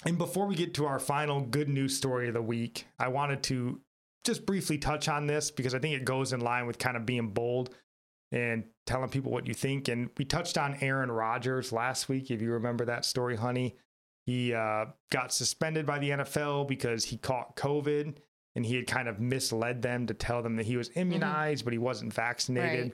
and 0.06 0.18
before 0.18 0.48
we 0.48 0.56
get 0.56 0.74
to 0.76 0.86
our 0.86 1.00
final 1.00 1.42
good 1.42 1.70
news 1.70 1.96
story 1.96 2.28
of 2.28 2.34
the 2.34 2.42
week, 2.42 2.86
I 3.00 3.08
wanted 3.08 3.44
to 3.44 3.82
just 4.26 4.46
briefly 4.46 4.78
touch 4.78 5.08
on 5.08 5.28
this 5.28 5.52
because 5.52 5.74
I 5.76 5.80
think 5.80 5.96
it 5.96 6.06
goes 6.06 6.34
in 6.34 6.40
line 6.42 6.66
with 6.66 6.78
kind 6.78 6.98
of 6.98 7.06
being 7.06 7.30
bold 7.30 7.76
and 8.32 8.66
telling 8.86 9.10
people 9.10 9.32
what 9.32 9.48
you 9.48 9.54
think. 9.54 9.88
And 9.88 10.10
we 10.18 10.26
touched 10.26 10.58
on 10.58 10.76
Aaron 10.82 11.12
Rodgers 11.12 11.72
last 11.72 12.10
week. 12.10 12.32
If 12.32 12.42
you 12.42 12.52
remember 12.54 12.86
that 12.86 13.06
story, 13.06 13.36
honey, 13.36 13.76
he 14.26 14.54
uh, 14.54 14.86
got 15.12 15.34
suspended 15.34 15.86
by 15.86 16.00
the 16.00 16.10
NFL 16.12 16.68
because 16.68 17.06
he 17.06 17.18
caught 17.18 17.56
COVID 17.56 18.16
and 18.56 18.66
he 18.66 18.76
had 18.76 18.88
kind 18.88 19.08
of 19.08 19.20
misled 19.20 19.82
them 19.82 20.06
to 20.08 20.14
tell 20.14 20.42
them 20.42 20.56
that 20.58 20.66
he 20.66 20.78
was 20.78 20.92
immunized, 20.96 21.64
but 21.64 21.74
he 21.74 21.80
wasn't 21.80 22.14
vaccinated. 22.14 22.94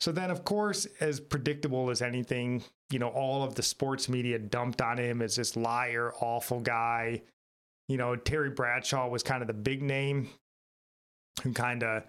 So 0.00 0.10
then, 0.10 0.32
of 0.32 0.44
course, 0.44 0.86
as 1.00 1.20
predictable 1.20 1.88
as 1.88 2.02
anything, 2.02 2.64
you 2.90 2.98
know, 2.98 3.08
all 3.08 3.44
of 3.44 3.54
the 3.54 3.62
sports 3.62 4.08
media 4.08 4.38
dumped 4.38 4.82
on 4.82 4.98
him 4.98 5.22
as 5.22 5.36
this 5.36 5.54
liar, 5.56 6.12
awful 6.20 6.58
guy. 6.60 7.22
You 7.88 7.98
know, 7.98 8.16
Terry 8.16 8.50
Bradshaw 8.50 9.08
was 9.08 9.22
kind 9.22 9.42
of 9.42 9.46
the 9.46 9.54
big 9.54 9.80
name 9.80 10.28
who 11.44 11.52
kind 11.52 11.84
of, 11.84 12.02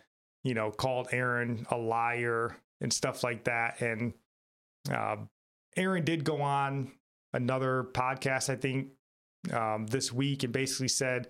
you 0.43 0.55
know, 0.55 0.71
called 0.71 1.09
Aaron 1.11 1.67
a 1.69 1.77
liar 1.77 2.57
and 2.81 2.91
stuff 2.91 3.23
like 3.23 3.43
that. 3.43 3.79
And 3.81 4.13
uh, 4.91 5.17
Aaron 5.77 6.03
did 6.03 6.23
go 6.23 6.41
on 6.41 6.91
another 7.31 7.85
podcast, 7.93 8.49
I 8.49 8.55
think, 8.55 8.89
um, 9.51 9.85
this 9.85 10.11
week 10.11 10.43
and 10.43 10.51
basically 10.51 10.87
said, 10.87 11.27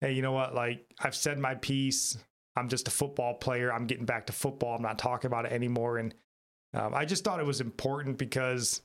hey, 0.00 0.12
you 0.12 0.22
know 0.22 0.32
what? 0.32 0.54
Like, 0.54 0.86
I've 1.00 1.14
said 1.14 1.38
my 1.38 1.54
piece. 1.54 2.16
I'm 2.56 2.68
just 2.68 2.88
a 2.88 2.90
football 2.90 3.34
player. 3.34 3.72
I'm 3.72 3.86
getting 3.86 4.04
back 4.04 4.26
to 4.26 4.32
football. 4.32 4.74
I'm 4.76 4.82
not 4.82 4.98
talking 4.98 5.28
about 5.28 5.46
it 5.46 5.52
anymore. 5.52 5.98
And 5.98 6.14
um, 6.74 6.94
I 6.94 7.04
just 7.04 7.24
thought 7.24 7.40
it 7.40 7.46
was 7.46 7.60
important 7.60 8.18
because, 8.18 8.82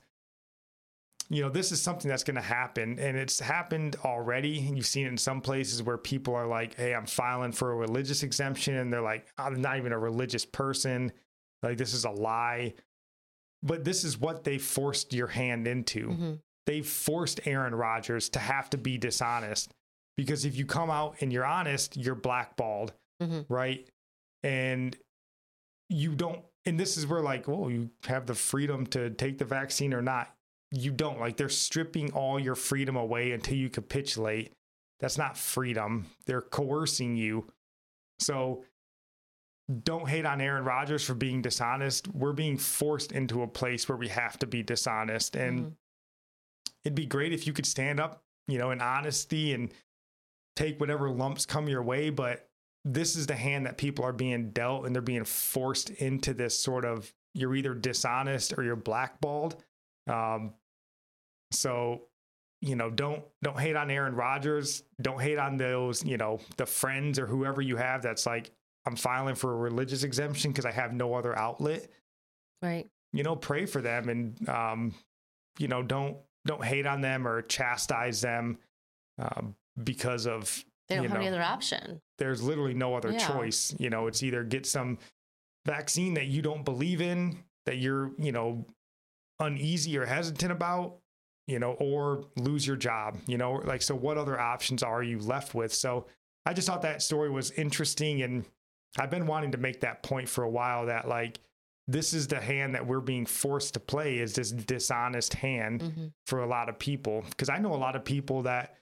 you 1.28 1.42
know, 1.42 1.48
this 1.48 1.72
is 1.72 1.82
something 1.82 2.08
that's 2.08 2.24
going 2.24 2.36
to 2.36 2.40
happen. 2.40 2.98
And 2.98 3.16
it's 3.16 3.40
happened 3.40 3.96
already. 4.04 4.66
And 4.66 4.76
you've 4.76 4.86
seen 4.86 5.06
it 5.06 5.10
in 5.10 5.18
some 5.18 5.40
places 5.40 5.82
where 5.82 5.98
people 5.98 6.34
are 6.34 6.46
like, 6.46 6.74
hey, 6.76 6.94
I'm 6.94 7.06
filing 7.06 7.52
for 7.52 7.72
a 7.72 7.76
religious 7.76 8.22
exemption. 8.22 8.76
And 8.76 8.92
they're 8.92 9.00
like, 9.00 9.26
I'm 9.38 9.60
not 9.60 9.78
even 9.78 9.92
a 9.92 9.98
religious 9.98 10.44
person. 10.44 11.12
Like, 11.62 11.76
this 11.76 11.94
is 11.94 12.04
a 12.04 12.10
lie. 12.10 12.74
But 13.62 13.84
this 13.84 14.04
is 14.04 14.18
what 14.18 14.44
they 14.44 14.58
forced 14.58 15.12
your 15.12 15.28
hand 15.28 15.66
into. 15.66 16.08
Mhm. 16.08 16.40
They 16.66 16.82
forced 16.82 17.40
Aaron 17.46 17.74
Rodgers 17.74 18.28
to 18.30 18.38
have 18.38 18.70
to 18.70 18.78
be 18.78 18.98
dishonest 18.98 19.72
because 20.16 20.44
if 20.44 20.56
you 20.56 20.66
come 20.66 20.90
out 20.90 21.16
and 21.20 21.32
you're 21.32 21.44
honest, 21.46 21.96
you're 21.96 22.14
blackballed 22.14 22.92
Mhm. 23.22 23.46
right? 23.48 23.88
And 24.42 24.96
you 25.88 26.14
don't, 26.14 26.44
and 26.64 26.78
this 26.78 26.96
is 26.96 27.06
where 27.06 27.20
like, 27.20 27.46
well, 27.48 27.70
you 27.70 27.90
have 28.04 28.26
the 28.26 28.34
freedom 28.34 28.86
to 28.88 29.10
take 29.10 29.38
the 29.38 29.44
vaccine 29.44 29.92
or 29.94 30.02
not. 30.02 30.34
You 30.70 30.90
don't. 30.92 31.20
Like 31.20 31.36
they're 31.36 31.48
stripping 31.48 32.12
all 32.12 32.38
your 32.40 32.54
freedom 32.54 32.96
away 32.96 33.32
until 33.32 33.56
you 33.56 33.70
capitulate. 33.70 34.52
That's 35.00 35.18
not 35.18 35.36
freedom. 35.36 36.06
They're 36.26 36.40
coercing 36.42 37.16
you. 37.16 37.46
So 38.18 38.64
don't 39.82 40.08
hate 40.08 40.26
on 40.26 40.40
Aaron 40.40 40.64
Rodgers 40.64 41.04
for 41.04 41.14
being 41.14 41.40
dishonest. 41.42 42.08
We're 42.08 42.32
being 42.32 42.58
forced 42.58 43.12
into 43.12 43.42
a 43.42 43.46
place 43.48 43.88
where 43.88 43.96
we 43.96 44.08
have 44.08 44.38
to 44.40 44.46
be 44.46 44.62
dishonest. 44.62 45.36
And 45.36 45.60
Mhm. 45.66 45.76
it'd 46.84 46.94
be 46.94 47.06
great 47.06 47.32
if 47.32 47.46
you 47.46 47.52
could 47.52 47.66
stand 47.66 47.98
up, 48.00 48.24
you 48.46 48.58
know, 48.58 48.70
in 48.72 48.80
honesty 48.80 49.52
and 49.54 49.72
take 50.56 50.78
whatever 50.80 51.10
lumps 51.10 51.46
come 51.46 51.68
your 51.68 51.82
way. 51.82 52.10
But 52.10 52.48
this 52.84 53.16
is 53.16 53.26
the 53.26 53.34
hand 53.36 53.66
that 53.66 53.78
people 53.78 54.04
are 54.04 54.12
being 54.12 54.50
dealt 54.50 54.84
and 54.86 54.94
they're 54.94 55.02
being 55.02 55.24
forced 55.24 55.90
into 55.90 56.34
this 56.34 56.58
sort 56.58 56.84
of 56.84 57.12
you're 57.34 57.54
either 57.54 57.74
dishonest 57.74 58.54
or 58.56 58.62
you're 58.62 58.76
blackballed. 58.76 59.56
Um, 60.06 60.52
so, 61.50 62.02
you 62.60 62.76
know, 62.76 62.90
don't 62.90 63.22
don't 63.42 63.58
hate 63.58 63.76
on 63.76 63.90
Aaron 63.90 64.14
Rodgers. 64.14 64.82
Don't 65.00 65.20
hate 65.20 65.38
on 65.38 65.56
those, 65.56 66.04
you 66.04 66.16
know, 66.16 66.40
the 66.56 66.66
friends 66.66 67.18
or 67.18 67.26
whoever 67.26 67.60
you 67.62 67.76
have 67.76 68.02
that's 68.02 68.26
like, 68.26 68.50
I'm 68.86 68.96
filing 68.96 69.34
for 69.34 69.52
a 69.52 69.56
religious 69.56 70.02
exemption 70.04 70.50
because 70.52 70.66
I 70.66 70.72
have 70.72 70.92
no 70.92 71.14
other 71.14 71.36
outlet 71.38 71.88
Right. 72.62 72.86
you 73.12 73.22
know 73.22 73.36
pray 73.36 73.66
for 73.66 73.80
them 73.82 74.08
and 74.08 74.48
um 74.48 74.94
you 75.58 75.68
know 75.68 75.82
don't 75.82 76.16
don't 76.46 76.64
hate 76.64 76.86
on 76.86 77.00
them 77.02 77.26
or 77.28 77.42
chastise 77.42 78.20
them 78.22 78.58
um, 79.18 79.54
because 79.82 80.26
of 80.26 80.64
They 80.88 80.96
don't 80.96 81.06
have 81.08 81.16
any 81.16 81.28
other 81.28 81.42
option. 81.42 82.00
there's 82.18 82.42
literally 82.42 82.74
no 82.74 82.94
other 82.94 83.10
Yeah. 83.12 83.26
choice 83.26 83.74
you 83.78 83.90
know 83.90 84.06
it's 84.06 84.22
either 84.22 84.44
get 84.44 84.66
some 84.66 84.98
vaccine 85.66 86.14
that 86.14 86.26
you 86.26 86.42
don't 86.42 86.64
believe 86.64 87.00
in 87.00 87.42
that 87.66 87.78
you're 87.78 88.12
you 88.18 88.30
know 88.32 88.66
uneasy 89.40 89.98
or 89.98 90.06
hesitant 90.06 90.52
about 90.52 90.98
you 91.46 91.58
know 91.58 91.72
or 91.80 92.24
lose 92.36 92.66
your 92.66 92.76
job 92.76 93.18
you 93.26 93.36
know 93.36 93.54
like 93.64 93.82
so 93.82 93.94
what 93.94 94.16
other 94.16 94.38
options 94.38 94.82
are 94.82 95.02
you 95.02 95.18
left 95.18 95.54
with 95.54 95.72
so 95.74 96.06
i 96.46 96.52
just 96.52 96.68
thought 96.68 96.82
that 96.82 97.02
story 97.02 97.30
was 97.30 97.50
interesting 97.52 98.22
and 98.22 98.44
i've 98.98 99.10
been 99.10 99.26
wanting 99.26 99.50
to 99.50 99.58
make 99.58 99.80
that 99.80 100.02
point 100.02 100.28
for 100.28 100.44
a 100.44 100.50
while 100.50 100.86
that 100.86 101.08
like 101.08 101.40
this 101.88 102.14
is 102.14 102.28
the 102.28 102.40
hand 102.40 102.74
that 102.74 102.86
we're 102.86 103.00
being 103.00 103.26
forced 103.26 103.74
to 103.74 103.80
play 103.80 104.18
is 104.18 104.34
this 104.34 104.52
dishonest 104.52 105.34
hand 105.34 105.82
Mhm. 105.82 106.12
for 106.26 106.40
a 106.42 106.46
lot 106.46 106.68
of 106.70 106.78
people 106.78 107.22
because 107.28 107.50
I 107.50 107.58
know 107.58 107.74
a 107.74 107.76
lot 107.76 107.94
of 107.94 108.04
people 108.06 108.42
that 108.44 108.78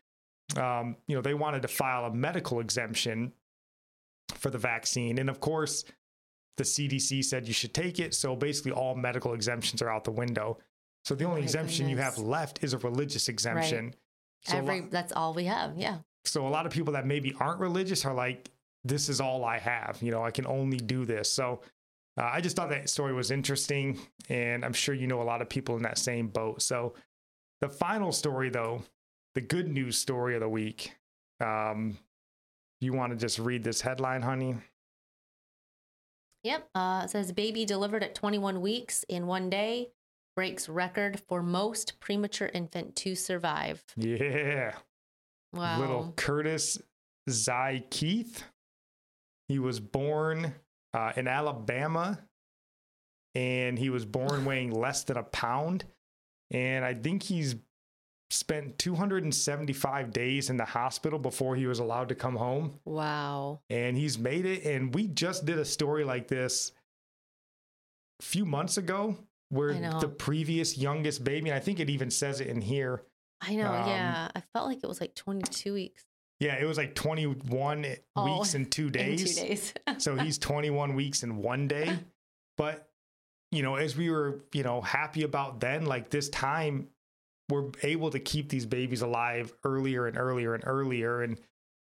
um, 0.57 0.97
you 1.07 1.17
know 1.17 1.23
they 1.23 1.35
wanted 1.35 1.63
to 1.63 1.69
file 1.69 2.05
a 2.07 2.15
medical 2.15 2.61
exemption 2.61 3.33
for 4.35 4.51
the 4.51 4.59
vaccine, 4.59 5.19
and 5.19 5.31
of 5.31 5.41
course 5.41 5.85
the 6.59 6.65
CDC 6.65 7.25
said 7.25 7.47
you 7.49 7.55
should 7.55 7.75
take 7.75 7.99
it. 7.99 8.15
So 8.15 8.37
basically, 8.37 8.73
all 8.73 8.95
medical 8.95 9.35
exemptions 9.35 9.81
are 9.83 9.91
out 9.91 10.05
the 10.05 10.11
window. 10.11 10.59
So 11.05 11.15
the 11.15 11.25
only 11.25 11.43
exemption 11.43 11.89
you 11.89 11.97
have 11.97 12.19
left 12.19 12.63
is 12.63 12.75
a 12.75 12.79
religious 12.79 13.29
exemption. 13.29 13.87
Right. 13.87 13.97
So, 14.45 14.57
Every 14.59 14.81
lot, 14.83 14.91
that's 14.91 15.13
all 15.13 15.35
we 15.35 15.45
have. 15.45 15.77
Yeah. 15.77 15.99
so 16.25 16.47
a 16.47 16.51
lot 16.51 16.67
of 16.67 16.73
people 16.73 16.93
that 16.93 17.07
maybe 17.07 17.35
aren't 17.41 17.61
religious 17.61 18.05
are 18.05 18.15
like, 18.15 18.51
this 18.85 19.09
is 19.09 19.21
all 19.21 19.45
I 19.45 19.59
have. 19.59 19.99
You 20.01 20.11
know, 20.11 20.25
I 20.25 20.31
can 20.31 20.47
only 20.47 20.77
do 20.77 21.05
this. 21.05 21.31
So 21.31 21.61
uh, 22.19 22.25
I 22.33 22.41
just 22.41 22.57
thought 22.57 22.69
that 22.71 22.89
story 22.91 23.15
was 23.15 23.31
interesting, 23.31 23.99
and 24.29 24.65
I'm 24.65 24.73
sure 24.73 24.95
you 24.95 25.07
know 25.07 25.23
a 25.23 25.25
lot 25.25 25.41
of 25.41 25.49
people 25.49 25.77
in 25.77 25.83
that 25.83 25.99
same 25.99 26.29
boat. 26.29 26.61
So 26.63 26.95
the 27.61 27.69
final 27.69 28.13
story, 28.13 28.51
though, 28.51 28.83
the 29.35 29.41
good 29.41 29.69
news 29.69 29.97
story 29.97 30.35
of 30.35 30.41
the 30.41 30.49
week. 30.49 30.95
Um, 31.41 31.99
you 32.81 32.93
want 32.93 33.13
to 33.13 33.17
just 33.17 33.39
read 33.39 33.65
this 33.65 33.81
headline, 33.81 34.23
honey? 34.23 34.57
Yep. 36.45 36.69
Uh, 36.75 37.03
it 37.05 37.11
says 37.11 37.33
baby 37.33 37.65
delivered 37.65 38.03
at 38.03 38.15
21 38.15 38.61
weeks 38.61 39.05
in 39.09 39.27
one 39.27 39.49
day 39.49 39.91
breaks 40.35 40.69
record 40.69 41.21
for 41.29 41.43
most 41.43 42.01
premature 42.01 42.51
infant 42.53 42.97
to 42.97 43.15
survive. 43.15 43.83
Yeah. 43.97 44.75
Wow. 45.53 45.79
Little 45.79 46.13
Curtis 46.17 46.79
Zy 47.31 47.85
Keith. 47.91 48.43
He 49.49 49.59
was 49.59 49.79
born 49.79 50.55
uh, 50.95 51.13
in 51.17 51.29
Alabama 51.29 52.19
and 53.35 53.79
he 53.79 53.91
was 53.91 54.05
born 54.05 54.45
weighing 54.47 54.73
less 54.73 55.05
than 55.05 55.17
a 55.17 55.23
pound. 55.23 55.85
And 56.51 56.85
I 56.85 56.95
think 56.95 57.23
he's 57.23 57.57
spent 58.33 58.79
275 58.79 60.13
days 60.13 60.51
in 60.51 60.57
the 60.57 60.65
hospital 60.65 61.19
before 61.19 61.55
he 61.57 61.67
was 61.67 61.79
allowed 61.79 62.09
to 62.09 62.15
come 62.15 62.37
home. 62.37 62.79
Wow. 62.85 63.61
And 63.71 63.97
he's 63.97 64.19
made 64.19 64.47
it. 64.47 64.65
And 64.65 64.95
we 64.95 65.07
just 65.07 65.45
did 65.45 65.59
a 65.59 65.65
story 65.65 66.05
like 66.05 66.29
this 66.29 66.73
a 68.21 68.25
few 68.25 68.45
months 68.45 68.77
ago 68.79 69.17
where 69.51 69.75
the 70.01 70.09
previous 70.09 70.79
youngest 70.79 71.23
baby, 71.25 71.51
and 71.51 71.57
I 71.57 71.61
think 71.61 71.79
it 71.79 71.91
even 71.91 72.11
says 72.11 72.41
it 72.41 72.47
in 72.47 72.61
here. 72.63 73.03
I 73.43 73.55
know. 73.55 73.67
Um, 73.67 73.89
yeah. 73.89 74.29
I 74.35 74.41
felt 74.55 74.67
like 74.67 74.79
it 74.83 74.87
was 74.87 75.01
like 75.01 75.15
22 75.15 75.75
weeks. 75.75 76.05
Yeah, 76.41 76.55
it 76.57 76.65
was 76.65 76.79
like 76.79 76.95
21 76.95 77.87
Oh, 78.17 78.25
weeks 78.39 78.55
and 78.55 78.71
two 78.73 78.89
days. 78.91 79.37
two 79.37 79.47
days. 79.47 79.75
so 79.99 80.17
he's 80.17 80.39
21 80.39 80.95
weeks 80.95 81.23
in 81.23 81.37
one 81.37 81.69
day. 81.69 81.99
But, 82.59 82.87
you 83.51 83.63
know, 83.63 83.77
as 83.77 83.97
we 83.97 84.11
were, 84.11 84.41
you 84.53 84.63
know, 84.63 84.83
happy 84.83 85.23
about 85.23 85.59
then, 85.61 85.87
like 85.87 86.11
this 86.11 86.29
time, 86.29 86.89
we're 87.49 87.71
able 87.83 88.11
to 88.11 88.19
keep 88.19 88.49
these 88.49 88.67
babies 88.67 89.03
alive 89.03 89.53
earlier 89.65 90.07
and 90.07 90.17
earlier 90.17 90.55
and 90.55 90.65
earlier. 90.67 91.23
And, 91.23 91.41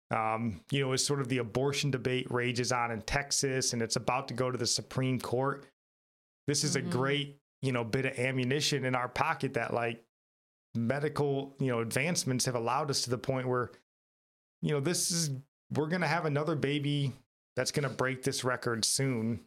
um, 0.09 0.61
you 0.71 0.81
know, 0.81 0.91
as 0.93 1.05
sort 1.05 1.21
of 1.21 1.27
the 1.29 1.37
abortion 1.39 1.91
debate 1.91 2.29
rages 2.31 2.71
on 2.71 2.91
in 2.91 3.01
Texas 3.01 3.73
and 3.73 3.81
it's 3.81 3.95
about 3.95 4.27
to 4.29 4.33
go 4.33 4.49
to 4.51 4.57
the 4.57 4.67
Supreme 4.67 5.19
Court, 5.19 5.65
this 6.47 6.63
is 6.63 6.75
Mhm. 6.75 6.79
a 6.87 6.89
great, 6.89 7.37
you 7.61 7.71
know, 7.71 7.83
bit 7.83 8.05
of 8.05 8.17
ammunition 8.17 8.85
in 8.85 8.95
our 8.95 9.07
pocket 9.09 9.53
that, 9.53 9.73
like, 9.73 10.03
medical, 10.73 11.55
you 11.59 11.67
know, 11.67 11.79
advancements 11.81 12.45
have 12.45 12.55
allowed 12.55 12.89
us 12.89 13.01
to 13.03 13.09
the 13.09 13.17
point 13.17 13.47
where, 13.47 13.71
you 14.61 14.71
know, 14.71 14.79
this 14.79 15.11
is, 15.11 15.29
we're 15.73 15.87
going 15.87 16.01
to 16.01 16.07
have 16.07 16.25
another 16.25 16.55
baby 16.55 17.11
that's 17.55 17.71
going 17.71 17.87
to 17.87 17.93
break 17.93 18.23
this 18.23 18.43
record 18.43 18.85
soon. 18.85 19.41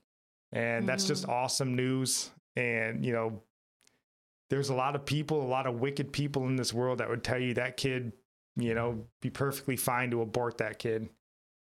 And 0.53 0.89
that's 0.89 1.07
just 1.07 1.27
awesome 1.29 1.75
news. 1.75 2.31
And, 2.57 3.05
you 3.05 3.13
know, 3.13 3.43
there's 4.55 4.69
a 4.69 4.75
lot 4.75 4.95
of 4.95 5.05
people, 5.05 5.43
a 5.43 5.51
lot 5.51 5.67
of 5.67 5.81
wicked 5.81 6.13
people 6.13 6.47
in 6.47 6.55
this 6.55 6.73
world 6.73 6.99
that 6.99 7.09
would 7.09 7.25
tell 7.25 7.41
you 7.41 7.55
that 7.55 7.77
kid, 7.77 8.13
you 8.55 8.73
know, 8.73 9.05
be 9.21 9.29
perfectly 9.29 9.75
fine 9.75 10.13
to 10.13 10.23
abort 10.23 10.59
that 10.59 10.79
kid. 10.79 11.09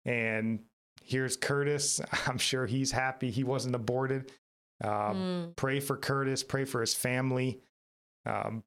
And 0.05 0.59
here's 1.03 1.35
Curtis. 1.35 1.99
I'm 2.27 2.37
sure 2.37 2.67
he's 2.67 2.91
happy 2.91 3.31
he 3.31 3.43
wasn't 3.43 3.73
aborted. 3.73 4.31
Um, 4.83 4.91
Mm, 4.91 5.55
Pray 5.55 5.79
for 5.79 5.97
Curtis, 5.97 6.43
pray 6.43 6.63
for 6.63 6.79
his 6.79 6.93
family. 6.93 7.59
Um, 8.27 8.63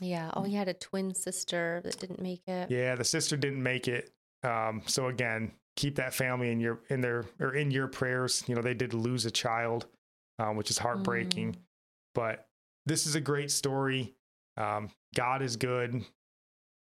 yeah. 0.00 0.30
Oh, 0.32 0.42
he 0.42 0.54
had 0.54 0.68
a 0.68 0.74
twin 0.74 1.14
sister 1.14 1.82
that 1.84 1.98
didn't 1.98 2.22
make 2.22 2.40
it. 2.46 2.70
Yeah, 2.70 2.94
the 2.94 3.04
sister 3.04 3.36
didn't 3.36 3.62
make 3.62 3.86
it. 3.86 4.12
Um, 4.44 4.80
so 4.86 5.08
again, 5.08 5.52
keep 5.76 5.96
that 5.96 6.14
family 6.14 6.50
in 6.52 6.58
your 6.58 6.80
in 6.88 7.02
their 7.02 7.26
or 7.38 7.54
in 7.54 7.70
your 7.70 7.86
prayers. 7.86 8.44
You 8.46 8.54
know, 8.54 8.62
they 8.62 8.72
did 8.72 8.94
lose 8.94 9.26
a 9.26 9.30
child, 9.30 9.84
um, 10.38 10.56
which 10.56 10.70
is 10.70 10.78
heartbreaking. 10.78 11.52
Mm. 11.52 11.56
But 12.14 12.45
this 12.86 13.06
is 13.06 13.14
a 13.14 13.20
great 13.20 13.50
story. 13.50 14.14
Um, 14.56 14.88
God 15.14 15.42
is 15.42 15.56
good, 15.56 16.02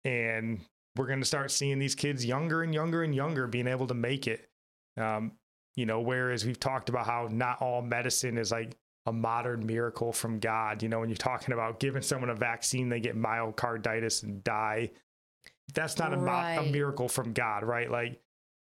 and 0.05 0.61
we're 0.97 1.07
going 1.07 1.21
to 1.21 1.27
start 1.27 1.51
seeing 1.51 1.79
these 1.79 1.95
kids 1.95 2.25
younger 2.25 2.63
and 2.63 2.75
younger 2.75 3.03
and 3.03 3.15
younger 3.15 3.47
being 3.47 3.69
able 3.69 3.87
to 3.87 3.95
make 3.95 4.27
it. 4.27 4.49
Um, 4.97 5.33
you 5.77 5.87
know, 5.87 6.01
whereas 6.01 6.45
we've 6.45 6.59
talked 6.59 6.89
about 6.89 7.07
how 7.07 7.29
not 7.31 7.63
all 7.63 7.81
medicine 7.81 8.39
is 8.39 8.51
like 8.51 8.77
a 9.07 9.13
modern 9.13 9.65
miracle 9.65 10.13
from 10.13 10.39
God. 10.39 10.83
You 10.83 10.89
know, 10.89 11.01
when 11.01 11.09
you're 11.09 11.17
talking 11.17 11.55
about 11.55 11.81
giving 11.81 12.03
someone 12.03 12.31
a 12.31 12.35
vaccine, 12.35 12.89
they 12.89 13.01
get 13.01 13.17
myocarditis 13.17 14.25
and 14.25 14.43
die. 14.43 14.91
That's 15.75 15.99
not 15.99 16.13
a, 16.13 16.17
mo- 16.17 16.63
a 16.63 16.71
miracle 16.71 17.09
from 17.09 17.33
God, 17.33 17.63
right? 17.63 17.91
Like, 17.91 18.21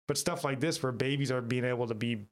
but 0.07 0.17
stuff 0.17 0.43
like 0.43 0.59
this 0.59 0.81
where 0.83 0.91
babies 0.91 1.31
are 1.31 1.41
being 1.41 1.65
able 1.65 1.87
to 1.87 1.95
be 1.95 2.27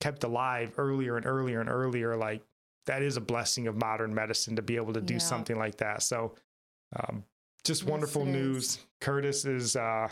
kept 0.00 0.24
alive 0.24 0.72
earlier 0.76 1.16
and 1.16 1.26
earlier 1.26 1.60
and 1.60 1.70
earlier, 1.70 2.16
like 2.16 2.42
that 2.86 3.02
is 3.02 3.16
a 3.16 3.20
blessing 3.20 3.66
of 3.66 3.76
modern 3.76 4.14
medicine 4.14 4.56
to 4.56 4.62
be 4.62 4.76
able 4.76 4.92
to 4.94 5.00
do 5.00 5.14
Yeah. 5.14 5.18
something 5.20 5.56
like 5.58 5.76
that. 5.76 6.02
So, 6.02 6.34
um, 6.96 7.24
just 7.64 7.82
Yes, 7.82 7.90
wonderful 7.90 8.24
news. 8.24 8.64
is. 8.76 8.86
Curtis 9.00 9.44
is 9.44 9.76
uh, 9.76 10.08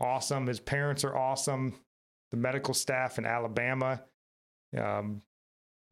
awesome. 0.00 0.46
His 0.46 0.60
parents 0.60 1.04
are 1.04 1.16
awesome. 1.16 1.74
The 2.32 2.36
medical 2.36 2.74
staff 2.74 3.18
in 3.18 3.24
Alabama, 3.26 4.02
um, 4.76 5.22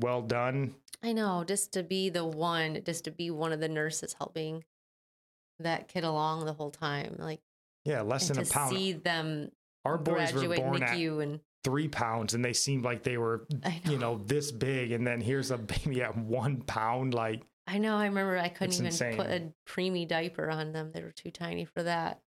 well 0.01 0.20
done. 0.22 0.74
I 1.03 1.12
know. 1.12 1.45
Just 1.45 1.72
to 1.74 1.82
be 1.82 2.09
the 2.11 2.24
one, 2.24 2.82
just 2.84 3.05
to 3.05 3.11
be 3.12 3.30
one 3.30 3.53
of 3.53 3.61
the 3.61 3.68
nurses 3.68 4.14
helping 4.14 4.64
that 5.61 5.86
kid 5.86 6.03
along 6.05 6.45
the 6.45 6.53
whole 6.55 6.70
time. 6.72 7.14
Like, 7.18 7.40
Yeah, 7.84 8.03
less 8.03 8.28
than 8.28 8.38
a 8.40 8.45
pound. 8.45 8.74
see 8.76 8.92
them 8.92 9.53
Our 9.84 9.97
boys 9.99 10.32
were 10.32 10.49
born 10.57 10.80
NICU 10.80 11.22
and 11.22 11.34
at 11.36 11.40
three 11.65 11.89
pounds, 11.89 12.35
and 12.35 12.45
they 12.45 12.53
seemed 12.53 12.85
like 12.85 13.03
they 13.03 13.17
were, 13.17 13.47
know. 13.51 13.73
you 13.91 13.99
know, 13.99 14.21
this 14.27 14.53
big. 14.53 14.93
And 14.93 15.07
then 15.07 15.21
here's 15.21 15.51
a 15.51 15.59
baby 15.85 16.03
at 16.03 16.17
one 16.17 16.62
pound. 16.62 17.15
Like, 17.15 17.43
I 17.67 17.79
know. 17.79 17.97
I 17.97 18.07
remember 18.07 18.39
I 18.39 18.49
couldn't 18.49 18.75
even 18.75 19.17
put 19.17 19.27
a 19.27 19.53
preemie 19.69 20.07
diaper 20.07 20.51
on 20.51 20.73
them. 20.73 20.93
They 20.93 21.03
were 21.03 21.12
too 21.12 21.31
tiny 21.31 21.65
for 21.65 21.83
that. 21.83 22.21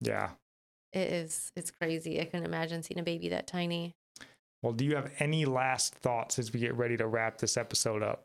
yeah. 0.00 0.30
It 0.92 1.12
is. 1.12 1.52
It's 1.56 1.70
crazy. 1.70 2.20
I 2.20 2.24
couldn't 2.24 2.46
imagine 2.46 2.82
seeing 2.82 3.00
a 3.00 3.02
baby 3.02 3.28
that 3.30 3.46
tiny. 3.46 3.94
Well, 4.62 4.72
do 4.72 4.84
you 4.84 4.94
have 4.96 5.10
any 5.18 5.44
last 5.44 5.94
thoughts 5.96 6.38
as 6.38 6.52
we 6.54 6.60
get 6.60 6.74
ready 6.74 6.96
to 6.96 7.06
wrap 7.06 7.36
this 7.36 7.58
episode 7.58 8.02
up? 8.02 8.24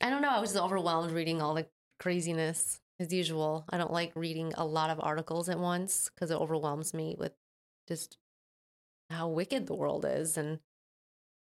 I 0.00 0.08
don't 0.08 0.22
know. 0.22 0.30
I 0.30 0.40
was 0.40 0.56
overwhelmed 0.56 1.12
reading 1.12 1.42
all 1.42 1.54
the 1.54 1.66
craziness. 2.00 2.80
as 2.98 3.12
usual, 3.12 3.64
I 3.68 3.76
don't 3.76 3.92
like 3.92 4.12
reading 4.14 4.54
a 4.56 4.64
lot 4.64 4.88
of 4.88 5.00
articles 5.02 5.48
at 5.50 5.58
once 5.58 6.10
because 6.14 6.30
it 6.30 6.36
overwhelms 6.40 6.94
me 6.94 7.14
with 7.18 7.32
just 7.88 8.16
how 9.10 9.28
wicked 9.28 9.66
the 9.66 9.74
world 9.74 10.04
is 10.04 10.36
and 10.36 10.58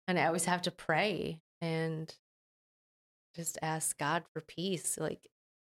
and 0.09 0.19
I 0.19 0.27
always 0.27 0.45
have 0.45 0.63
to 0.63 0.71
pray 0.71 1.41
and 1.61 2.15
just 3.35 3.59
ask 3.61 3.99
God 3.99 4.23
for 4.33 4.41
peace. 4.41 4.97
Like 4.99 5.29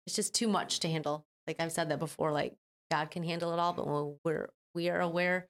it's 0.07 0.17
just 0.17 0.35
too 0.35 0.49
much 0.49 0.81
to 0.81 0.89
handle. 0.89 1.27
Like 1.47 1.57
I've 1.59 1.73
said 1.73 1.89
that 1.91 1.99
before 1.99 2.33
like 2.33 2.55
God 2.91 3.11
can 3.11 3.25
handle 3.25 3.53
it 3.53 3.59
all, 3.59 3.73
but 3.73 3.87
when 3.87 4.17
we're 4.25 4.51
we 4.75 4.89
are 4.89 5.01
aware 5.01 5.49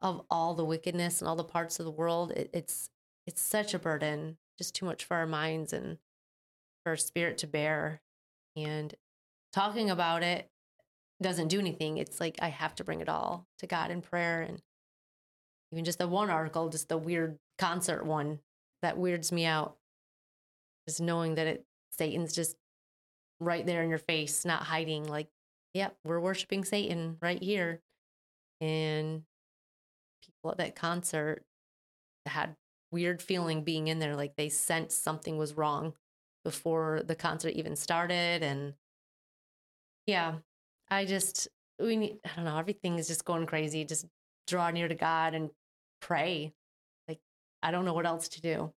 of 0.00 0.22
all 0.30 0.54
the 0.54 0.64
wickedness 0.64 1.20
and 1.20 1.28
all 1.28 1.36
the 1.36 1.44
parts 1.44 1.78
of 1.78 1.84
the 1.84 1.90
world, 1.92 2.32
it, 2.32 2.50
it's 2.52 2.90
it's 3.26 3.40
such 3.40 3.72
a 3.72 3.78
burden, 3.78 4.36
just 4.58 4.74
too 4.74 4.84
much 4.84 5.04
for 5.04 5.16
our 5.16 5.26
minds 5.26 5.72
and 5.72 5.98
for 6.82 6.90
our 6.90 6.96
spirit 6.96 7.38
to 7.38 7.46
bear. 7.46 8.00
And 8.56 8.94
talking 9.52 9.90
about 9.90 10.22
it 10.22 10.50
doesn't 11.22 11.48
do 11.48 11.60
anything. 11.60 11.98
It's 11.98 12.20
like 12.20 12.36
I 12.42 12.48
have 12.48 12.74
to 12.76 12.84
bring 12.84 13.00
it 13.00 13.08
all 13.08 13.46
to 13.60 13.66
God 13.66 13.90
in 13.90 14.02
prayer. 14.02 14.42
And 14.42 14.60
even 15.72 15.84
just 15.84 15.98
the 15.98 16.06
one 16.06 16.30
article, 16.30 16.68
just 16.68 16.88
the 16.88 16.98
weird 16.98 17.38
concert 17.58 18.04
one 18.04 18.38
that 18.82 18.98
weirds 18.98 19.32
me 19.32 19.46
out. 19.46 19.76
Just 20.86 21.00
knowing 21.00 21.36
that 21.36 21.46
it 21.46 21.64
Satan's 21.92 22.34
just 22.34 22.56
right 23.40 23.64
there 23.64 23.82
in 23.82 23.88
your 23.88 23.98
face, 23.98 24.44
not 24.44 24.62
hiding, 24.64 25.04
like, 25.04 25.28
yep, 25.74 25.96
we're 26.04 26.20
worshiping 26.20 26.64
Satan 26.64 27.16
right 27.22 27.42
here. 27.42 27.80
And 28.60 29.22
people 30.24 30.50
at 30.50 30.58
that 30.58 30.74
concert 30.76 31.42
had 32.26 32.56
weird 32.90 33.22
feeling 33.22 33.64
being 33.64 33.88
in 33.88 33.98
there, 33.98 34.16
like 34.16 34.36
they 34.36 34.48
sensed 34.48 35.02
something 35.02 35.38
was 35.38 35.56
wrong 35.56 35.94
before 36.44 37.02
the 37.04 37.14
concert 37.14 37.50
even 37.50 37.76
started. 37.76 38.42
And 38.42 38.74
yeah, 40.06 40.34
I 40.90 41.04
just, 41.04 41.48
we 41.80 41.96
need, 41.96 42.18
I 42.24 42.36
don't 42.36 42.44
know, 42.44 42.58
everything 42.58 42.98
is 42.98 43.08
just 43.08 43.24
going 43.24 43.46
crazy. 43.46 43.84
Just 43.84 44.06
draw 44.46 44.70
near 44.70 44.88
to 44.88 44.94
God 44.94 45.34
and 45.34 45.50
pray. 46.02 46.52
Like, 47.08 47.20
I 47.62 47.70
don't 47.70 47.86
know 47.86 47.94
what 47.94 48.04
else 48.04 48.28
to 48.28 48.42
do. 48.42 48.72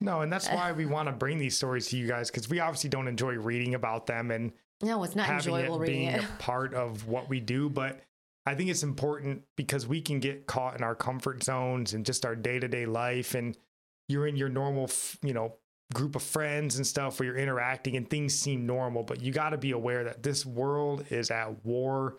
No, 0.00 0.20
and 0.20 0.32
that's 0.32 0.48
eh. 0.48 0.54
why 0.54 0.72
we 0.72 0.86
want 0.86 1.08
to 1.08 1.12
bring 1.12 1.38
these 1.38 1.56
stories 1.56 1.88
to 1.88 1.96
you 1.96 2.06
guys 2.06 2.30
because 2.30 2.48
we 2.48 2.60
obviously 2.60 2.90
don't 2.90 3.08
enjoy 3.08 3.34
reading 3.34 3.74
about 3.74 4.06
them 4.06 4.30
and 4.30 4.52
no, 4.82 5.02
it's 5.04 5.14
not 5.14 5.28
enjoyable 5.28 5.76
it 5.76 5.80
reading 5.80 5.96
being 5.96 6.10
it. 6.10 6.24
a 6.24 6.26
part 6.42 6.74
of 6.74 7.06
what 7.06 7.28
we 7.28 7.40
do. 7.40 7.68
But 7.68 8.00
I 8.44 8.54
think 8.54 8.70
it's 8.70 8.82
important 8.82 9.42
because 9.56 9.86
we 9.86 10.00
can 10.00 10.20
get 10.20 10.46
caught 10.46 10.76
in 10.76 10.82
our 10.82 10.94
comfort 10.94 11.42
zones 11.42 11.94
and 11.94 12.04
just 12.04 12.26
our 12.26 12.34
day 12.34 12.58
to 12.58 12.68
day 12.68 12.86
life, 12.86 13.34
and 13.34 13.56
you're 14.08 14.26
in 14.26 14.36
your 14.36 14.48
normal, 14.48 14.90
you 15.22 15.32
know, 15.32 15.54
group 15.94 16.16
of 16.16 16.22
friends 16.22 16.76
and 16.76 16.86
stuff 16.86 17.20
where 17.20 17.26
you're 17.26 17.36
interacting 17.36 17.96
and 17.96 18.08
things 18.10 18.34
seem 18.34 18.66
normal, 18.66 19.02
but 19.02 19.22
you 19.22 19.32
got 19.32 19.50
to 19.50 19.58
be 19.58 19.70
aware 19.70 20.04
that 20.04 20.22
this 20.22 20.44
world 20.44 21.04
is 21.10 21.30
at 21.30 21.64
war 21.64 22.16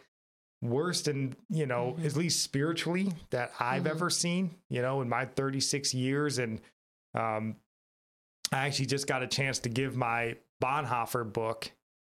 worse 0.64 1.08
and 1.08 1.36
you 1.50 1.66
know, 1.66 1.94
mm-hmm. 1.96 2.06
at 2.06 2.16
least 2.16 2.44
spiritually 2.44 3.12
that 3.30 3.52
I've 3.60 3.84
mm-hmm. 3.84 3.92
ever 3.92 4.10
seen, 4.10 4.56
you 4.70 4.82
know, 4.82 5.02
in 5.02 5.10
my 5.10 5.26
36 5.26 5.94
years. 5.94 6.40
And 6.40 6.62
um, 7.14 7.58
I 8.52 8.68
actually 8.68 8.88
just 8.88 9.08
got 9.08 9.24
a 9.24 9.28
chance 9.28 9.60
to 9.60 9.70
give 9.70 9.96
my 9.96 10.38
Bonhoeffer 10.64 11.32
book 11.32 11.72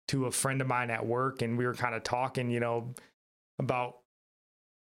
to 0.09 0.25
a 0.25 0.31
friend 0.31 0.61
of 0.61 0.67
mine 0.67 0.89
at 0.89 1.05
work. 1.05 1.41
And 1.41 1.57
we 1.57 1.65
were 1.65 1.75
kind 1.75 1.95
of 1.95 2.03
talking, 2.03 2.49
you 2.49 2.59
know, 2.59 2.93
about 3.59 3.97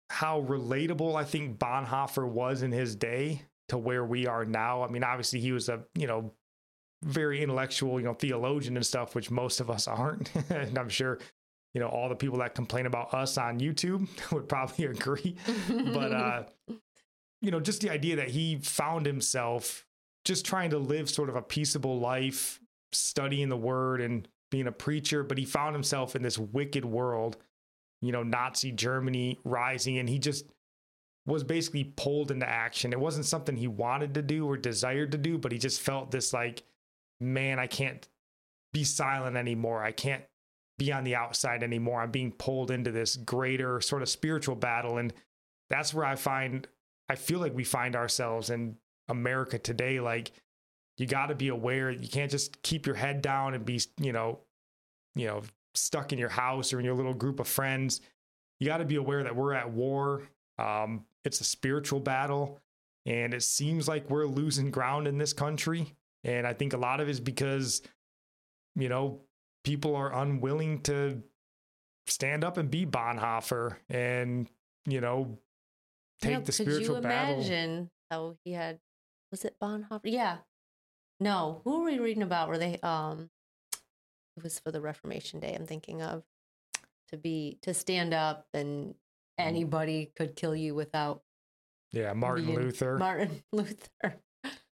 how 0.08 0.42
relatable 0.42 1.16
I 1.16 1.24
think 1.24 1.58
Bonhoeffer 1.58 2.28
was 2.28 2.62
in 2.62 2.70
his 2.70 2.94
day 2.94 3.42
to 3.68 3.78
where 3.78 4.04
we 4.04 4.26
are 4.26 4.44
now. 4.44 4.82
I 4.82 4.88
mean, 4.88 5.02
obviously 5.02 5.40
he 5.40 5.50
was 5.50 5.68
a, 5.68 5.82
you 5.98 6.06
know, 6.06 6.32
very 7.02 7.42
intellectual, 7.42 7.98
you 7.98 8.06
know, 8.06 8.14
theologian 8.14 8.76
and 8.76 8.86
stuff, 8.86 9.14
which 9.14 9.30
most 9.30 9.60
of 9.60 9.70
us 9.70 9.88
aren't. 9.88 10.30
and 10.50 10.78
I'm 10.78 10.88
sure, 10.88 11.18
you 11.77 11.81
know, 11.81 11.89
all 11.89 12.09
the 12.09 12.16
people 12.16 12.39
that 12.39 12.55
complain 12.55 12.87
about 12.87 13.12
us 13.12 13.37
on 13.37 13.61
YouTube 13.61 14.09
would 14.33 14.49
probably 14.49 14.85
agree. 14.87 15.37
but, 15.68 16.11
uh, 16.11 16.45
you 17.43 17.51
know, 17.51 17.61
just 17.61 17.83
the 17.83 17.91
idea 17.91 18.16
that 18.16 18.31
he 18.31 18.57
found 18.57 19.05
himself 19.05 19.85
just 20.24 20.47
trying 20.47 20.70
to 20.70 20.79
live 20.79 21.11
sort 21.11 21.29
of 21.29 21.37
a 21.37 21.43
peaceable 21.43 22.01
life, 22.01 22.61
studying 22.93 23.51
the 23.51 23.59
word 23.59 24.01
and 24.01 24.27
being 24.51 24.66
a 24.66 24.72
preacher, 24.72 25.22
but 25.22 25.37
he 25.37 25.45
found 25.45 25.74
himself 25.74 26.16
in 26.16 26.22
this 26.22 26.39
wicked 26.39 26.87
world, 26.87 27.37
you 28.01 28.11
know, 28.11 28.22
Nazi 28.22 28.72
Germany 28.72 29.39
rising, 29.45 29.99
and 29.99 30.09
he 30.09 30.18
just 30.18 30.47
was 31.27 31.45
basically 31.45 31.85
pulled 31.85 32.31
into 32.31 32.49
action. 32.49 32.95
It 32.95 33.01
wasn't 33.01 33.27
something 33.27 33.55
he 33.55 33.68
wanted 33.68 34.14
to 34.14 34.22
do 34.22 34.47
or 34.47 34.57
desired 34.57 35.12
to 35.12 35.18
do, 35.18 35.37
but 35.37 35.53
he 35.53 35.59
just 35.59 35.83
felt 35.83 36.11
this 36.11 36.33
like 36.33 36.62
man, 37.20 37.59
I 37.59 37.66
can't 37.66 38.09
be 38.72 38.85
silent 38.85 39.37
anymore. 39.37 39.85
I 39.85 39.93
can't 39.93 40.24
be 40.79 40.93
on 40.93 41.05
the 41.05 41.14
outside 41.14 41.62
anymore. 41.62 42.01
I'm 42.01 42.11
being 42.11 42.33
pulled 42.33 42.70
into 42.70 42.91
this 42.91 43.16
greater 43.16 43.81
sort 43.81 44.03
of 44.03 44.09
spiritual 44.09 44.57
battle. 44.57 44.99
And 44.99 45.12
that's 45.70 45.95
where 45.95 46.05
I 46.05 46.16
find, 46.16 46.66
I 47.09 47.14
feel 47.14 47.41
like 47.41 47.55
we 47.55 47.64
find 47.64 47.97
ourselves 47.97 48.51
in 48.51 48.77
America 49.09 49.59
today. 49.59 50.01
Like, 50.01 50.33
you 50.99 51.07
got 51.07 51.27
to 51.27 51.35
be 51.35 51.49
aware. 51.49 51.91
You 51.91 52.09
can't 52.09 52.31
just 52.31 52.62
keep 52.62 52.87
your 52.87 52.95
head 52.95 53.22
down 53.22 53.55
and 53.55 53.64
be, 53.64 53.81
you 54.01 54.12
know, 54.12 54.41
you 55.14 55.27
know, 55.27 55.43
stuck 55.74 56.12
in 56.12 56.18
your 56.18 56.31
house 56.31 56.72
or 56.72 56.79
in 56.79 56.85
your 56.85 56.95
little 56.95 57.14
group 57.14 57.41
of 57.41 57.49
friends. 57.49 58.01
You 58.61 58.66
got 58.66 58.79
to 58.79 58.85
be 58.85 58.97
aware 58.97 59.22
that 59.22 59.37
we're 59.37 59.53
at 59.53 59.70
war. 59.70 60.22
Um, 60.59 61.05
it's 61.24 61.41
a 61.41 61.45
spiritual 61.45 62.01
battle, 62.01 62.61
and 63.05 63.35
it 63.35 63.43
seems 63.43 63.89
like 63.89 64.09
we're 64.09 64.27
losing 64.27 64.70
ground 64.70 65.07
in 65.07 65.18
this 65.18 65.35
country. 65.35 65.95
And 66.24 66.47
I 66.47 66.55
think 66.55 66.72
a 66.72 66.79
lot 66.79 67.01
of 67.01 67.09
it 67.09 67.11
is 67.11 67.20
because, 67.20 67.83
you 68.74 68.89
know, 68.89 69.20
people 69.66 69.96
are 69.96 70.14
unwilling 70.14 70.80
to 70.80 71.20
stand 72.06 72.44
up 72.44 72.56
and 72.56 72.70
be 72.70 72.86
Bonhoeffer 72.86 73.74
and, 73.90 74.48
you 74.86 75.00
know, 75.00 75.40
take 76.22 76.44
the 76.44 76.52
spiritual 76.52 77.00
battle. 77.00 77.38
Could 77.38 77.46
you 77.48 77.52
imagine 77.52 77.90
how 78.08 78.36
he 78.44 78.52
had, 78.52 78.78
was 79.32 79.44
it 79.44 79.56
Bonhoeffer? 79.60 80.02
Yeah. 80.04 80.36
No, 81.18 81.62
who 81.64 81.80
were 81.80 81.86
we 81.86 81.98
reading 81.98 82.22
about? 82.22 82.48
Were 82.48 82.58
they, 82.58 82.78
um, 82.78 83.28
it 84.36 84.44
was 84.44 84.60
for 84.60 84.70
the 84.70 84.80
Reformation 84.80 85.40
Day 85.40 85.56
I'm 85.58 85.66
thinking 85.66 86.00
of 86.00 86.22
to 87.08 87.16
be, 87.16 87.58
to 87.62 87.74
stand 87.74 88.14
up 88.14 88.46
and 88.54 88.94
anybody 89.36 90.12
could 90.16 90.36
kill 90.36 90.54
you 90.54 90.76
without. 90.76 91.22
Yeah, 91.90 92.12
Martin 92.12 92.54
Luther. 92.54 92.98
Martin 92.98 93.42
Luther. 93.52 94.20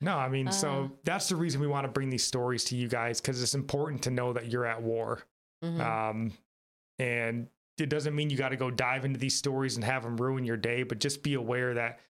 No, 0.00 0.16
I 0.16 0.28
mean, 0.28 0.48
uh, 0.48 0.52
so 0.52 0.90
that's 1.04 1.28
the 1.28 1.36
reason 1.36 1.60
we 1.60 1.66
want 1.66 1.84
to 1.84 1.92
bring 1.92 2.10
these 2.10 2.24
stories 2.24 2.64
to 2.64 2.76
you 2.76 2.88
guys 2.88 3.20
because 3.20 3.42
it's 3.42 3.54
important 3.54 4.02
to 4.02 4.10
know 4.10 4.32
that 4.32 4.50
you're 4.50 4.66
at 4.66 4.82
war. 4.82 5.22
Mm-hmm. 5.64 5.80
Um, 5.80 6.32
and 6.98 7.48
it 7.78 7.88
doesn't 7.88 8.14
mean 8.14 8.30
you 8.30 8.36
got 8.36 8.50
to 8.50 8.56
go 8.56 8.70
dive 8.70 9.04
into 9.04 9.18
these 9.18 9.36
stories 9.36 9.76
and 9.76 9.84
have 9.84 10.02
them 10.02 10.16
ruin 10.16 10.44
your 10.44 10.56
day, 10.56 10.82
but 10.82 11.00
just 11.00 11.22
be 11.22 11.34
aware 11.34 11.74
that 11.74 12.00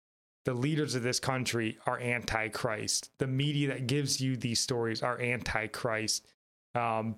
the 0.45 0.53
leaders 0.53 0.93
of 0.93 1.03
this 1.03 1.19
country 1.19 1.77
are 1.87 1.99
anti-Christ. 1.99 3.09
The 3.17 3.27
media 3.27 3.69
that 3.69 3.87
gives 3.87 4.21
you 4.21 4.37
these 4.37 4.59
stories 4.59 5.01
are 5.01 5.19
anti-Christ. 5.19 6.27
Um, 6.75 7.15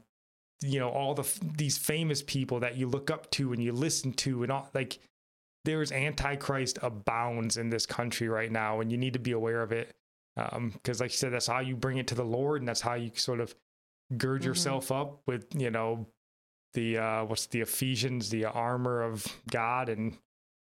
you 0.61 0.79
know, 0.79 0.89
all 0.89 1.13
the 1.13 1.27
these 1.57 1.77
famous 1.77 2.21
people 2.23 2.61
that 2.61 2.77
you 2.77 2.87
look 2.87 3.11
up 3.11 3.29
to 3.31 3.53
and 3.53 3.61
you 3.61 3.73
listen 3.73 4.13
to, 4.13 4.43
and 4.43 4.51
all 4.51 4.69
like 4.73 4.99
there's 5.65 5.91
antichrist 5.91 6.79
abounds 6.81 7.57
in 7.57 7.69
this 7.69 7.85
country 7.85 8.29
right 8.29 8.51
now, 8.51 8.79
and 8.79 8.91
you 8.91 8.97
need 8.97 9.13
to 9.13 9.19
be 9.19 9.33
aware 9.33 9.61
of 9.61 9.71
it 9.71 9.95
because 10.37 11.01
um, 11.01 11.05
like 11.05 11.11
you 11.11 11.17
said 11.17 11.33
that's 11.33 11.47
how 11.47 11.59
you 11.59 11.75
bring 11.75 11.97
it 11.97 12.07
to 12.07 12.15
the 12.15 12.23
lord 12.23 12.61
and 12.61 12.67
that's 12.67 12.81
how 12.81 12.93
you 12.93 13.11
sort 13.15 13.39
of 13.39 13.55
gird 14.15 14.41
mm-hmm. 14.41 14.49
yourself 14.49 14.91
up 14.91 15.19
with 15.25 15.45
you 15.55 15.71
know 15.71 16.05
the 16.73 16.97
uh 16.97 17.25
what's 17.25 17.47
the 17.47 17.61
ephesians 17.61 18.29
the 18.29 18.45
armor 18.45 19.01
of 19.01 19.25
god 19.49 19.89
and 19.89 20.15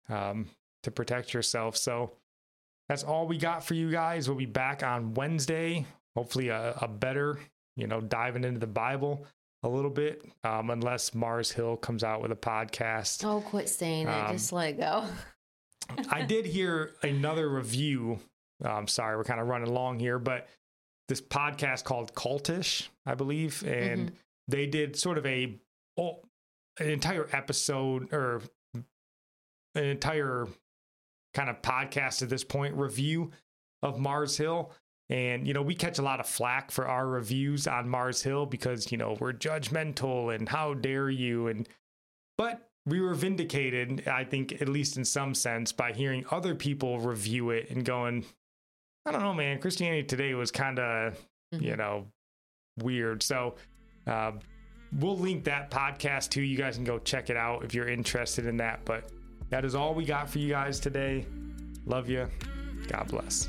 um 0.08 0.48
to 0.82 0.90
protect 0.90 1.32
yourself. 1.32 1.76
So 1.76 2.12
that's 2.88 3.04
all 3.04 3.26
we 3.26 3.38
got 3.38 3.64
for 3.64 3.74
you 3.74 3.90
guys. 3.90 4.28
We'll 4.28 4.38
be 4.38 4.46
back 4.46 4.82
on 4.82 5.14
wednesday. 5.14 5.86
Hopefully 6.16 6.48
a, 6.48 6.76
a 6.80 6.88
better 6.88 7.38
you 7.76 7.86
know 7.86 8.00
diving 8.00 8.44
into 8.44 8.60
the 8.60 8.66
bible 8.66 9.24
a 9.62 9.68
little 9.68 9.90
bit 9.90 10.22
um 10.44 10.68
unless 10.68 11.14
mars 11.14 11.50
hill 11.50 11.76
comes 11.76 12.04
out 12.04 12.20
with 12.20 12.32
a 12.32 12.36
podcast. 12.36 13.24
Oh 13.24 13.40
quit 13.40 13.68
saying 13.68 14.08
um, 14.08 14.14
it 14.14 14.32
just 14.32 14.52
let 14.52 14.70
it 14.70 14.78
go. 14.78 15.04
I 16.10 16.22
did 16.22 16.46
hear 16.46 16.92
another 17.02 17.48
review 17.48 18.18
I'm 18.64 18.88
sorry, 18.88 19.16
we're 19.16 19.24
kind 19.24 19.40
of 19.40 19.48
running 19.48 19.72
long 19.72 19.98
here, 19.98 20.18
but 20.18 20.48
this 21.08 21.20
podcast 21.20 21.84
called 21.84 22.14
Cultish, 22.14 22.88
I 23.06 23.14
believe, 23.14 23.62
and 23.66 24.06
mm-hmm. 24.06 24.14
they 24.48 24.66
did 24.66 24.96
sort 24.96 25.18
of 25.18 25.26
a 25.26 25.58
oh, 25.98 26.20
an 26.78 26.88
entire 26.88 27.28
episode 27.32 28.12
or 28.12 28.42
an 28.74 29.84
entire 29.84 30.46
kind 31.34 31.50
of 31.50 31.62
podcast 31.62 32.22
at 32.22 32.28
this 32.28 32.44
point 32.44 32.74
review 32.74 33.30
of 33.82 33.98
Mars 33.98 34.36
Hill. 34.36 34.72
And, 35.10 35.46
you 35.46 35.52
know, 35.52 35.62
we 35.62 35.74
catch 35.74 35.98
a 35.98 36.02
lot 36.02 36.20
of 36.20 36.26
flack 36.26 36.70
for 36.70 36.86
our 36.86 37.06
reviews 37.06 37.66
on 37.66 37.88
Mars 37.88 38.22
Hill 38.22 38.46
because, 38.46 38.90
you 38.90 38.98
know, 38.98 39.16
we're 39.20 39.32
judgmental 39.32 40.34
and 40.34 40.48
how 40.48 40.74
dare 40.74 41.10
you. 41.10 41.48
And, 41.48 41.68
but 42.38 42.70
we 42.86 43.00
were 43.00 43.14
vindicated, 43.14 44.08
I 44.08 44.24
think, 44.24 44.62
at 44.62 44.68
least 44.68 44.96
in 44.96 45.04
some 45.04 45.34
sense, 45.34 45.72
by 45.72 45.92
hearing 45.92 46.24
other 46.30 46.54
people 46.54 46.98
review 46.98 47.50
it 47.50 47.70
and 47.70 47.84
going, 47.84 48.24
I 49.04 49.12
don't 49.12 49.22
know, 49.22 49.34
man. 49.34 49.58
Christianity 49.58 50.04
today 50.04 50.34
was 50.34 50.50
kind 50.50 50.78
of, 50.78 51.14
mm-hmm. 51.54 51.64
you 51.64 51.76
know, 51.76 52.06
weird. 52.78 53.22
So, 53.22 53.56
uh, 54.06 54.32
we'll 54.98 55.18
link 55.18 55.44
that 55.44 55.70
podcast 55.70 56.30
too. 56.30 56.42
You 56.42 56.56
guys 56.56 56.76
can 56.76 56.84
go 56.84 56.98
check 56.98 57.30
it 57.30 57.36
out 57.36 57.64
if 57.64 57.74
you're 57.74 57.88
interested 57.88 58.46
in 58.46 58.56
that. 58.58 58.84
But 58.84 59.10
that 59.50 59.64
is 59.64 59.74
all 59.74 59.94
we 59.94 60.04
got 60.04 60.30
for 60.30 60.38
you 60.38 60.48
guys 60.48 60.78
today. 60.78 61.26
Love 61.86 62.08
you. 62.08 62.28
God 62.88 63.08
bless. 63.08 63.48